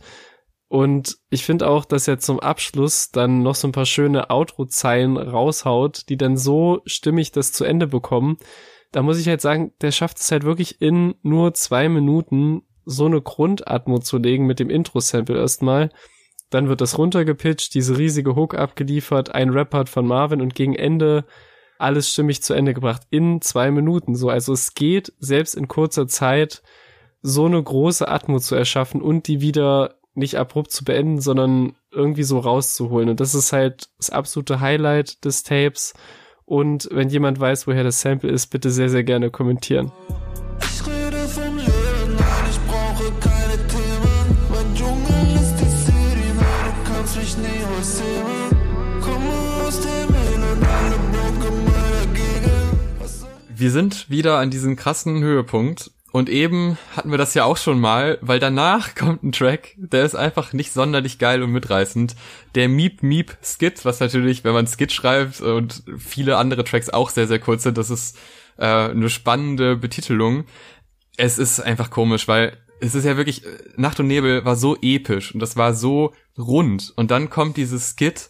Und 0.68 1.18
ich 1.32 1.46
finde 1.46 1.68
auch, 1.68 1.86
dass 1.86 2.08
er 2.08 2.20
zum 2.20 2.40
Abschluss 2.40 3.12
dann 3.12 3.42
noch 3.42 3.56
so 3.56 3.68
ein 3.68 3.72
paar 3.72 3.86
schöne 3.86 4.30
Outro-Zeilen 4.30 5.18
raushaut, 5.18 6.10
die 6.10 6.18
dann 6.18 6.38
so 6.38 6.82
stimmig 6.86 7.32
das 7.32 7.52
zu 7.52 7.64
Ende 7.64 7.88
bekommen, 7.88 8.38
da 8.94 9.02
muss 9.02 9.20
ich 9.20 9.28
halt 9.28 9.42
sagen, 9.42 9.74
der 9.82 9.92
schafft 9.92 10.20
es 10.20 10.32
halt 10.32 10.44
wirklich 10.44 10.80
in 10.80 11.16
nur 11.24 11.54
zwei 11.54 11.90
Minuten 11.90 12.62
so 12.86 13.06
eine 13.06 13.22
Grundatmo 13.22 14.00
zu 14.00 14.18
legen 14.18 14.46
mit 14.46 14.60
dem 14.60 14.70
Intro-Sample 14.70 15.38
erstmal. 15.38 15.90
Dann 16.50 16.70
wird 16.70 16.80
das 16.80 16.98
runtergepitcht, 16.98 17.74
diese 17.74 17.98
riesige 17.98 18.36
Hook 18.36 18.56
abgeliefert, 18.56 19.34
ein 19.34 19.50
Rap-Part 19.50 19.90
von 19.90 20.06
Marvin 20.06 20.42
und 20.42 20.54
gegen 20.54 20.76
Ende 20.76 21.26
alles 21.80 22.12
stimmig 22.12 22.44
zu 22.44 22.54
Ende 22.54 22.76
gebracht 22.76 23.02
in 23.10 23.42
zwei 23.42 23.72
Minuten. 23.72 24.16
So, 24.16 24.30
also 24.30 24.54
es 24.54 24.76
geht 24.76 25.12
selbst 25.18 25.56
in 25.56 25.68
kurzer 25.68 26.08
Zeit 26.08 26.62
so 27.24 27.46
eine 27.46 27.62
große 27.62 28.08
Atmo 28.08 28.40
zu 28.40 28.54
erschaffen 28.54 29.02
und 29.02 29.28
die 29.28 29.42
wieder 29.42 29.96
nicht 30.14 30.36
abrupt 30.38 30.72
zu 30.72 30.86
beenden, 30.86 31.20
sondern 31.20 31.76
irgendwie 31.92 32.24
so 32.24 32.38
rauszuholen. 32.38 33.10
Und 33.10 33.20
das 33.20 33.34
ist 33.34 33.54
halt 33.54 33.90
das 33.98 34.12
absolute 34.12 34.60
Highlight 34.60 35.26
des 35.26 35.42
Tapes. 35.42 35.94
Und 36.54 36.88
wenn 36.92 37.10
jemand 37.10 37.40
weiß, 37.40 37.66
woher 37.66 37.84
das 37.84 38.00
Sample 38.00 38.30
ist, 38.30 38.46
bitte 38.52 38.70
sehr, 38.70 38.88
sehr 38.88 39.04
gerne 39.04 39.32
kommentieren. 39.32 39.92
Ich 40.60 40.86
rede 40.86 41.28
vom 41.28 41.58
Leben, 41.58 42.14
nein, 42.16 42.46
ich 42.48 42.60
brauche 42.68 43.12
keine 43.20 43.58
Themen. 43.68 44.38
Mein 44.52 44.76
Dschungel 44.76 45.34
ist 45.34 45.56
die 45.56 45.66
City, 45.66 46.30
nein, 46.38 46.74
du 46.86 46.94
kannst 46.94 47.18
mich 47.18 47.38
nie 47.38 47.64
rausheben. 47.76 49.02
Komme 49.02 49.66
aus 49.66 49.80
dem 49.80 50.14
Himmel 50.14 50.52
und 50.52 50.64
alle 50.64 50.96
Broken 51.12 51.64
meiner 51.66 52.14
Gegend. 52.14 53.26
Wir 53.56 53.72
sind 53.72 54.12
wieder 54.12 54.38
an 54.38 54.52
diesem 54.52 54.76
krassen 54.76 55.24
Höhepunkt 55.24 55.90
und 56.14 56.30
eben 56.30 56.78
hatten 56.96 57.10
wir 57.10 57.18
das 57.18 57.34
ja 57.34 57.44
auch 57.44 57.58
schon 57.58 57.80
mal, 57.80 58.20
weil 58.22 58.40
danach 58.40 58.94
kommt 58.96 59.24
ein 59.24 59.32
Track, 59.32 59.74
der 59.78 60.06
ist 60.06 60.14
einfach 60.14 60.54
nicht 60.54 60.72
sonderlich 60.72 61.18
geil 61.18 61.42
und 61.42 61.52
mitreißend. 61.52 62.16
Der 62.54 62.70
Meep 62.70 63.02
Meep 63.02 63.36
Skit, 63.42 63.84
was 63.84 64.00
natürlich, 64.00 64.44
wenn 64.44 64.54
man 64.54 64.68
Skit 64.68 64.92
schreibt 64.92 65.42
und 65.42 65.82
viele 65.98 66.38
andere 66.38 66.64
Tracks 66.64 66.92
auch 66.92 67.10
sehr, 67.10 67.28
sehr 67.28 67.40
kurz 67.40 67.64
sind, 67.64 67.80
das 67.80 67.90
ist 67.90 68.16
äh, 68.58 68.66
eine 68.66 69.10
spannende 69.10 69.76
Betitelung. 69.76 70.46
Es 71.18 71.40
ist 71.40 71.60
einfach 71.60 71.90
komisch, 71.90 72.28
weil 72.28 72.58
es 72.80 72.94
ist 72.94 73.06
ja 73.06 73.18
wirklich, 73.18 73.42
Nacht 73.76 74.00
und 74.00 74.06
Nebel 74.06 74.46
war 74.46 74.56
so 74.56 74.78
episch 74.84 75.34
und 75.34 75.40
das 75.40 75.58
war 75.58 75.74
so 75.74 76.14
rund. 76.38 76.94
Und 76.96 77.10
dann 77.10 77.32
kommt 77.32 77.58
dieses 77.58 77.96
Skit 77.98 78.30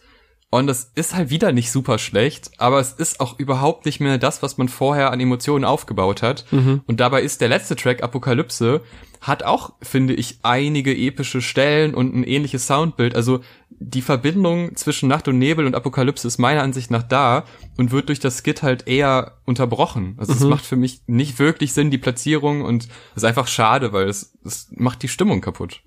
und 0.59 0.67
das 0.67 0.91
ist 0.95 1.15
halt 1.15 1.29
wieder 1.29 1.51
nicht 1.51 1.71
super 1.71 1.97
schlecht, 1.97 2.51
aber 2.57 2.79
es 2.79 2.91
ist 2.91 3.19
auch 3.19 3.39
überhaupt 3.39 3.85
nicht 3.85 3.99
mehr 3.99 4.17
das, 4.17 4.43
was 4.43 4.57
man 4.57 4.69
vorher 4.69 5.11
an 5.11 5.19
Emotionen 5.19 5.65
aufgebaut 5.65 6.21
hat. 6.21 6.45
Mhm. 6.51 6.81
Und 6.85 6.99
dabei 6.99 7.21
ist 7.21 7.41
der 7.41 7.49
letzte 7.49 7.75
Track, 7.75 8.03
Apokalypse, 8.03 8.81
hat 9.19 9.43
auch, 9.43 9.73
finde 9.81 10.13
ich, 10.13 10.39
einige 10.43 10.95
epische 10.95 11.41
Stellen 11.41 11.95
und 11.95 12.13
ein 12.13 12.23
ähnliches 12.23 12.67
Soundbild. 12.67 13.15
Also 13.15 13.39
die 13.69 14.01
Verbindung 14.01 14.75
zwischen 14.75 15.09
Nacht 15.09 15.27
und 15.27 15.39
Nebel 15.39 15.65
und 15.65 15.75
Apokalypse 15.75 16.27
ist 16.27 16.37
meiner 16.37 16.61
Ansicht 16.61 16.91
nach 16.91 17.03
da 17.03 17.45
und 17.77 17.91
wird 17.91 18.09
durch 18.09 18.19
das 18.19 18.43
Skit 18.43 18.61
halt 18.61 18.87
eher 18.87 19.37
unterbrochen. 19.45 20.15
Also 20.17 20.33
mhm. 20.33 20.37
es 20.37 20.43
macht 20.43 20.65
für 20.65 20.75
mich 20.75 21.01
nicht 21.07 21.39
wirklich 21.39 21.73
Sinn, 21.73 21.89
die 21.89 21.97
Platzierung 21.97 22.61
und 22.61 22.83
es 22.83 23.23
ist 23.23 23.25
einfach 23.25 23.47
schade, 23.47 23.91
weil 23.91 24.07
es, 24.07 24.33
es 24.45 24.67
macht 24.75 25.01
die 25.03 25.07
Stimmung 25.07 25.41
kaputt. 25.41 25.81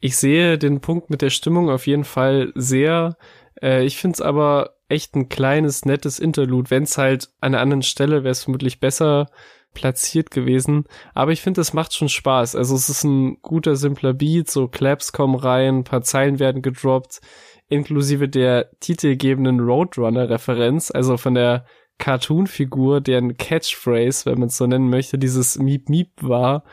Ich 0.00 0.16
sehe 0.16 0.58
den 0.58 0.80
Punkt 0.80 1.10
mit 1.10 1.22
der 1.22 1.30
Stimmung 1.30 1.70
auf 1.70 1.86
jeden 1.86 2.04
Fall 2.04 2.52
sehr 2.54 3.16
äh, 3.62 3.84
ich 3.84 3.96
find's 3.96 4.20
aber 4.20 4.74
echt 4.88 5.14
ein 5.14 5.28
kleines, 5.28 5.84
nettes 5.84 6.18
Interlude. 6.18 6.70
Wenn's 6.70 6.98
halt 6.98 7.28
an 7.40 7.54
einer 7.54 7.62
anderen 7.62 7.82
Stelle 7.82 8.24
wäre 8.24 8.32
es 8.32 8.44
vermutlich 8.44 8.80
besser 8.80 9.26
platziert 9.74 10.30
gewesen. 10.30 10.84
Aber 11.14 11.32
ich 11.32 11.40
finde, 11.40 11.60
es 11.60 11.72
macht 11.72 11.94
schon 11.94 12.08
Spaß. 12.08 12.56
Also 12.56 12.74
es 12.74 12.88
ist 12.88 13.04
ein 13.04 13.40
guter, 13.42 13.76
simpler 13.76 14.14
Beat, 14.14 14.50
so 14.50 14.66
Claps 14.66 15.12
kommen 15.12 15.36
rein, 15.36 15.84
paar 15.84 16.02
Zeilen 16.02 16.38
werden 16.38 16.62
gedroppt, 16.62 17.20
inklusive 17.68 18.28
der 18.28 18.70
titelgebenden 18.80 19.60
Roadrunner-Referenz, 19.60 20.90
also 20.90 21.16
von 21.16 21.34
der 21.34 21.66
Cartoon-Figur, 21.98 23.00
deren 23.00 23.36
Catchphrase, 23.36 24.26
wenn 24.26 24.38
man 24.38 24.48
es 24.48 24.56
so 24.56 24.66
nennen 24.66 24.88
möchte, 24.88 25.18
dieses 25.18 25.58
Miep 25.58 25.88
Miep 25.88 26.10
war, 26.22 26.64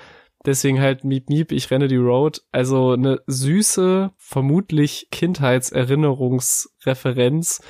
Deswegen 0.45 0.79
halt 0.79 1.03
Miep 1.03 1.29
Miep, 1.29 1.51
ich 1.51 1.71
renne 1.71 1.87
die 1.87 1.95
Road. 1.95 2.43
Also 2.51 2.91
eine 2.91 3.21
süße, 3.27 4.11
vermutlich 4.17 5.07
Kindheitserinnerungsreferenz 5.11 7.61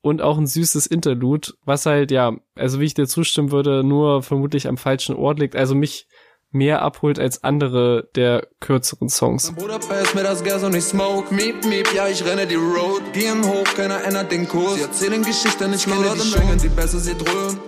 und 0.00 0.22
auch 0.22 0.38
ein 0.38 0.46
süßes 0.46 0.86
Interlude, 0.86 1.48
was 1.64 1.86
halt, 1.86 2.10
ja, 2.10 2.36
also 2.54 2.80
wie 2.80 2.86
ich 2.86 2.94
dir 2.94 3.06
zustimmen 3.06 3.50
würde, 3.50 3.84
nur 3.84 4.22
vermutlich 4.22 4.68
am 4.68 4.76
falschen 4.76 5.16
Ort 5.16 5.40
liegt. 5.40 5.56
Also 5.56 5.74
mich 5.74 6.06
mehr 6.52 6.82
abholt 6.82 7.18
als 7.18 7.44
andere 7.44 8.08
der 8.14 8.48
kürzeren 8.60 9.08
Songs. 9.08 9.52
Bruder 9.52 9.78
mir 10.14 10.22
das 10.22 10.42
Gas 10.42 10.64
und 10.64 10.74
ich 10.74 10.84
smoke. 10.84 11.32
Miep, 11.34 11.64
miep, 11.64 11.92
ja, 11.94 12.08
ich 12.08 12.24
renne 12.24 12.46
die 12.46 12.56
Road. 12.56 13.02
Gehen 13.12 13.44
hoch, 13.44 13.64
keiner 13.76 14.02
ändert 14.04 14.32
den 14.32 14.48
Kurs. 14.48 14.74
Sie 14.74 14.82
erzählen 14.82 15.22
Geschichten, 15.22 15.72
ich 15.72 15.84
kenne 15.84 16.12
die 16.14 16.20
Schwingen, 16.20 16.58
die 16.58 16.68
besser 16.68 16.98
sie 16.98 17.14
dröhnen. 17.14 17.58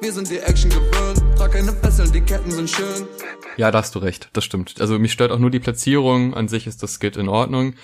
Wir 0.00 0.12
sind 0.12 0.30
die 0.30 0.38
Action 0.38 0.70
gewöhnt, 0.70 1.22
trag 1.36 1.52
keine 1.52 1.72
Fesseln, 1.72 2.12
die 2.12 2.20
Ketten 2.22 2.50
sind 2.50 2.70
schön. 2.70 3.06
Ja, 3.56 3.70
da 3.70 3.78
hast 3.78 3.94
du 3.94 3.98
recht, 3.98 4.30
das 4.32 4.44
stimmt. 4.44 4.80
Also 4.80 4.98
mich 4.98 5.12
stört 5.12 5.32
auch 5.32 5.38
nur 5.38 5.50
die 5.50 5.60
Platzierung, 5.60 6.34
an 6.34 6.48
sich 6.48 6.66
ist 6.66 6.82
das 6.82 6.98
Skit 6.98 7.16
in 7.16 7.28
Ordnung. 7.28 7.74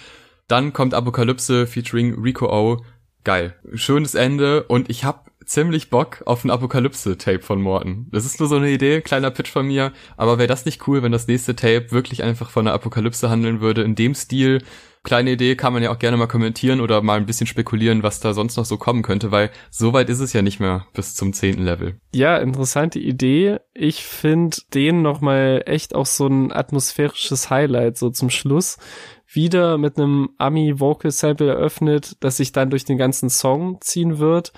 Dann 0.48 0.72
kommt 0.72 0.94
Apokalypse 0.94 1.66
featuring 1.66 2.20
Rico 2.20 2.46
O. 2.46 2.84
Geil. 3.24 3.54
Schönes 3.74 4.14
Ende 4.14 4.64
und 4.64 4.90
ich 4.90 5.04
hab 5.04 5.30
ziemlich 5.44 5.90
Bock 5.90 6.22
auf 6.24 6.44
ein 6.44 6.50
Apokalypse-Tape 6.50 7.42
von 7.42 7.60
Morton. 7.60 8.06
Das 8.10 8.24
ist 8.24 8.40
nur 8.40 8.48
so 8.48 8.56
eine 8.56 8.70
Idee, 8.70 9.00
kleiner 9.00 9.30
Pitch 9.30 9.50
von 9.50 9.66
mir, 9.66 9.92
aber 10.16 10.38
wäre 10.38 10.48
das 10.48 10.64
nicht 10.64 10.86
cool, 10.88 11.02
wenn 11.02 11.12
das 11.12 11.26
nächste 11.26 11.54
Tape 11.54 11.90
wirklich 11.90 12.22
einfach 12.22 12.50
von 12.50 12.66
einer 12.66 12.74
Apokalypse 12.74 13.28
handeln 13.28 13.60
würde, 13.60 13.82
in 13.82 13.94
dem 13.94 14.14
Stil, 14.14 14.62
kleine 15.02 15.32
Idee, 15.32 15.56
kann 15.56 15.72
man 15.72 15.82
ja 15.82 15.90
auch 15.90 15.98
gerne 15.98 16.16
mal 16.16 16.26
kommentieren 16.26 16.80
oder 16.80 17.02
mal 17.02 17.18
ein 17.18 17.26
bisschen 17.26 17.46
spekulieren, 17.46 18.02
was 18.02 18.20
da 18.20 18.34
sonst 18.34 18.56
noch 18.56 18.64
so 18.64 18.76
kommen 18.76 19.02
könnte, 19.02 19.30
weil 19.30 19.50
so 19.70 19.92
weit 19.92 20.08
ist 20.08 20.20
es 20.20 20.32
ja 20.32 20.42
nicht 20.42 20.60
mehr 20.60 20.86
bis 20.94 21.14
zum 21.14 21.32
zehnten 21.32 21.64
Level. 21.64 22.00
Ja, 22.14 22.36
interessante 22.38 22.98
Idee. 22.98 23.58
Ich 23.74 24.04
finde 24.04 24.58
den 24.74 25.02
nochmal 25.02 25.62
echt 25.66 25.94
auch 25.94 26.06
so 26.06 26.26
ein 26.26 26.52
atmosphärisches 26.52 27.50
Highlight 27.50 27.96
so 27.96 28.10
zum 28.10 28.30
Schluss. 28.30 28.78
Wieder 29.26 29.78
mit 29.78 29.98
einem 29.98 30.30
Ami 30.36 30.78
Vocal 30.78 31.10
Sample 31.10 31.48
eröffnet, 31.48 32.16
das 32.20 32.36
sich 32.36 32.52
dann 32.52 32.70
durch 32.70 32.84
den 32.84 32.98
ganzen 32.98 33.30
Song 33.30 33.78
ziehen 33.80 34.18
wird 34.18 34.52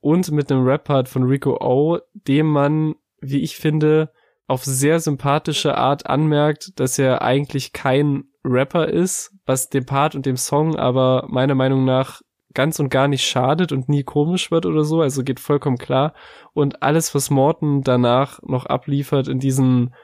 und 0.00 0.30
mit 0.30 0.50
einem 0.50 0.64
Rap-Part 0.64 1.08
von 1.08 1.24
Rico 1.24 1.56
O, 1.60 1.98
dem 2.12 2.46
man, 2.46 2.94
wie 3.20 3.40
ich 3.40 3.56
finde, 3.56 4.12
auf 4.48 4.64
sehr 4.64 4.98
sympathische 4.98 5.76
Art 5.76 6.06
anmerkt, 6.06 6.80
dass 6.80 6.98
er 6.98 7.22
eigentlich 7.22 7.72
kein 7.72 8.24
Rapper 8.44 8.88
ist, 8.88 9.34
was 9.46 9.68
dem 9.68 9.84
Part 9.86 10.14
und 10.14 10.26
dem 10.26 10.36
Song 10.36 10.74
aber 10.74 11.26
meiner 11.28 11.54
Meinung 11.54 11.84
nach 11.84 12.22
ganz 12.54 12.80
und 12.80 12.88
gar 12.88 13.08
nicht 13.08 13.24
schadet 13.24 13.72
und 13.72 13.88
nie 13.88 14.02
komisch 14.02 14.50
wird 14.50 14.66
oder 14.66 14.84
so, 14.84 15.02
also 15.02 15.22
geht 15.22 15.38
vollkommen 15.38 15.76
klar. 15.76 16.14
Und 16.54 16.82
alles, 16.82 17.14
was 17.14 17.30
Morton 17.30 17.82
danach 17.82 18.40
noch 18.42 18.66
abliefert 18.66 19.28
in 19.28 19.38
diesen 19.38 19.94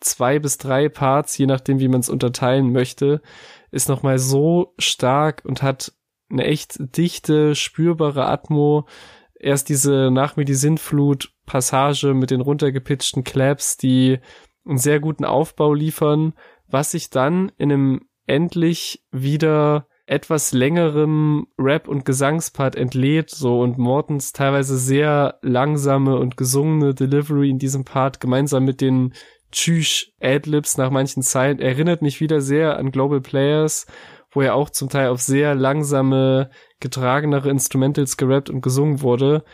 zwei 0.00 0.38
bis 0.38 0.58
drei 0.58 0.90
Parts, 0.90 1.36
je 1.38 1.46
nachdem, 1.46 1.80
wie 1.80 1.88
man 1.88 2.00
es 2.00 2.10
unterteilen 2.10 2.72
möchte, 2.72 3.22
ist 3.70 3.88
nochmal 3.88 4.18
so 4.18 4.74
stark 4.78 5.42
und 5.44 5.62
hat 5.62 5.92
eine 6.30 6.44
echt 6.44 6.76
dichte, 6.96 7.54
spürbare 7.54 8.26
Atmo. 8.26 8.86
Erst 9.34 9.68
diese 9.70 10.10
Nach 10.12 10.36
mir 10.36 10.44
die 10.44 10.54
Sintflut 10.54 11.33
Passage 11.46 12.14
mit 12.14 12.30
den 12.30 12.40
runtergepitchten 12.40 13.24
Claps, 13.24 13.76
die 13.76 14.18
einen 14.66 14.78
sehr 14.78 15.00
guten 15.00 15.24
Aufbau 15.24 15.74
liefern, 15.74 16.34
was 16.68 16.92
sich 16.92 17.10
dann 17.10 17.52
in 17.58 17.72
einem 17.72 18.00
endlich 18.26 19.04
wieder 19.10 19.86
etwas 20.06 20.52
längerem 20.52 21.46
Rap- 21.58 21.88
und 21.88 22.04
Gesangspart 22.04 22.76
entlädt, 22.76 23.30
so 23.30 23.60
und 23.60 23.78
Mortens 23.78 24.32
teilweise 24.32 24.76
sehr 24.76 25.38
langsame 25.42 26.18
und 26.18 26.36
gesungene 26.36 26.94
Delivery 26.94 27.48
in 27.48 27.58
diesem 27.58 27.84
Part 27.84 28.20
gemeinsam 28.20 28.64
mit 28.64 28.80
den 28.80 29.14
Tschüss 29.50 30.12
Adlibs 30.20 30.76
nach 30.76 30.90
manchen 30.90 31.22
Zeilen 31.22 31.60
erinnert 31.60 32.02
mich 32.02 32.20
wieder 32.20 32.40
sehr 32.40 32.76
an 32.76 32.90
Global 32.90 33.20
Players, 33.20 33.86
wo 34.32 34.42
er 34.42 34.54
auch 34.56 34.68
zum 34.68 34.90
Teil 34.90 35.08
auf 35.08 35.22
sehr 35.22 35.54
langsame, 35.54 36.50
getragenere 36.80 37.48
Instrumentals 37.50 38.16
gerappt 38.16 38.50
und 38.50 38.60
gesungen 38.60 39.00
wurde, 39.00 39.44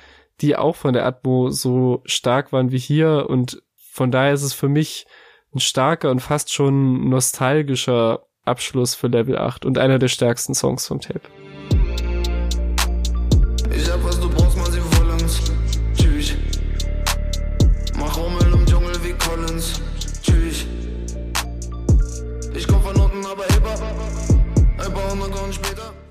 die 0.41 0.57
auch 0.57 0.77
von 0.77 0.93
der 0.93 1.07
Atmo 1.07 1.51
so 1.51 2.03
stark 2.05 2.53
waren 2.53 2.73
wie 2.73 2.79
hier 2.79 3.27
und 3.29 3.63
von 3.77 4.11
daher 4.11 4.33
ist 4.33 4.43
es 4.43 4.55
für 4.55 4.69
mich 4.69 5.07
ein 5.55 5.61
starker 5.61 6.11
und 6.11 6.21
fast 6.21 6.53
schon 6.53 7.09
nostalgischer 7.09 8.25
Abschluss 8.45 8.95
für 8.95 9.09
Level 9.09 9.37
8 9.37 9.65
und 9.65 9.79
einer 9.79 9.99
der 9.99 10.09
stärksten 10.09 10.55
Songs 10.55 10.87
vom 10.87 11.01
Tape. 11.01 11.23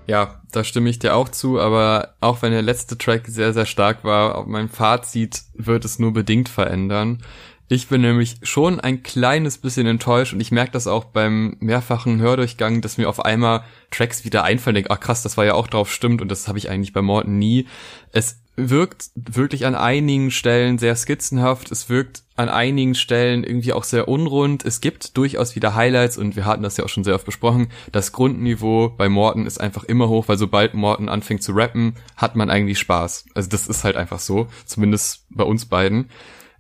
Ja, 0.10 0.42
da 0.52 0.64
stimme 0.64 0.90
ich 0.90 0.98
dir 0.98 1.16
auch 1.16 1.30
zu, 1.30 1.60
aber 1.60 2.16
auch 2.20 2.42
wenn 2.42 2.52
der 2.52 2.64
letzte 2.64 2.98
Track 2.98 3.28
sehr, 3.28 3.54
sehr 3.54 3.68
stark 3.68 4.04
war, 4.04 4.44
mein 4.48 4.68
Fazit 4.68 5.44
wird 5.54 5.86
es 5.86 6.00
nur 6.00 6.14
bedingt 6.14 6.50
verändern. 6.50 7.22
Ich 7.68 7.90
bin 7.90 8.02
nämlich 8.02 8.38
schon 8.42 8.80
ein 8.80 9.04
kleines 9.04 9.60
bisschen 9.60 9.86
enttäuscht 9.86 10.34
und 10.34 10.40
ich 10.40 10.52
merke 10.52 10.72
das 10.72 10.88
auch 10.88 11.04
beim 11.04 11.58
mehrfachen 11.60 12.20
Hördurchgang, 12.20 12.82
dass 12.82 12.98
mir 12.98 13.08
auf 13.08 13.24
einmal 13.24 13.64
Tracks 13.92 14.26
wieder 14.26 14.44
einfallen. 14.44 14.84
Ach 14.90 15.00
krass, 15.00 15.22
das 15.22 15.38
war 15.38 15.46
ja 15.46 15.54
auch 15.54 15.68
drauf 15.68 15.94
stimmt 15.94 16.24
und 16.24 16.30
das 16.30 16.48
habe 16.48 16.58
ich 16.58 16.72
eigentlich 16.72 16.92
bei 16.92 17.04
Morten 17.04 17.38
nie. 17.38 17.68
Es 18.12 18.42
wirkt 18.68 19.12
wirklich 19.16 19.66
an 19.66 19.76
einigen 19.76 20.32
Stellen 20.32 20.78
sehr 20.78 20.96
skizzenhaft. 20.96 21.72
Es 21.72 21.90
wirkt 21.90 22.24
an 22.36 22.50
einigen 22.50 22.96
Stellen 22.96 23.44
irgendwie 23.44 23.74
auch 23.74 23.84
sehr 23.84 24.08
unrund. 24.08 24.66
Es 24.66 24.82
gibt 24.82 25.18
durchaus 25.18 25.56
wieder 25.56 25.76
Highlights 25.76 26.18
und 26.18 26.36
wir 26.36 26.46
hatten 26.46 26.64
das 26.64 26.78
ja 26.78 26.86
auch 26.86 26.90
schon 26.90 27.04
sehr 27.04 27.16
oft 27.16 27.26
besprochen. 27.26 27.70
Das 27.92 28.12
Grundniveau 28.12 28.90
bei 28.90 29.10
Morten 29.10 29.46
ist 29.46 29.60
einfach 29.60 29.84
immer 29.84 30.10
hoch, 30.10 30.28
weil 30.28 30.38
sobald 30.38 30.74
Morten 30.74 31.10
anfängt 31.10 31.44
zu 31.44 31.54
rappen, 31.54 31.96
hat 32.18 32.36
man 32.36 32.50
eigentlich 32.50 32.80
Spaß. 32.80 33.26
Also 33.36 33.50
das 33.50 33.68
ist 33.68 33.84
halt 33.84 33.96
einfach 33.96 34.20
so, 34.20 34.48
zumindest 34.66 35.26
bei 35.30 35.44
uns 35.44 35.66
beiden. 35.66 36.10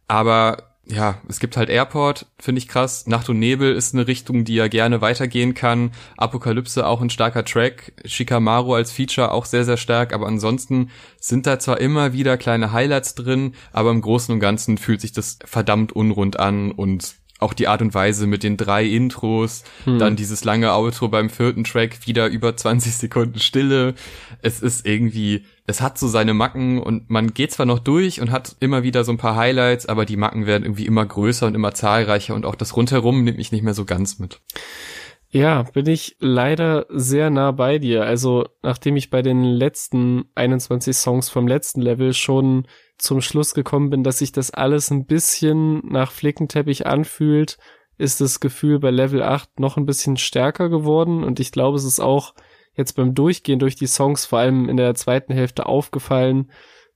Aber 0.08 0.69
ja, 0.92 1.22
es 1.28 1.40
gibt 1.40 1.56
halt 1.56 1.70
Airport, 1.70 2.26
finde 2.40 2.60
ich 2.60 2.68
krass. 2.68 3.06
Nacht 3.06 3.30
und 3.30 3.38
Nebel 3.38 3.76
ist 3.76 3.94
eine 3.94 4.08
Richtung, 4.08 4.44
die 4.44 4.56
ja 4.56 4.68
gerne 4.68 5.02
weitergehen 5.02 5.54
kann. 5.54 5.92
Apokalypse 6.18 6.86
auch 6.86 7.02
ein 7.02 7.12
starker 7.12 7.46
Track. 7.46 7.94
Shikamaru 8.06 8.74
als 8.74 8.92
Feature 8.92 9.32
auch 9.32 9.46
sehr, 9.46 9.66
sehr 9.66 9.78
stark. 9.78 10.14
Aber 10.14 10.26
ansonsten 10.26 10.90
sind 11.20 11.46
da 11.46 11.60
zwar 11.60 11.80
immer 11.80 12.14
wieder 12.14 12.38
kleine 12.38 12.72
Highlights 12.72 13.14
drin, 13.14 13.54
aber 13.72 13.92
im 13.92 14.02
Großen 14.02 14.34
und 14.34 14.40
Ganzen 14.40 14.80
fühlt 14.80 15.02
sich 15.02 15.12
das 15.12 15.38
verdammt 15.46 15.92
unrund 15.92 16.40
an 16.40 16.72
und 16.72 17.16
auch 17.40 17.54
die 17.54 17.68
Art 17.68 17.82
und 17.82 17.94
Weise 17.94 18.28
mit 18.28 18.44
den 18.44 18.58
drei 18.58 18.86
Intros, 18.86 19.64
hm. 19.86 19.98
dann 19.98 20.16
dieses 20.16 20.44
lange 20.44 20.74
Outro 20.74 21.08
beim 21.08 21.30
vierten 21.30 21.64
Track, 21.64 22.06
wieder 22.06 22.28
über 22.28 22.56
20 22.56 22.96
Sekunden 22.96 23.40
Stille. 23.40 23.96
Es 24.42 24.62
ist 24.62 24.86
irgendwie, 24.86 25.46
es 25.66 25.82
hat 25.82 25.98
so 25.98 26.08
seine 26.08 26.34
Macken 26.34 26.80
und 26.80 27.10
man 27.10 27.34
geht 27.34 27.52
zwar 27.52 27.66
noch 27.66 27.80
durch 27.80 28.22
und 28.22 28.32
hat 28.32 28.58
immer 28.60 28.84
wieder 28.84 29.04
so 29.04 29.12
ein 29.12 29.18
paar 29.18 29.36
Highlights, 29.36 29.86
aber 29.86 30.06
die 30.06 30.18
Macken 30.18 30.46
werden 30.46 30.64
irgendwie 30.64 30.86
immer 30.86 31.06
größer 31.06 31.48
und 31.48 31.56
immer 31.56 31.74
zahlreicher 31.74 32.36
und 32.36 32.46
auch 32.46 32.56
das 32.56 32.76
rundherum 32.76 33.24
nimmt 33.24 33.38
mich 33.38 33.52
nicht 33.52 33.64
mehr 33.64 33.74
so 33.74 33.86
ganz 33.86 34.20
mit. 34.20 34.42
Ja, 35.32 35.64
bin 35.74 35.88
ich 35.88 36.16
leider 36.20 36.88
sehr 36.90 37.30
nah 37.30 37.52
bei 37.52 37.78
dir. 37.78 38.04
Also, 38.04 38.48
nachdem 38.64 38.96
ich 38.96 39.12
bei 39.12 39.22
den 39.22 39.44
letzten 39.44 40.26
21 40.34 40.98
Songs 40.98 41.30
vom 41.30 41.48
letzten 41.48 41.82
Level 41.82 42.14
schon 42.14 42.66
zum 43.00 43.22
Schluss 43.22 43.54
gekommen 43.54 43.90
bin, 43.90 44.04
dass 44.04 44.20
sich 44.20 44.32
das 44.32 44.52
alles 44.52 44.92
ein 44.92 45.06
bisschen 45.06 45.82
nach 45.88 46.12
Flickenteppich 46.12 46.86
anfühlt, 46.86 47.58
ist 47.98 48.22
das 48.22 48.40
Gefühl 48.40 48.80
bei 48.80 48.92
Level 48.92 49.24
8 49.24 49.60
noch 49.60 49.78
ein 49.78 49.86
bisschen 49.86 50.18
stärker 50.18 50.70
geworden. 50.70 51.24
Und 51.24 51.40
ich 51.40 51.52
glaube, 51.52 51.78
es 51.78 51.84
ist 51.84 52.00
auch 52.00 52.34
jetzt 52.76 52.94
beim 52.94 53.16
Durchgehen 53.16 53.60
durch 53.60 53.76
die 53.76 53.88
Songs 53.88 54.26
vor 54.26 54.40
allem 54.40 54.70
in 54.70 54.78
der 54.78 54.96
zweiten 54.96 55.34
Hälfte 55.34 55.66
aufgefallen, 55.66 56.50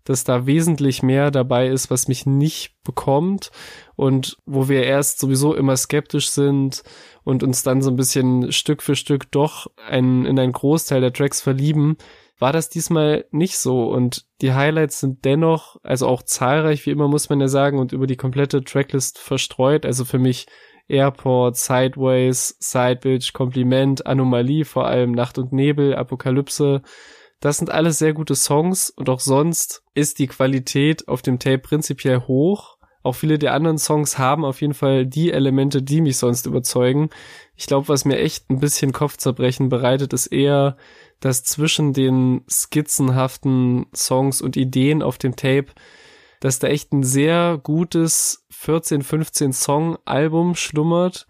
dass 0.04 0.24
da 0.24 0.46
wesentlich 0.46 1.02
mehr 1.02 1.32
dabei 1.32 1.68
ist, 1.68 1.90
was 1.90 2.08
mich 2.08 2.26
nicht 2.26 2.76
bekommt 2.84 3.52
und 3.96 4.38
wo 4.46 4.68
wir 4.68 4.84
erst 4.84 5.20
sowieso 5.20 5.54
immer 5.56 5.78
skeptisch 5.78 6.30
sind 6.30 6.84
und 7.24 7.44
uns 7.44 7.64
dann 7.64 7.82
so 7.82 7.90
ein 7.90 7.96
bisschen 7.96 8.52
Stück 8.52 8.82
für 8.82 8.96
Stück 8.96 9.32
doch 9.32 9.68
ein, 9.88 10.26
in 10.26 10.38
einen 10.40 10.52
Großteil 10.52 11.02
der 11.02 11.14
Tracks 11.14 11.42
verlieben, 11.42 11.98
war 12.40 12.52
das 12.52 12.70
diesmal 12.70 13.26
nicht 13.32 13.58
so 13.58 13.86
und 13.86 14.26
die 14.42 14.54
Highlights 14.54 15.00
sind 15.00 15.24
dennoch, 15.26 15.78
also 15.84 16.08
auch 16.08 16.24
zahlreich, 16.24 16.86
wie 16.86 16.92
immer 16.92 17.08
muss 17.08 17.30
man 17.30 17.40
ja 17.40 17.48
sagen, 17.48 17.80
und 17.80 17.94
über 17.94 18.08
die 18.08 18.18
komplette 18.18 18.64
Tracklist 18.64 19.20
verstreut. 19.20 19.86
Also 19.86 20.04
für 20.04 20.20
mich 20.20 20.48
Airport, 20.88 21.56
Sideways, 21.56 22.58
Sidebitch, 22.60 23.34
Kompliment, 23.34 24.06
Anomalie, 24.06 24.66
vor 24.66 24.88
allem 24.88 25.12
Nacht 25.12 25.38
und 25.38 25.54
Nebel, 25.54 25.96
Apokalypse. 25.96 26.82
Das 27.40 27.58
sind 27.58 27.70
alles 27.70 28.00
sehr 28.00 28.14
gute 28.14 28.36
Songs 28.36 28.90
und 28.90 29.10
auch 29.10 29.20
sonst 29.20 29.84
ist 29.94 30.20
die 30.20 30.28
Qualität 30.28 31.08
auf 31.08 31.22
dem 31.22 31.40
Tape 31.40 31.60
prinzipiell 31.60 32.22
hoch. 32.28 32.78
Auch 33.04 33.14
viele 33.14 33.38
der 33.38 33.54
anderen 33.54 33.78
Songs 33.78 34.18
haben 34.18 34.46
auf 34.46 34.62
jeden 34.62 34.74
Fall 34.74 35.06
die 35.06 35.32
Elemente, 35.32 35.84
die 35.84 36.02
mich 36.02 36.18
sonst 36.18 36.46
überzeugen. 36.46 37.10
Ich 37.56 37.68
glaube, 37.68 37.90
was 37.90 38.06
mir 38.06 38.18
echt 38.18 38.50
ein 38.50 38.60
bisschen 38.60 38.94
Kopfzerbrechen 38.94 39.70
bereitet, 39.70 40.14
ist 40.14 40.28
eher 40.28 40.78
dass 41.24 41.46
zwischen 41.46 41.94
den 41.94 42.42
skizzenhaften 42.50 43.86
Songs 43.96 44.42
und 44.42 44.58
Ideen 44.58 45.02
auf 45.02 45.18
dem 45.18 45.38
Tape, 45.38 45.68
dass 46.42 46.60
da 46.60 46.68
echt 46.68 46.92
ein 46.92 47.04
sehr 47.04 47.58
gutes 47.64 48.46
14, 48.52 49.04
15 49.04 49.54
Song 49.54 49.98
Album 50.04 50.54
schlummert, 50.56 51.26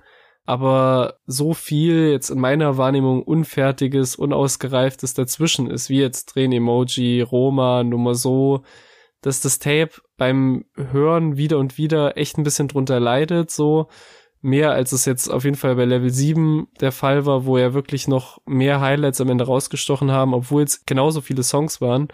aber 0.46 1.20
so 1.28 1.54
viel 1.54 2.10
jetzt 2.10 2.32
in 2.32 2.40
meiner 2.40 2.78
Wahrnehmung 2.78 3.22
unfertiges, 3.22 4.16
unausgereiftes 4.16 5.14
dazwischen 5.14 5.70
ist, 5.70 5.90
wie 5.90 6.00
jetzt 6.00 6.30
Tränen-Emoji, 6.30 7.22
Roma, 7.22 7.84
Nummer 7.84 8.16
so, 8.16 8.64
dass 9.24 9.42
das 9.42 9.58
Tape 9.58 9.90
beim 10.18 10.66
Hören 10.76 11.38
wieder 11.38 11.58
und 11.58 11.78
wieder 11.78 12.18
echt 12.18 12.38
ein 12.38 12.44
bisschen 12.44 12.68
drunter 12.68 13.00
leidet, 13.00 13.50
so 13.50 13.88
mehr 14.42 14.72
als 14.72 14.92
es 14.92 15.06
jetzt 15.06 15.30
auf 15.30 15.46
jeden 15.46 15.56
Fall 15.56 15.76
bei 15.76 15.86
Level 15.86 16.10
7 16.10 16.68
der 16.82 16.92
Fall 16.92 17.26
war, 17.26 17.46
wo 17.46 17.58
ja 17.58 17.74
wirklich 17.74 18.10
noch 18.10 18.40
mehr 18.46 18.82
Highlights 18.82 19.22
am 19.22 19.30
Ende 19.30 19.46
rausgestochen 19.46 20.12
haben, 20.12 20.34
obwohl 20.34 20.64
es 20.64 20.86
genauso 20.86 21.22
viele 21.22 21.44
Songs 21.44 21.80
waren. 21.80 22.10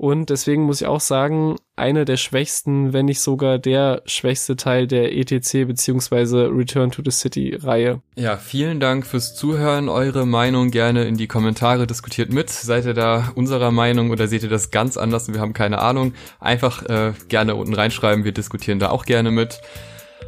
Und 0.00 0.30
deswegen 0.30 0.62
muss 0.62 0.80
ich 0.80 0.86
auch 0.86 1.02
sagen, 1.02 1.56
einer 1.76 2.06
der 2.06 2.16
schwächsten, 2.16 2.94
wenn 2.94 3.04
nicht 3.04 3.20
sogar 3.20 3.58
der 3.58 4.00
schwächste 4.06 4.56
Teil 4.56 4.86
der 4.86 5.14
ETC 5.14 5.66
beziehungsweise 5.66 6.48
Return 6.50 6.90
to 6.90 7.02
the 7.04 7.10
City 7.10 7.54
Reihe. 7.62 8.00
Ja, 8.16 8.38
vielen 8.38 8.80
Dank 8.80 9.06
fürs 9.06 9.34
Zuhören. 9.34 9.90
Eure 9.90 10.24
Meinung 10.24 10.70
gerne 10.70 11.04
in 11.04 11.18
die 11.18 11.26
Kommentare 11.26 11.86
diskutiert 11.86 12.32
mit. 12.32 12.48
Seid 12.48 12.86
ihr 12.86 12.94
da 12.94 13.30
unserer 13.34 13.72
Meinung 13.72 14.10
oder 14.10 14.26
seht 14.26 14.42
ihr 14.42 14.48
das 14.48 14.70
ganz 14.70 14.96
anders 14.96 15.28
und 15.28 15.34
wir 15.34 15.42
haben 15.42 15.52
keine 15.52 15.80
Ahnung? 15.80 16.14
Einfach 16.38 16.82
äh, 16.88 17.12
gerne 17.28 17.54
unten 17.54 17.74
reinschreiben. 17.74 18.24
Wir 18.24 18.32
diskutieren 18.32 18.78
da 18.78 18.88
auch 18.88 19.04
gerne 19.04 19.30
mit. 19.30 19.60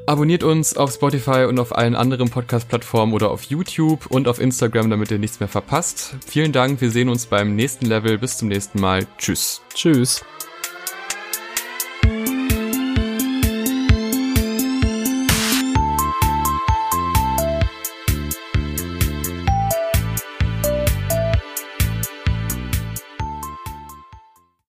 Abonniert 0.05 0.42
uns 0.42 0.76
auf 0.76 0.92
Spotify 0.92 1.44
und 1.48 1.61
auf 1.61 1.76
allen 1.76 1.94
anderen 1.94 2.28
Podcast-Plattformen 2.28 3.12
oder 3.12 3.30
auf 3.30 3.44
YouTube 3.44 4.07
und 4.07 4.26
auf 4.26 4.40
Instagram, 4.40 4.90
damit 4.90 5.11
ihr 5.11 5.18
nichts 5.18 5.38
mehr 5.38 5.48
verpasst. 5.48 6.16
Vielen 6.26 6.53
Dank, 6.53 6.80
wir 6.80 6.90
sehen 6.90 7.09
uns 7.09 7.26
beim 7.26 7.55
nächsten 7.55 7.86
Level. 7.86 8.18
Bis 8.18 8.36
zum 8.36 8.48
nächsten 8.48 8.80
Mal. 8.80 9.07
Tschüss. 9.18 9.62
Tschüss. 9.74 10.24